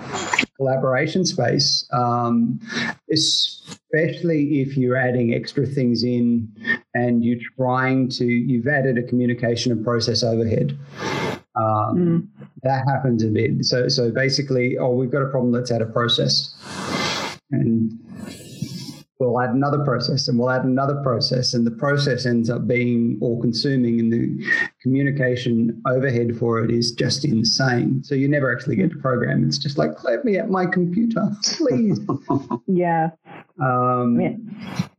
collaboration 0.57 1.25
space, 1.25 1.89
um, 1.93 2.59
especially 3.13 4.61
if 4.61 4.77
you're 4.77 4.97
adding 4.97 5.35
extra 5.35 5.67
things 5.67 6.05
in 6.05 6.49
and 6.95 7.25
you're 7.25 7.41
trying 7.57 8.09
to. 8.11 8.25
You've 8.25 8.69
added 8.69 8.99
a 8.99 9.03
communication 9.03 9.73
and 9.73 9.85
process 9.85 10.23
overhead. 10.23 10.79
Um, 11.55 12.31
That 12.63 12.85
happens 12.89 13.23
a 13.23 13.29
bit. 13.29 13.65
So 13.65 13.89
so 13.89 14.11
basically, 14.11 14.77
oh, 14.79 14.91
we've 14.91 15.11
got 15.11 15.23
a 15.23 15.29
problem. 15.29 15.53
Let's 15.53 15.71
add 15.71 15.83
a 15.83 15.87
process, 15.87 16.55
and 17.51 17.93
we'll 19.19 19.41
add 19.41 19.51
another 19.51 19.83
process 19.85 20.29
and 20.29 20.39
we'll 20.39 20.51
add 20.51 20.65
another 20.65 21.01
process 21.03 21.55
and 21.55 21.67
the 21.67 21.71
process 21.71 22.27
ends 22.27 22.51
up 22.51 22.67
being 22.67 23.19
all 23.23 23.41
consuming 23.41 23.99
and 24.01 24.13
the 24.13 24.45
communication 24.83 25.81
overhead 25.87 26.37
for 26.39 26.63
it 26.63 26.71
is 26.71 26.93
just 26.93 27.25
insane 27.25 28.03
so 28.05 28.15
you 28.15 28.29
never 28.29 28.53
actually 28.55 28.77
get 28.77 28.91
to 28.91 28.97
program 28.99 29.45
it's 29.45 29.59
just 29.59 29.79
like 29.79 30.05
let 30.05 30.25
me 30.25 30.37
at 30.37 30.51
my 30.51 30.67
computer 30.67 31.29
please 31.45 31.99
Yeah. 32.67 33.11
um, 33.61 34.21
Yeah. 34.21 34.35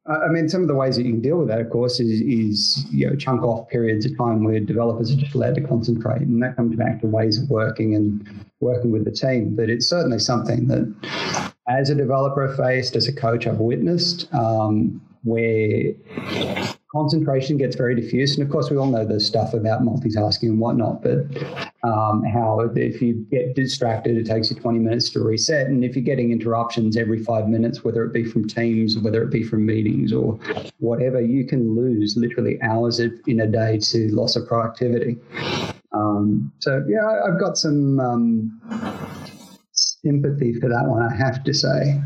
I 0.08 0.28
I 0.28 0.30
mean, 0.30 0.48
some 0.48 0.62
of 0.62 0.68
the 0.70 0.74
ways 0.76 0.96
that 0.96 1.04
you 1.06 1.12
can 1.12 1.22
deal 1.22 1.38
with 1.38 1.50
that, 1.50 1.60
of 1.60 1.70
course, 1.70 2.00
is, 2.00 2.22
is 2.22 2.86
you 2.92 3.10
know 3.10 3.16
chunk 3.16 3.44
off 3.44 3.68
periods 3.70 4.06
of 4.06 4.18
time 4.18 4.44
where 4.44 4.60
developers 4.60 5.12
are 5.12 5.18
just 5.18 5.36
allowed 5.36 5.56
to 5.56 5.62
concentrate, 5.62 6.22
and 6.22 6.42
that 6.42 6.56
comes 6.56 6.76
back 6.78 7.02
to 7.02 7.08
ways 7.08 7.42
of 7.42 7.50
working 7.50 7.94
and 7.94 8.26
working 8.62 8.92
with 8.92 9.04
the 9.04 9.12
team. 9.12 9.54
But 9.56 9.70
it's 9.70 9.88
certainly 9.88 10.20
something 10.20 10.68
that, 10.70 11.54
as 11.68 11.90
a 11.90 11.96
developer 11.96 12.54
faced, 12.56 12.96
as 12.96 13.08
a 13.08 13.14
coach, 13.14 13.46
I've 13.46 13.60
witnessed 13.60 14.34
um, 14.34 15.02
where 15.24 15.94
concentration 16.92 17.58
gets 17.58 17.76
very 17.76 17.94
diffuse. 17.94 18.38
And 18.38 18.46
of 18.46 18.52
course, 18.52 18.70
we 18.70 18.78
all 18.78 18.88
know 18.88 19.06
the 19.06 19.20
stuff 19.20 19.54
about 19.54 19.82
multitasking 19.82 20.44
and 20.44 20.60
whatnot, 20.60 21.04
but 21.04 21.26
um, 21.84 22.24
how 22.24 22.60
if 22.76 23.02
you 23.02 23.16
get 23.30 23.56
distracted, 23.56 24.18
it 24.18 24.26
takes 24.26 24.50
you 24.50 24.56
20 24.56 24.80
minutes 24.80 25.10
to 25.12 25.20
reset. 25.20 25.68
And 25.68 25.84
if 25.84 25.96
you're 25.96 26.06
getting 26.06 26.32
interruptions 26.32 26.96
every 26.96 27.22
five 27.24 27.50
minutes, 27.50 27.84
whether 27.84 28.06
it 28.06 28.14
be 28.14 28.24
from 28.24 28.48
teams, 28.48 28.98
whether 28.98 29.22
it 29.22 29.30
be 29.30 29.44
from 29.44 29.66
meetings 29.66 30.14
or 30.14 30.40
whatever, 30.80 31.20
you 31.20 31.46
can 31.46 31.76
lose 31.76 32.16
literally 32.16 32.62
hours 32.62 33.00
in 33.00 33.42
a 33.42 33.48
day 33.48 33.78
to 33.80 34.08
loss 34.16 34.38
of 34.38 34.48
productivity. 34.48 35.18
Um, 35.92 36.52
so, 36.60 36.86
yeah, 36.88 37.24
I've 37.26 37.40
got 37.40 37.58
some 37.58 38.00
um, 38.00 39.17
sympathy 40.08 40.54
for 40.60 40.70
that 40.70 40.86
one, 40.86 41.04
I 41.04 41.14
have 41.14 41.44
to 41.44 41.54
say. 41.54 42.02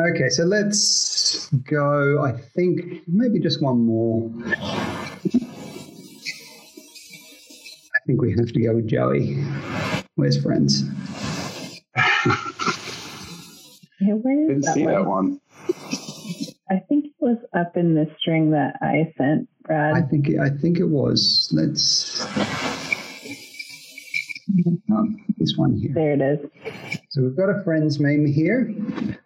Okay, 0.00 0.28
so 0.30 0.44
let's 0.44 1.48
go. 1.70 2.24
I 2.24 2.32
think 2.32 3.02
maybe 3.06 3.38
just 3.40 3.62
one 3.62 3.84
more. 3.84 4.30
I 4.46 5.18
think 8.06 8.22
we 8.22 8.30
have 8.32 8.52
to 8.52 8.60
go 8.62 8.74
with 8.74 8.88
Joey. 8.88 9.44
Where's 10.16 10.42
friends? 10.42 10.82
Yeah, 14.00 14.14
where 14.14 14.42
is 14.42 14.48
Didn't 14.48 14.64
that 14.64 14.74
see 14.74 14.84
one? 14.86 14.94
that 14.94 15.04
one. 15.04 15.40
I 16.70 16.80
think 16.88 17.04
it 17.06 17.12
was 17.20 17.36
up 17.54 17.76
in 17.76 17.94
the 17.94 18.06
string 18.18 18.50
that 18.52 18.76
I 18.80 19.12
sent, 19.18 19.48
Brad. 19.62 19.94
I 19.94 20.02
think 20.02 20.28
it, 20.28 20.40
I 20.40 20.48
think 20.48 20.78
it 20.78 20.88
was. 20.88 21.50
Let's. 21.52 22.24
Oh, 24.90 25.06
this 25.38 25.54
one 25.56 25.76
here. 25.76 25.92
there 25.94 26.12
it 26.12 26.20
is. 26.20 26.50
So 27.10 27.22
we've 27.22 27.36
got 27.36 27.48
a 27.48 27.62
friends 27.64 27.98
meme 27.98 28.26
here. 28.26 28.74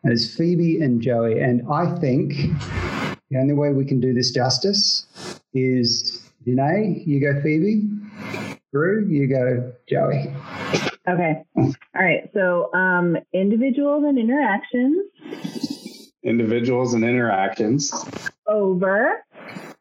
There's 0.04 0.34
Phoebe 0.34 0.80
and 0.80 1.00
Joey, 1.00 1.40
and 1.40 1.62
I 1.70 1.94
think 1.98 2.34
the 3.30 3.38
only 3.38 3.54
way 3.54 3.72
we 3.72 3.84
can 3.84 4.00
do 4.00 4.12
this 4.14 4.30
justice 4.30 5.40
is 5.54 6.30
Janae, 6.46 7.06
you 7.06 7.20
go 7.20 7.40
Phoebe. 7.42 7.88
Drew, 8.72 9.06
you 9.08 9.26
go 9.26 9.72
Joey. 9.88 10.32
Okay. 11.08 11.42
All 11.56 11.72
right. 11.94 12.30
So, 12.34 12.72
um, 12.74 13.16
individuals 13.32 14.04
and 14.06 14.18
interactions 14.18 15.06
Individuals 16.24 16.94
and 16.94 17.04
interactions 17.04 17.92
over 18.46 19.24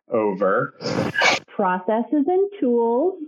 over 0.09 0.75
processes 1.47 2.25
and 2.27 2.49
tools. 2.59 3.19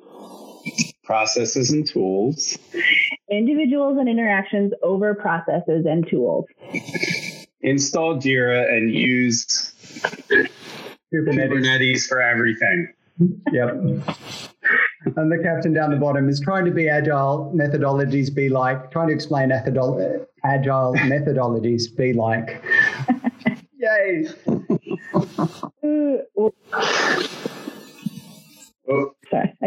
Processes 1.09 1.71
and 1.71 1.87
tools. 1.87 2.55
Individuals 3.31 3.97
and 3.97 4.07
interactions 4.07 4.71
over 4.83 5.15
processes 5.15 5.87
and 5.89 6.07
tools. 6.07 6.45
Install 7.61 8.17
Jira 8.17 8.69
and 8.69 8.93
use 8.93 9.73
Kubernetes 11.11 12.03
for 12.03 12.21
everything. 12.21 12.93
Yep. 13.51 13.69
And 15.15 15.31
the 15.31 15.39
captain 15.43 15.73
down 15.73 15.89
the 15.89 15.97
bottom 15.97 16.29
is 16.29 16.39
trying 16.39 16.65
to 16.65 16.71
be 16.71 16.87
agile 16.87 17.51
methodologies 17.55 18.31
be 18.33 18.47
like, 18.47 18.91
trying 18.91 19.07
to 19.07 19.13
explain 19.15 19.51
agile, 19.51 20.27
agile 20.43 20.93
methodologies 20.93 21.83
be 21.97 22.13
like. 22.13 22.63
Yay. 23.79 24.27
Uh, 26.71 27.27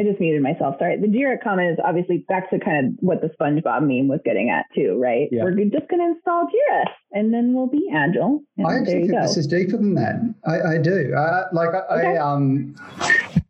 I 0.03 0.09
just 0.09 0.20
muted 0.20 0.42
myself. 0.42 0.76
Sorry. 0.78 1.00
The 1.00 1.07
Jira 1.07 1.42
comment 1.42 1.70
is 1.72 1.78
obviously 1.84 2.24
back 2.28 2.50
to 2.50 2.59
kind 2.59 2.86
of 2.86 2.92
what 2.98 3.20
the 3.20 3.28
SpongeBob 3.28 3.82
meme 3.82 4.09
was 4.09 4.20
getting 4.24 4.50
at 4.50 4.66
too, 4.74 4.98
right? 5.00 5.28
Yeah. 5.30 5.44
We're 5.44 5.53
just 5.64 5.88
going 5.88 6.00
to 6.00 6.16
install 6.16 6.46
Jira 6.46 6.84
and 7.12 7.32
then 7.32 7.55
we'll 7.55 7.68
be 7.68 7.88
agile. 7.94 8.42
I 8.66 8.78
actually 8.78 9.03
think 9.03 9.12
go. 9.12 9.22
this 9.22 9.36
is 9.36 9.46
deeper 9.46 9.76
than 9.76 9.94
that. 9.94 10.16
I, 10.44 10.74
I 10.74 10.78
do. 10.78 11.14
Uh, 11.14 11.44
like 11.53 11.68
I, 11.68 11.82
Okay. 11.92 12.16
I 12.16 12.32
um, 12.32 12.74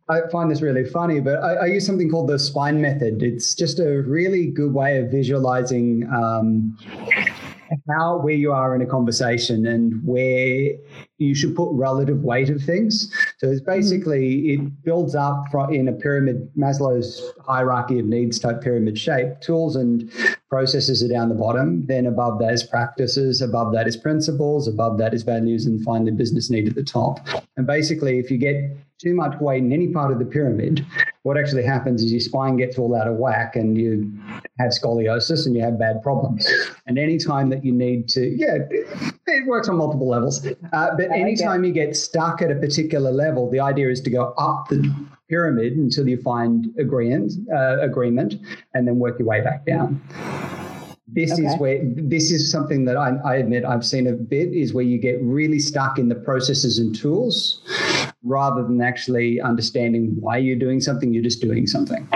I 0.09 0.19
find 0.31 0.51
this 0.51 0.61
really 0.61 0.83
funny, 0.83 1.21
but 1.21 1.41
I, 1.41 1.53
I 1.53 1.65
use 1.67 1.85
something 1.85 2.09
called 2.09 2.27
the 2.29 2.37
spine 2.37 2.81
method. 2.81 3.23
It's 3.23 3.55
just 3.55 3.79
a 3.79 4.01
really 4.03 4.47
good 4.47 4.73
way 4.73 4.97
of 4.97 5.09
visualizing 5.09 6.07
um, 6.13 6.77
how 7.89 8.17
where 8.17 8.33
you 8.33 8.51
are 8.51 8.75
in 8.75 8.81
a 8.81 8.85
conversation 8.85 9.65
and 9.65 10.01
where 10.05 10.71
you 11.17 11.33
should 11.35 11.55
put 11.55 11.69
relative 11.71 12.23
weight 12.23 12.49
of 12.49 12.61
things. 12.61 13.11
So 13.37 13.49
it's 13.49 13.61
mm-hmm. 13.61 13.71
basically 13.71 14.53
it 14.53 14.83
builds 14.83 15.15
up 15.15 15.45
in 15.71 15.87
a 15.87 15.93
pyramid, 15.93 16.49
Maslow's 16.57 17.33
hierarchy 17.45 17.99
of 17.99 18.05
needs 18.05 18.39
type 18.39 18.61
pyramid 18.61 18.97
shape. 18.97 19.39
Tools 19.41 19.75
and 19.75 20.11
processes 20.49 21.03
are 21.03 21.07
down 21.07 21.29
the 21.29 21.35
bottom. 21.35 21.85
Then 21.85 22.05
above 22.05 22.39
that 22.39 22.53
is 22.53 22.63
practices. 22.63 23.41
Above 23.41 23.73
that 23.73 23.87
is 23.87 23.97
principles. 23.97 24.67
Above 24.67 24.97
that 24.99 25.13
is 25.13 25.23
values, 25.23 25.65
and 25.65 25.83
finally 25.83 26.11
business 26.11 26.49
need 26.49 26.67
at 26.67 26.75
the 26.75 26.83
top. 26.83 27.27
And 27.57 27.65
basically, 27.65 28.19
if 28.19 28.29
you 28.29 28.37
get 28.37 28.55
too 28.99 29.13
much 29.15 29.39
weight 29.39 29.63
in 29.63 29.73
any 29.73 29.87
part 29.89 30.11
of 30.11 30.19
the 30.19 30.25
pyramid, 30.25 30.85
what 31.23 31.37
actually 31.37 31.63
happens 31.63 32.03
is 32.03 32.11
your 32.11 32.19
spine 32.19 32.57
gets 32.57 32.77
all 32.77 32.95
out 32.95 33.07
of 33.07 33.15
whack 33.15 33.55
and 33.55 33.77
you 33.77 34.11
have 34.59 34.71
scoliosis 34.71 35.45
and 35.45 35.55
you 35.55 35.61
have 35.61 35.79
bad 35.79 36.01
problems. 36.01 36.47
And 36.85 36.99
anytime 36.99 37.49
that 37.49 37.63
you 37.63 37.71
need 37.71 38.09
to, 38.09 38.27
yeah, 38.27 38.57
it 38.69 39.47
works 39.47 39.69
on 39.69 39.77
multiple 39.77 40.07
levels. 40.07 40.45
Uh, 40.73 40.89
but 40.97 41.11
anytime 41.11 41.63
you 41.63 41.71
get 41.71 41.95
stuck 41.95 42.41
at 42.41 42.51
a 42.51 42.55
particular 42.55 43.11
level, 43.11 43.49
the 43.49 43.61
idea 43.61 43.89
is 43.89 44.01
to 44.01 44.09
go 44.09 44.33
up 44.37 44.67
the 44.67 44.93
pyramid 45.29 45.73
until 45.73 46.07
you 46.07 46.21
find 46.21 46.67
agreement, 46.77 47.33
uh, 47.53 47.79
agreement, 47.79 48.35
and 48.73 48.85
then 48.85 48.99
work 48.99 49.17
your 49.17 49.27
way 49.27 49.41
back 49.41 49.65
down. 49.65 50.01
This 51.13 51.37
is 51.37 51.55
where 51.57 51.79
this 51.83 52.31
is 52.31 52.51
something 52.51 52.85
that 52.85 52.97
I, 52.97 53.11
I 53.23 53.35
admit 53.35 53.65
I've 53.65 53.85
seen 53.85 54.07
a 54.07 54.13
bit 54.13 54.51
is 54.51 54.73
where 54.73 54.83
you 54.83 54.97
get 54.97 55.21
really 55.21 55.59
stuck 55.59 55.99
in 55.99 56.09
the 56.09 56.15
processes 56.15 56.79
and 56.79 56.95
tools 56.95 57.61
rather 58.23 58.63
than 58.63 58.81
actually 58.81 59.39
understanding 59.39 60.15
why 60.19 60.37
you're 60.37 60.57
doing 60.57 60.81
something. 60.81 61.13
You're 61.13 61.23
just 61.23 61.41
doing 61.41 61.67
something, 61.67 62.07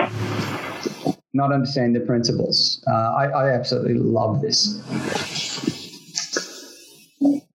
not 1.32 1.52
understanding 1.52 1.92
the 1.92 2.06
principles. 2.06 2.84
Uh, 2.88 2.92
I, 2.92 3.24
I 3.26 3.50
absolutely 3.50 3.94
love 3.94 4.42
this. 4.42 4.82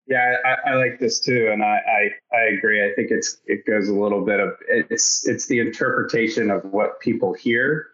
Yeah, 0.08 0.36
I, 0.46 0.72
I 0.72 0.76
like 0.76 1.00
this 1.00 1.20
too, 1.20 1.50
and 1.52 1.64
I, 1.64 1.80
I 1.88 2.38
I 2.38 2.42
agree. 2.56 2.86
I 2.86 2.94
think 2.94 3.10
it's 3.10 3.42
it 3.48 3.66
goes 3.66 3.90
a 3.90 3.94
little 3.94 4.24
bit 4.24 4.40
of 4.40 4.52
it's 4.70 5.28
it's 5.28 5.48
the 5.48 5.60
interpretation 5.60 6.52
of 6.52 6.64
what 6.66 7.00
people 7.00 7.34
hear. 7.34 7.88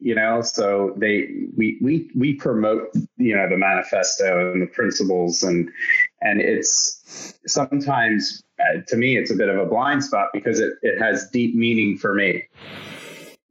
You 0.00 0.14
know, 0.16 0.42
so 0.42 0.94
they 0.96 1.46
we 1.56 1.78
we 1.80 2.10
we 2.16 2.34
promote 2.34 2.88
you 3.16 3.36
know 3.36 3.48
the 3.48 3.56
manifesto 3.56 4.52
and 4.52 4.62
the 4.62 4.66
principles 4.66 5.42
and 5.42 5.70
and 6.20 6.40
it's 6.40 7.38
sometimes 7.46 8.42
uh, 8.60 8.80
to 8.88 8.96
me 8.96 9.16
it's 9.16 9.30
a 9.30 9.36
bit 9.36 9.48
of 9.48 9.58
a 9.58 9.66
blind 9.66 10.02
spot 10.02 10.30
because 10.32 10.58
it 10.58 10.72
it 10.82 10.98
has 10.98 11.28
deep 11.30 11.54
meaning 11.54 11.96
for 11.96 12.14
me 12.14 12.44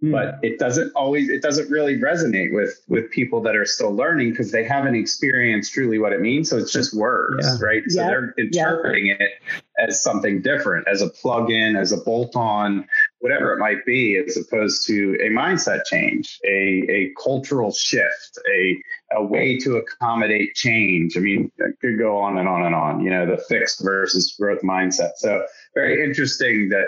Hmm. 0.01 0.11
but 0.11 0.39
it 0.41 0.59
doesn't 0.59 0.93
always 0.95 1.27
it 1.27 1.41
doesn't 1.41 1.69
really 1.69 1.97
resonate 1.99 2.53
with 2.53 2.81
with 2.87 3.11
people 3.11 3.41
that 3.41 3.57
are 3.57 3.65
still 3.65 3.93
learning 3.93 4.29
because 4.29 4.49
they 4.49 4.63
haven't 4.63 4.95
experienced 4.95 5.73
truly 5.73 5.99
what 5.99 6.13
it 6.13 6.21
means 6.21 6.49
so 6.49 6.57
it's 6.57 6.71
just 6.71 6.93
words 6.93 7.45
Yeah. 7.45 7.57
right 7.65 7.83
so 7.87 8.01
Yeah. 8.01 8.07
they're 8.07 8.33
interpreting 8.37 9.07
it 9.07 9.31
as 9.77 10.01
something 10.01 10.41
different 10.41 10.87
as 10.87 11.01
a 11.01 11.09
plug-in 11.09 11.75
as 11.75 11.91
a 11.91 11.97
bolt-on 11.97 12.87
whatever 13.19 13.53
it 13.53 13.59
might 13.59 13.85
be 13.85 14.17
as 14.17 14.37
opposed 14.37 14.87
to 14.87 15.15
a 15.21 15.29
mindset 15.29 15.83
change 15.85 16.39
a 16.45 16.85
a 16.89 17.13
cultural 17.21 17.71
shift 17.71 18.39
a 18.51 18.81
a 19.11 19.23
way 19.23 19.57
to 19.57 19.77
accommodate 19.77 20.53
change. 20.55 21.17
I 21.17 21.21
mean 21.21 21.51
it 21.57 21.75
could 21.81 21.97
go 21.97 22.17
on 22.17 22.37
and 22.37 22.47
on 22.47 22.65
and 22.65 22.75
on 22.75 23.01
you 23.01 23.09
know 23.09 23.25
the 23.25 23.37
fixed 23.49 23.83
versus 23.83 24.35
growth 24.39 24.61
mindset. 24.61 25.11
So 25.17 25.43
very 25.73 26.03
interesting 26.03 26.69
that 26.69 26.85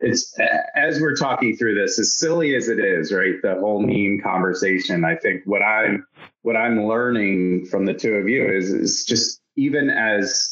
it's 0.00 0.36
as 0.74 1.00
we're 1.00 1.16
talking 1.16 1.56
through 1.56 1.74
this 1.74 1.98
as 1.98 2.16
silly 2.16 2.54
as 2.54 2.68
it 2.68 2.78
is 2.78 3.12
right 3.12 3.34
the 3.42 3.54
whole 3.56 3.80
meme 3.80 4.20
conversation 4.22 5.04
i 5.04 5.14
think 5.14 5.42
what 5.44 5.62
i'm 5.62 6.06
what 6.42 6.56
i'm 6.56 6.86
learning 6.86 7.66
from 7.66 7.84
the 7.84 7.94
two 7.94 8.14
of 8.14 8.28
you 8.28 8.46
is 8.46 8.70
is 8.70 9.04
just 9.04 9.40
even 9.56 9.90
as 9.90 10.50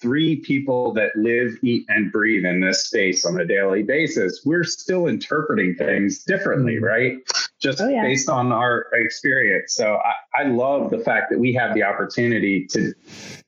three 0.00 0.36
people 0.36 0.92
that 0.94 1.10
live 1.16 1.56
eat 1.62 1.84
and 1.88 2.10
breathe 2.12 2.44
in 2.44 2.60
this 2.60 2.84
space 2.84 3.24
on 3.24 3.40
a 3.40 3.44
daily 3.44 3.82
basis 3.82 4.42
we're 4.44 4.64
still 4.64 5.06
interpreting 5.06 5.74
things 5.74 6.24
differently 6.24 6.76
mm. 6.76 6.82
right? 6.82 7.18
Just 7.60 7.80
Oh, 7.80 7.88
yeah. 7.88 8.02
based 8.02 8.28
on 8.28 8.52
our 8.52 8.86
experience. 8.94 9.74
So 9.74 9.96
I, 9.96 10.40
I 10.42 10.44
love 10.44 10.90
the 10.90 10.98
fact 10.98 11.30
that 11.30 11.38
we 11.38 11.52
have 11.54 11.74
the 11.74 11.82
opportunity 11.82 12.66
to 12.72 12.92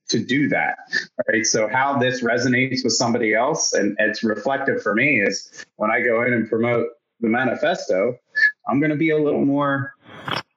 to 0.09 0.25
do 0.25 0.49
that 0.51 0.77
right? 1.29 1.47
So 1.47 1.69
how 1.69 1.99
this 1.99 2.23
resonates 2.23 2.85
with 2.85 2.93
somebody 2.93 3.35
else 3.35 3.73
and 3.73 3.97
it's 3.99 4.23
reflective 4.23 4.83
for 4.83 4.95
me 4.95 5.21
is 5.23 5.65
when 5.77 5.91
i 5.91 6.01
go 6.01 6.23
in 6.23 6.33
and 6.35 6.49
promote 6.49 6.89
the 7.21 7.29
manifesto 7.29 8.17
i'm 8.69 8.79
going 8.81 8.91
to 8.91 8.97
be 8.97 9.11
a 9.11 9.19
little 9.19 9.45
more 9.45 9.95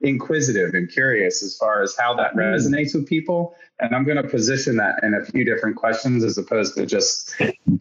inquisitive 0.06 0.74
and 0.74 0.90
curious 0.90 1.44
as 1.44 1.58
far 1.58 1.82
as 1.82 1.96
how 1.98 2.14
that 2.16 2.34
resonates 2.36 2.94
with 2.94 3.08
people. 3.08 3.56
And 3.80 3.94
I'm 3.94 4.06
going 4.06 4.16
to 4.22 4.28
position 4.28 4.78
that 4.78 5.04
in 5.04 5.14
a 5.14 5.26
few 5.26 5.44
different 5.44 5.76
questions 5.76 6.24
as 6.24 6.38
opposed 6.38 6.76
to 6.76 6.86
just 6.86 7.36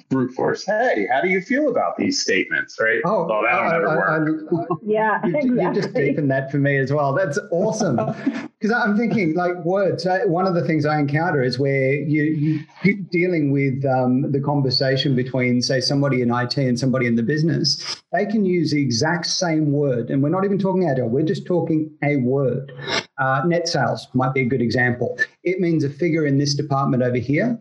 brute 0.09 0.33
force. 0.35 0.65
Hey, 0.65 1.07
how 1.13 1.21
do 1.21 1.29
you 1.29 1.41
feel 1.41 1.69
about 1.69 1.97
these 1.97 2.21
statements? 2.21 2.77
Right? 2.81 3.01
Oh, 3.05 3.27
well, 3.29 3.43
that'll 3.43 3.69
I, 3.69 3.73
never 3.73 3.89
I, 3.89 4.19
work. 4.19 4.69
I, 4.71 4.75
Yeah, 4.83 5.25
you, 5.25 5.55
you 5.55 5.57
just 5.73 5.89
exactly. 5.89 6.09
deepened 6.09 6.31
that 6.33 6.51
for 6.51 6.57
me 6.59 6.79
as 6.79 6.93
well. 6.93 7.13
That's 7.15 7.39
awesome. 7.53 8.01
Because 8.65 8.83
I'm 8.83 8.97
thinking, 8.97 9.35
like 9.35 9.63
words. 9.67 10.07
uh, 10.07 10.21
One 10.25 10.47
of 10.47 10.55
the 10.55 10.65
things 10.65 10.87
I 10.87 10.99
encounter 10.99 11.43
is 11.43 11.59
where 11.59 11.93
you, 11.97 12.23
you 12.23 12.61
you're 12.83 12.97
dealing 13.11 13.53
with 13.53 13.85
um, 13.85 14.33
the 14.33 14.41
conversation 14.41 15.15
between, 15.15 15.61
say, 15.61 15.81
somebody 15.83 16.23
in 16.23 16.31
IT 16.35 16.57
and 16.57 16.81
somebody 16.81 17.07
in 17.07 17.15
the 17.15 17.23
business. 17.23 18.03
They 18.11 18.25
can 18.25 18.47
use 18.47 18.71
the 18.71 18.81
exact 18.81 19.27
same 19.27 19.71
word, 19.71 20.09
and 20.09 20.23
we're 20.23 20.31
not 20.31 20.47
even 20.47 20.59
talking 20.59 20.89
agile. 20.89 21.11
We're 21.11 21.27
just 21.27 21.45
talking 21.45 21.91
a 22.15 22.19
word. 22.19 22.73
Uh, 23.19 23.43
net 23.47 23.69
sales 23.69 24.09
might 24.15 24.35
be 24.35 24.41
a 24.41 24.45
good 24.47 24.61
example. 24.63 25.19
It 25.45 25.61
means 25.61 25.85
a 25.85 25.91
figure 25.91 26.27
in 26.27 26.39
this 26.39 26.55
department 26.55 27.03
over 27.03 27.19
here. 27.19 27.59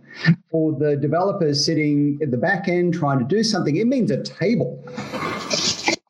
For 0.50 0.72
the 0.74 0.96
developers 0.96 1.64
sitting 1.64 2.18
at 2.22 2.32
the 2.32 2.38
back 2.38 2.68
end 2.68 2.94
trying 2.94 3.20
to 3.20 3.26
do 3.26 3.44
something, 3.44 3.76
it 3.76 3.88
means 3.88 4.10
a 4.12 4.22
table. 4.24 4.84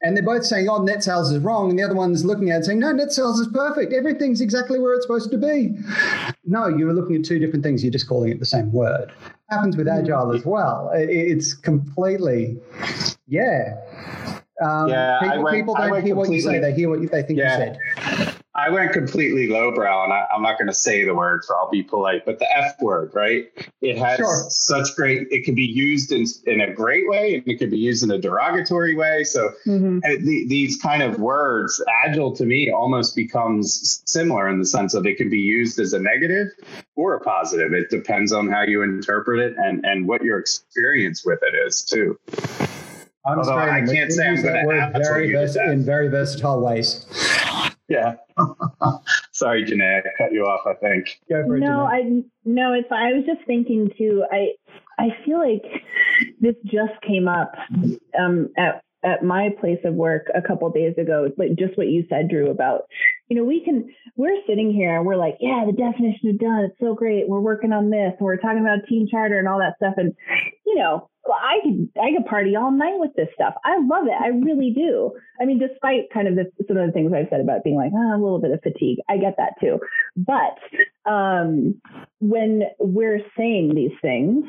And 0.05 0.17
they're 0.17 0.23
both 0.23 0.45
saying, 0.45 0.67
oh, 0.67 0.83
net 0.83 1.01
sales 1.01 1.31
is 1.31 1.39
wrong. 1.41 1.69
And 1.69 1.79
the 1.79 1.83
other 1.83 1.95
one's 1.95 2.25
looking 2.25 2.51
at 2.51 2.59
it 2.61 2.65
saying, 2.65 2.79
no, 2.79 2.91
net 2.91 3.13
sales 3.13 3.39
is 3.39 3.47
perfect. 3.53 3.93
Everything's 3.93 4.41
exactly 4.41 4.77
where 4.77 4.93
it's 4.93 5.05
supposed 5.05 5.31
to 5.31 5.37
be. 5.37 5.77
No, 6.45 6.67
you 6.67 6.85
were 6.87 6.93
looking 6.93 7.15
at 7.15 7.23
two 7.23 7.39
different 7.39 7.63
things. 7.63 7.83
You're 7.83 7.91
just 7.91 8.09
calling 8.09 8.29
it 8.29 8.39
the 8.39 8.45
same 8.45 8.69
word. 8.73 9.13
Happens 9.49 9.77
with 9.77 9.87
Agile 9.87 10.33
as 10.35 10.45
well. 10.45 10.91
It's 10.93 11.53
completely, 11.53 12.59
yeah. 13.27 13.75
Um, 14.61 14.89
Yeah, 14.89 15.19
people, 15.21 15.43
went- 15.43 15.55
people 15.55 15.75
don't 15.75 16.03
hear 16.03 16.15
what 16.15 16.29
you 16.29 16.41
say. 16.41 16.59
They 16.59 16.73
hear 16.73 16.89
what 16.89 16.99
you, 17.01 17.07
they 17.07 17.23
think 17.23 17.39
Yeah. 17.39 17.57
you 17.57 17.65
said. 17.65 17.77
I 18.65 18.69
went 18.69 18.93
completely 18.93 19.47
lowbrow, 19.47 20.05
and 20.05 20.13
I, 20.13 20.25
I'm 20.33 20.41
not 20.41 20.57
going 20.57 20.67
to 20.69 20.73
say 20.73 21.03
the 21.03 21.13
word, 21.13 21.43
so 21.43 21.53
I'll 21.55 21.69
be 21.69 21.83
polite. 21.83 22.25
But 22.25 22.39
the 22.39 22.47
F 22.57 22.75
word, 22.81 23.11
right? 23.13 23.45
It 23.81 23.97
has 23.97 24.17
Sure. 24.17 24.45
such 24.49 24.95
great. 24.95 25.27
It 25.31 25.43
can 25.43 25.53
be 25.53 25.65
used 25.65 26.11
in 26.13 26.25
in 26.45 26.61
a 26.61 26.73
great 26.73 27.09
way, 27.09 27.35
and 27.35 27.47
it 27.47 27.57
can 27.59 27.69
be 27.69 27.77
used 27.77 28.03
in 28.03 28.11
a 28.11 28.17
derogatory 28.17 28.95
way. 28.95 29.25
So 29.25 29.49
Mhm. 29.67 29.97
uh, 30.05 30.09
the, 30.21 30.45
these 30.47 30.81
kind 30.81 31.03
of 31.03 31.19
words, 31.19 31.83
agile 32.05 32.33
to 32.37 32.45
me, 32.45 32.71
almost 32.71 33.15
becomes 33.17 34.01
similar 34.05 34.47
in 34.47 34.59
the 34.59 34.65
sense 34.65 34.93
of 34.93 35.05
it 35.05 35.17
can 35.17 35.29
be 35.29 35.39
used 35.39 35.77
as 35.79 35.91
a 35.93 35.99
negative 35.99 36.47
or 36.95 37.15
a 37.15 37.19
positive. 37.19 37.73
It 37.73 37.89
depends 37.89 38.31
on 38.31 38.47
how 38.49 38.63
you 38.63 38.81
interpret 38.81 39.39
it 39.39 39.55
and 39.57 39.85
and 39.85 40.07
what 40.07 40.23
your 40.23 40.39
experience 40.39 41.25
with 41.25 41.39
it 41.41 41.53
is 41.67 41.81
too. 41.81 42.17
I'm 43.25 43.37
Although 43.39 43.57
I 43.57 43.81
can't 43.85 44.11
say 44.11 44.27
I'm 44.27 44.35
that 44.41 44.43
gonna 44.53 44.65
word 44.65 44.93
very 45.03 45.29
use 45.29 45.33
vers- 45.39 45.53
that. 45.55 45.69
in 45.69 45.83
very 45.83 46.07
versatile 46.09 46.61
ways. 46.61 47.05
Yeah. 47.87 48.15
Sorry, 49.31 49.65
Janae, 49.65 49.99
I 49.99 50.09
cut 50.17 50.31
you 50.31 50.43
off. 50.43 50.61
I 50.65 50.73
think. 50.75 51.19
Go 51.29 51.43
for 51.45 51.57
it, 51.57 51.59
No, 51.59 51.67
Janelle. 51.67 51.87
I 51.87 52.23
no, 52.45 52.73
it's. 52.73 52.91
I 52.91 53.13
was 53.13 53.25
just 53.25 53.45
thinking 53.45 53.91
too. 53.97 54.23
I 54.31 54.53
I 54.99 55.09
feel 55.25 55.39
like 55.39 55.63
this 56.39 56.55
just 56.65 56.99
came 57.01 57.27
up 57.27 57.53
um, 58.17 58.49
at 58.57 58.83
at 59.03 59.23
my 59.23 59.49
place 59.59 59.79
of 59.83 59.93
work 59.93 60.27
a 60.33 60.41
couple 60.41 60.69
days 60.69 60.97
ago. 60.97 61.29
Like 61.37 61.55
just 61.55 61.77
what 61.77 61.87
you 61.87 62.05
said, 62.09 62.29
Drew, 62.29 62.49
about 62.49 62.83
you 63.27 63.35
know 63.35 63.43
we 63.43 63.63
can 63.63 63.93
we're 64.15 64.41
sitting 64.47 64.71
here 64.71 64.95
and 64.95 65.05
we're 65.05 65.17
like, 65.17 65.37
yeah, 65.39 65.63
the 65.65 65.73
definition 65.73 66.29
of 66.29 66.39
done. 66.39 66.65
It's 66.65 66.79
so 66.79 66.95
great. 66.95 67.27
We're 67.27 67.39
working 67.39 67.73
on 67.73 67.89
this 67.89 68.13
and 68.17 68.25
we're 68.25 68.37
talking 68.37 68.61
about 68.61 68.87
team 68.87 69.07
charter 69.09 69.39
and 69.39 69.47
all 69.47 69.59
that 69.59 69.75
stuff. 69.77 69.95
And 69.97 70.13
you 70.65 70.75
know, 70.75 71.09
I 71.31 71.59
could 71.63 71.89
I 72.01 72.11
could 72.11 72.25
party 72.25 72.55
all 72.55 72.71
night 72.71 72.95
with 72.97 73.11
this 73.15 73.29
stuff. 73.33 73.53
I 73.63 73.77
love 73.79 74.07
it. 74.07 74.19
I 74.19 74.27
really 74.27 74.71
do. 74.75 75.11
I 75.39 75.45
mean, 75.45 75.59
despite 75.59 76.11
kind 76.13 76.27
of 76.27 76.35
the, 76.35 76.51
some 76.67 76.77
of 76.77 76.85
the 76.85 76.91
things 76.91 77.11
I've 77.13 77.27
said 77.29 77.39
about 77.39 77.63
being 77.63 77.77
like 77.77 77.91
ah, 77.95 78.15
a 78.15 78.19
little 78.21 78.39
bit 78.39 78.51
of 78.51 78.61
fatigue, 78.61 78.99
I 79.09 79.17
get 79.17 79.35
that 79.37 79.53
too. 79.61 79.79
But 80.17 80.59
um, 81.09 81.81
when 82.19 82.63
we're 82.79 83.19
saying 83.37 83.73
these 83.75 83.97
things, 84.01 84.45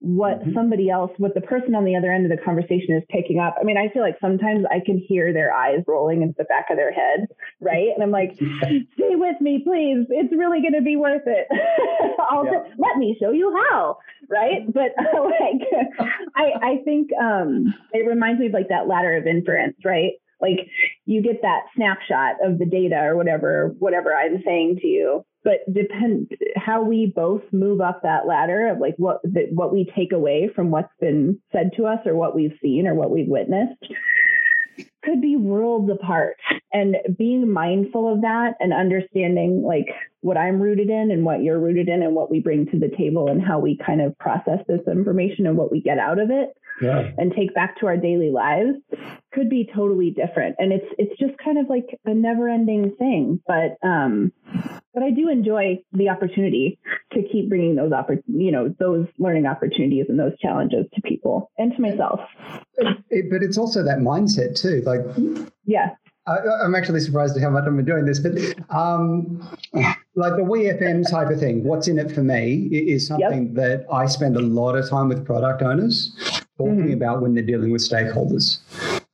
what 0.00 0.40
somebody 0.54 0.90
else, 0.90 1.10
what 1.18 1.34
the 1.34 1.40
person 1.40 1.74
on 1.74 1.84
the 1.84 1.96
other 1.96 2.12
end 2.12 2.30
of 2.30 2.36
the 2.36 2.42
conversation 2.42 2.96
is 2.96 3.02
picking 3.08 3.38
up. 3.38 3.56
I 3.60 3.64
mean, 3.64 3.76
I 3.76 3.88
feel 3.92 4.02
like 4.02 4.16
sometimes 4.20 4.64
I 4.70 4.80
can 4.84 4.98
hear 4.98 5.32
their 5.32 5.52
eyes 5.52 5.80
rolling 5.86 6.22
into 6.22 6.34
the 6.36 6.44
back 6.44 6.66
of 6.70 6.76
their 6.76 6.92
head, 6.92 7.26
right? 7.60 7.88
And 7.94 8.02
I'm 8.02 8.10
like, 8.10 8.34
stay 8.94 9.14
with 9.16 9.40
me, 9.40 9.62
please. 9.64 10.06
It's 10.10 10.32
really 10.32 10.60
going 10.60 10.74
to 10.74 10.82
be 10.82 10.96
worth 10.96 11.26
it. 11.26 11.46
Yeah. 12.44 12.64
let 12.78 12.96
me 12.96 13.16
show 13.20 13.30
you 13.30 13.54
how, 13.70 13.98
right? 14.32 14.62
But 14.72 14.92
like, 15.14 16.08
I 16.34 16.52
I 16.62 16.76
think 16.84 17.10
um, 17.20 17.74
it 17.92 18.06
reminds 18.06 18.40
me 18.40 18.46
of 18.46 18.52
like 18.52 18.68
that 18.70 18.88
ladder 18.88 19.16
of 19.16 19.26
inference, 19.26 19.76
right? 19.84 20.12
Like 20.40 20.68
you 21.06 21.22
get 21.22 21.42
that 21.42 21.66
snapshot 21.76 22.36
of 22.44 22.58
the 22.58 22.66
data 22.66 22.96
or 22.96 23.16
whatever 23.16 23.74
whatever 23.78 24.12
I'm 24.14 24.42
saying 24.44 24.78
to 24.80 24.88
you, 24.88 25.24
but 25.44 25.58
depend 25.72 26.32
how 26.56 26.82
we 26.82 27.12
both 27.14 27.42
move 27.52 27.80
up 27.80 28.00
that 28.02 28.26
ladder 28.26 28.68
of 28.68 28.78
like 28.78 28.94
what 28.96 29.20
the, 29.22 29.46
what 29.52 29.72
we 29.72 29.88
take 29.94 30.12
away 30.12 30.50
from 30.52 30.70
what's 30.70 30.92
been 31.00 31.38
said 31.52 31.70
to 31.76 31.86
us 31.86 32.00
or 32.06 32.16
what 32.16 32.34
we've 32.34 32.58
seen 32.60 32.88
or 32.88 32.94
what 32.94 33.10
we've 33.10 33.28
witnessed 33.28 33.84
could 35.04 35.20
be 35.20 35.36
worlds 35.36 35.90
apart. 35.90 36.36
And 36.72 36.96
being 37.18 37.52
mindful 37.52 38.10
of 38.12 38.22
that 38.22 38.54
and 38.60 38.72
understanding 38.72 39.62
like 39.62 39.88
what 40.20 40.36
I'm 40.38 40.60
rooted 40.60 40.88
in 40.88 41.10
and 41.10 41.24
what 41.24 41.42
you're 41.42 41.58
rooted 41.58 41.88
in 41.88 42.02
and 42.02 42.14
what 42.14 42.30
we 42.30 42.40
bring 42.40 42.66
to 42.70 42.78
the 42.78 42.88
table 42.96 43.28
and 43.28 43.42
how 43.42 43.58
we 43.58 43.76
kind 43.84 44.00
of 44.00 44.16
process 44.18 44.60
this 44.68 44.80
information 44.86 45.46
and 45.46 45.56
what 45.56 45.70
we 45.70 45.80
get 45.82 45.98
out 45.98 46.18
of 46.18 46.30
it 46.30 46.50
Yeah. 46.80 47.10
and 47.18 47.32
take 47.34 47.54
back 47.54 47.78
to 47.80 47.86
our 47.86 47.96
daily 47.96 48.30
lives 48.30 48.76
could 49.32 49.50
be 49.50 49.68
totally 49.74 50.10
different. 50.10 50.56
And 50.58 50.72
it's 50.72 50.86
it's 50.98 51.18
just 51.18 51.36
kind 51.44 51.58
of 51.58 51.68
like 51.68 51.98
a 52.06 52.14
never 52.14 52.48
ending 52.48 52.94
thing. 52.98 53.40
But 53.46 53.76
um 53.82 54.32
but 54.94 55.02
I 55.02 55.10
do 55.10 55.28
enjoy 55.28 55.78
the 55.92 56.08
opportunity 56.08 56.78
to 57.12 57.22
keep 57.30 57.48
bringing 57.48 57.76
those 57.76 57.92
oppor- 57.92 58.22
you 58.26 58.50
know 58.52 58.74
those 58.78 59.06
learning 59.18 59.46
opportunities 59.46 60.06
and 60.08 60.18
those 60.18 60.38
challenges 60.40 60.86
to 60.94 61.00
people 61.02 61.50
and 61.58 61.74
to 61.74 61.80
myself 61.82 62.20
It- 63.10 63.30
but 63.30 63.42
it's 63.42 63.58
also 63.58 63.82
that 63.84 63.98
mindset 63.98 64.54
too. 64.60 64.82
Like 64.86 65.00
yeah 65.64 65.90
I, 66.26 66.36
I'm 66.64 66.76
actually 66.76 67.00
surprised 67.00 67.36
at 67.36 67.42
how 67.42 67.50
much 67.50 67.64
I'm 67.66 67.84
doing 67.84 68.04
this, 68.04 68.20
but 68.20 68.32
um, 68.70 69.40
like 70.14 70.36
the 70.36 70.42
WIIFM 70.44 71.10
type 71.10 71.30
of 71.30 71.40
thing, 71.40 71.64
what's 71.64 71.88
in 71.88 71.98
it 71.98 72.12
for 72.12 72.22
me 72.22 72.68
is 72.70 73.08
something 73.08 73.54
that 73.54 73.86
I 73.92 74.06
spend 74.06 74.36
a 74.36 74.40
lot 74.40 74.76
of 74.76 74.88
time 74.88 75.08
with 75.08 75.26
product 75.26 75.62
owners 75.62 76.14
talking 76.58 76.76
Mhm. 76.90 76.92
about 76.92 77.22
when 77.22 77.34
they're 77.34 77.42
dealing 77.42 77.72
with 77.72 77.80
stakeholders. 77.82 78.60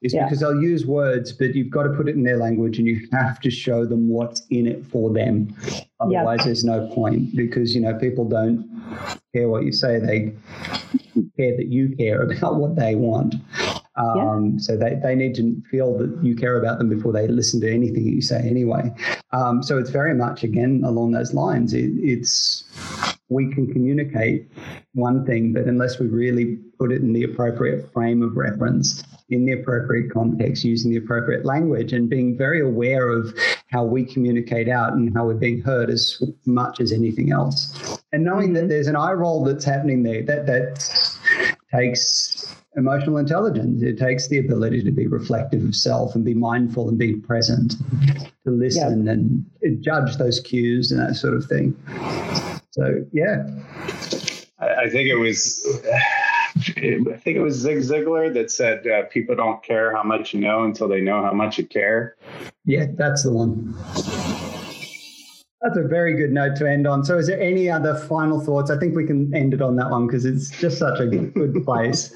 Is 0.01 0.15
Yeah. 0.15 0.25
because 0.25 0.41
they'll 0.41 0.63
use 0.63 0.87
words, 0.87 1.33
but 1.33 1.57
you've 1.57 1.71
got 1.71 1.83
to 1.83 1.91
put 1.91 2.09
it 2.09 2.15
in 2.15 2.23
their 2.23 2.37
language 2.37 2.79
and 2.79 2.87
you 2.87 3.01
have 3.11 3.41
to 3.41 3.51
show 3.51 3.85
them 3.85 4.09
what's 4.09 4.43
in 4.51 4.67
it 4.69 4.87
for 4.87 5.13
them. 5.13 5.49
Yeah. 5.67 5.81
Otherwise, 5.99 6.45
there's 6.45 6.63
no 6.65 6.87
point 6.95 7.35
because, 7.35 7.75
you 7.75 7.81
know, 7.81 7.95
people 7.95 8.25
don't 8.25 8.65
care 9.35 9.49
what 9.49 9.65
you 9.65 9.73
say. 9.73 9.99
They 9.99 10.33
care 11.37 11.57
that 11.57 11.67
you 11.67 11.97
care 11.97 12.23
about 12.23 12.61
what 12.61 12.77
they 12.77 12.95
want. 12.95 13.35
Um, 13.97 14.61
So 14.61 14.77
they, 14.77 14.95
they 15.03 15.17
need 15.17 15.35
to 15.35 15.61
feel 15.69 15.99
that 15.99 16.17
you 16.23 16.37
care 16.37 16.57
about 16.61 16.79
them 16.79 16.89
before 16.89 17.13
they 17.13 17.27
listen 17.27 17.61
to 17.63 17.73
anything 17.73 18.07
you 18.07 18.23
say 18.23 18.39
anyway. 18.49 18.95
Um, 19.33 19.65
so 19.65 19.79
it's 19.79 19.91
very 19.91 20.15
much, 20.15 20.45
again, 20.45 20.83
along 20.85 21.11
those 21.11 21.35
lines. 21.35 21.75
It, 21.75 21.91
it's 21.97 22.63
we 23.29 23.53
can 23.53 23.71
communicate 23.73 24.49
one 24.95 25.27
thing, 25.27 25.53
but 25.53 25.65
unless 25.65 25.99
we 25.99 26.07
really 26.07 26.57
put 26.79 26.93
it 26.93 27.03
in 27.03 27.13
the 27.13 27.25
appropriate 27.25 27.93
frame 27.93 28.23
of 28.23 28.37
reference, 28.37 29.03
in 29.31 29.45
the 29.45 29.53
appropriate 29.53 30.11
context, 30.11 30.65
using 30.65 30.91
the 30.91 30.97
appropriate 30.97 31.45
language, 31.45 31.93
and 31.93 32.09
being 32.09 32.37
very 32.37 32.61
aware 32.61 33.11
of 33.11 33.35
how 33.71 33.85
we 33.85 34.05
communicate 34.05 34.69
out 34.69 34.95
and 34.95 35.15
how 35.15 35.27
we're 35.27 35.35
being 35.35 35.61
heard 35.61 35.91
as 35.91 36.23
much 36.47 36.81
as 36.81 36.93
anything 36.93 37.31
else. 37.33 38.01
And 38.13 38.25
knowing 38.25 38.55
that 38.55 38.61
mm-hmm. 38.61 38.69
there's 38.69 38.87
an 38.87 38.97
eye 38.97 39.13
roll 39.13 39.45
that's 39.45 39.65
happening 39.65 40.03
there, 40.03 40.23
that 40.23 40.47
that 40.47 41.49
takes 41.73 42.55
emotional 42.77 43.19
intelligence. 43.19 43.83
It 43.83 43.99
takes 43.99 44.29
the 44.29 44.39
ability 44.39 44.83
to 44.85 44.91
be 44.91 45.07
reflective 45.07 45.65
of 45.65 45.75
self 45.75 46.15
and 46.15 46.25
be 46.25 46.35
mindful 46.35 46.89
and 46.89 46.97
be 46.97 47.17
present, 47.17 47.75
to 48.45 48.51
listen 48.51 49.09
and 49.09 49.83
judge 49.83 50.17
those 50.17 50.41
cues 50.41 50.91
and 50.91 51.01
that 51.01 51.17
sort 51.17 51.35
of 51.35 51.45
thing. 51.47 51.77
So 52.71 53.05
yeah, 53.13 53.47
I, 54.61 54.85
I 54.85 54.89
think 54.89 55.09
it 55.09 55.17
was. 55.17 55.63
I 56.77 57.17
think 57.17 57.37
it 57.37 57.41
was 57.41 57.55
Zig 57.57 57.79
Ziglar 57.79 58.33
that 58.35 58.51
said 58.51 58.87
uh, 58.87 59.03
people 59.05 59.35
don't 59.37 59.63
care 59.63 59.95
how 59.95 60.03
much 60.03 60.35
you 60.35 60.41
know 60.41 60.65
until 60.65 60.89
they 60.89 61.01
know 61.01 61.23
how 61.23 61.33
much 61.33 61.59
you 61.59 61.67
care. 61.67 62.17
yeah, 62.65 62.87
that's 62.95 63.23
the 63.23 63.33
one. 63.33 63.75
That's 65.61 65.77
a 65.77 65.89
very 65.89 66.15
good 66.17 66.31
note 66.31 66.55
to 66.57 66.71
end 66.71 66.87
on. 66.87 67.05
So, 67.05 67.19
is 67.19 67.27
there 67.27 67.41
any 67.41 67.69
other 67.69 67.97
final 67.97 68.41
thoughts? 68.41 68.71
I 68.71 68.79
think 68.79 68.95
we 68.95 69.05
can 69.05 69.35
end 69.35 69.53
it 69.55 69.61
on 69.61 69.75
that 69.77 69.91
one 69.91 70.07
because 70.07 70.25
it's 70.25 70.51
just 70.51 70.79
such 70.79 71.01
a 71.01 71.07
good 71.07 71.35
place. 71.65 72.13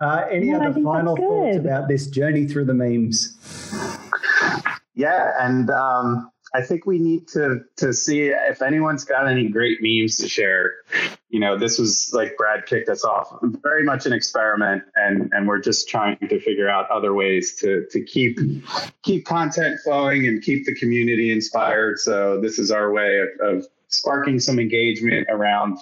Uh, 0.00 0.24
any 0.30 0.48
Yeah, 0.48 0.56
other 0.56 0.80
final 0.82 1.14
thoughts 1.14 1.58
about 1.58 1.88
this 1.88 2.06
journey 2.06 2.46
through 2.46 2.64
the 2.64 2.74
memes? 2.74 3.36
Yeah, 4.94 5.32
and 5.38 5.68
um, 5.70 6.30
I 6.54 6.62
think 6.62 6.86
we 6.86 6.98
need 6.98 7.28
to 7.28 7.60
to 7.76 7.92
see 7.92 8.28
if 8.28 8.62
anyone's 8.62 9.04
got 9.04 9.28
any 9.28 9.48
great 9.48 9.78
memes 9.80 10.16
to 10.18 10.28
share. 10.28 10.76
You 11.28 11.40
know, 11.40 11.58
this 11.58 11.78
was 11.78 12.10
like 12.12 12.36
Brad 12.36 12.66
kicked 12.66 12.88
us 12.88 13.04
off, 13.04 13.30
very 13.62 13.84
much 13.84 14.06
an 14.06 14.12
experiment, 14.12 14.84
and 14.94 15.30
and 15.32 15.46
we're 15.46 15.60
just 15.60 15.88
trying 15.88 16.18
to 16.18 16.40
figure 16.40 16.68
out 16.68 16.90
other 16.90 17.12
ways 17.12 17.56
to 17.56 17.86
to 17.90 18.02
keep 18.02 18.38
keep 19.02 19.26
content 19.26 19.78
flowing 19.84 20.26
and 20.26 20.42
keep 20.42 20.64
the 20.64 20.74
community 20.74 21.30
inspired. 21.30 21.98
So 21.98 22.40
this 22.40 22.58
is 22.58 22.70
our 22.70 22.92
way 22.92 23.18
of, 23.18 23.28
of 23.56 23.66
sparking 23.88 24.38
some 24.38 24.58
engagement 24.58 25.26
around 25.30 25.78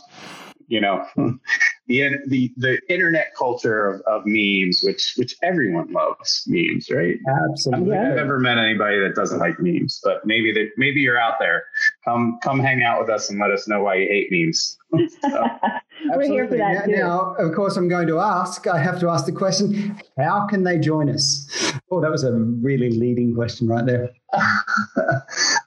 you 0.69 0.81
know 0.81 1.05
the 1.87 2.11
the 2.27 2.53
the 2.57 2.79
internet 2.89 3.35
culture 3.37 3.87
of, 3.87 4.01
of 4.03 4.23
memes 4.27 4.81
which 4.83 5.14
which 5.17 5.37
everyone 5.43 5.93
loves 5.93 6.45
memes 6.47 6.91
right 6.91 7.17
absolutely 7.51 7.97
I 7.97 8.05
have 8.05 8.17
never 8.17 8.39
met 8.39 8.59
anybody 8.59 8.99
that 9.01 9.14
doesn't 9.14 9.39
like 9.39 9.59
memes 9.61 10.01
but 10.03 10.27
maybe 10.27 10.53
that 10.53 10.71
maybe 10.77 11.01
you're 11.01 11.21
out 11.21 11.35
there 11.39 11.64
come 12.05 12.39
come 12.43 12.61
hang 12.61 12.83
out 12.83 13.01
with 13.01 13.11
us 13.11 13.31
and 13.31 13.39
let 13.39 13.51
us 13.51 13.69
know 13.69 13.83
why 13.83 13.97
you 13.97 14.09
hate 14.09 14.29
memes 14.31 14.79
so. 15.21 15.45
We're 16.14 16.23
here 16.23 16.47
for 16.47 16.57
that 16.57 16.73
now, 16.75 16.85
too. 16.85 16.93
now, 16.93 17.35
of 17.39 17.55
course, 17.55 17.77
I'm 17.77 17.89
going 17.89 18.07
to 18.09 18.21
ask. 18.21 18.67
I 18.67 18.79
have 18.79 19.01
to 19.01 19.09
ask 19.09 19.27
the 19.27 19.33
question: 19.33 19.99
How 20.19 20.47
can 20.47 20.62
they 20.62 20.79
join 20.79 21.09
us? 21.09 21.73
Oh, 21.91 22.01
that 22.01 22.11
was 22.11 22.25
a 22.25 22.33
really 22.33 22.91
leading 22.91 23.35
question 23.35 23.69
right 23.69 23.85
there. 23.85 24.11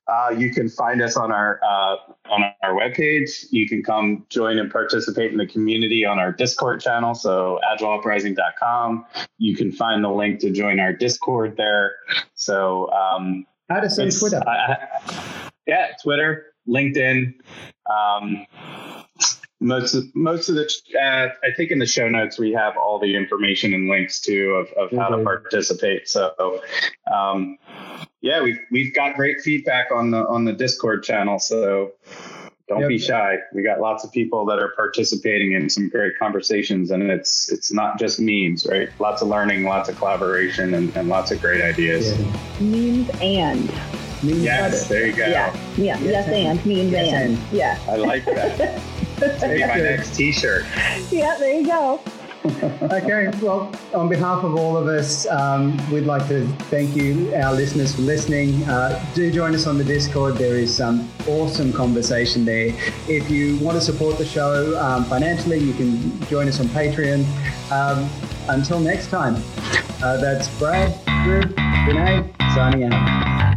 uh, 0.09 0.31
you 0.31 0.51
can 0.51 0.69
find 0.69 1.01
us 1.01 1.15
on 1.15 1.31
our 1.31 1.59
uh, 1.63 1.97
on 2.29 2.43
our 2.63 2.73
webpage. 2.73 3.45
You 3.51 3.67
can 3.67 3.83
come 3.83 4.25
join 4.29 4.57
and 4.57 4.71
participate 4.71 5.31
in 5.31 5.37
the 5.37 5.45
community 5.45 6.05
on 6.05 6.19
our 6.19 6.31
Discord 6.31 6.81
channel. 6.81 7.13
So 7.13 7.59
agileuprising.com. 7.71 9.05
You 9.37 9.55
can 9.55 9.71
find 9.71 10.03
the 10.03 10.09
link 10.09 10.39
to 10.41 10.51
join 10.51 10.79
our 10.79 10.93
Discord 10.93 11.57
there. 11.57 11.95
So 12.33 12.91
um, 12.91 13.45
Addison, 13.69 14.09
Twitter. 14.09 14.41
yeah, 15.67 15.89
Twitter, 16.01 16.53
LinkedIn. 16.67 17.35
Um, 17.89 18.45
most 19.59 19.93
of, 19.93 20.03
most 20.15 20.49
of 20.49 20.55
the 20.55 20.71
uh, 20.99 21.27
I 21.45 21.53
think 21.55 21.71
in 21.71 21.79
the 21.79 21.85
show 21.85 22.07
notes 22.07 22.39
we 22.39 22.53
have 22.53 22.77
all 22.77 22.97
the 22.97 23.15
information 23.15 23.73
and 23.73 23.89
links 23.89 24.21
too 24.21 24.51
of, 24.51 24.67
of 24.73 24.97
how 24.97 25.09
mm-hmm. 25.09 25.19
to 25.19 25.23
participate. 25.23 26.07
So 26.07 26.61
um, 27.13 27.57
yeah, 28.21 28.41
we've 28.41 28.59
we've 28.71 28.93
got 28.93 29.15
great 29.15 29.41
feedback 29.41 29.91
on 29.91 30.11
the 30.11 30.27
on 30.27 30.45
the 30.45 30.53
Discord 30.53 31.03
channel. 31.03 31.39
So 31.39 31.93
don't 32.67 32.81
yep. 32.81 32.89
be 32.89 32.99
shy. 32.99 33.37
We 33.53 33.63
got 33.63 33.79
lots 33.79 34.03
of 34.03 34.11
people 34.11 34.45
that 34.45 34.59
are 34.59 34.73
participating 34.75 35.53
in 35.53 35.69
some 35.69 35.89
great 35.89 36.17
conversations, 36.19 36.91
and 36.91 37.03
it's 37.03 37.51
it's 37.51 37.71
not 37.71 37.97
just 37.97 38.19
memes, 38.19 38.67
right? 38.69 38.89
Lots 38.99 39.21
of 39.21 39.29
learning, 39.29 39.63
lots 39.63 39.89
of 39.89 39.97
collaboration, 39.97 40.73
and, 40.73 40.95
and 40.95 41.09
lots 41.09 41.31
of 41.31 41.41
great 41.41 41.61
ideas. 41.61 42.11
Yeah. 42.11 42.39
Memes 42.59 43.09
and. 43.21 43.71
Memes 44.21 44.43
yes, 44.43 44.87
there 44.89 45.07
you 45.07 45.13
go. 45.13 45.25
Yeah, 45.25 45.55
yeah, 45.77 45.97
yes, 45.99 46.03
yes 46.03 46.27
and 46.27 46.65
memes 46.65 46.91
yes 46.91 47.13
and. 47.13 47.37
and. 47.37 47.53
Yeah. 47.53 47.79
I 47.87 47.95
like 47.95 48.25
that. 48.25 48.81
Maybe 49.41 49.65
my 49.65 49.75
next 49.75 50.15
T-shirt. 50.15 50.65
Yeah, 51.09 51.37
there 51.37 51.59
you 51.59 51.65
go. 51.65 52.01
okay, 52.45 53.29
well, 53.41 53.69
on 53.93 54.07
behalf 54.07 54.45
of 54.45 54.55
all 54.55 54.77
of 54.77 54.87
us, 54.87 55.27
um, 55.27 55.75
we'd 55.91 56.05
like 56.05 56.25
to 56.29 56.47
thank 56.69 56.95
you, 56.95 57.33
our 57.35 57.53
listeners, 57.53 57.93
for 57.93 58.01
listening. 58.01 58.63
Uh, 58.63 59.03
do 59.13 59.29
join 59.29 59.53
us 59.53 59.67
on 59.67 59.77
the 59.77 59.83
Discord. 59.83 60.35
There 60.35 60.55
is 60.55 60.73
some 60.73 61.09
awesome 61.27 61.73
conversation 61.73 62.45
there. 62.45 62.73
If 63.09 63.29
you 63.29 63.57
want 63.57 63.75
to 63.77 63.81
support 63.81 64.17
the 64.17 64.25
show 64.25 64.79
um, 64.79 65.03
financially, 65.05 65.57
you 65.57 65.73
can 65.73 66.17
join 66.27 66.47
us 66.47 66.61
on 66.61 66.67
Patreon. 66.67 67.25
Um, 67.71 68.09
until 68.47 68.79
next 68.79 69.07
time, 69.07 69.35
uh, 70.01 70.15
that's 70.17 70.47
Brad, 70.57 70.97
Drew, 71.23 71.41
Renee, 71.85 72.31
signing 72.55 72.85
out. 72.93 73.48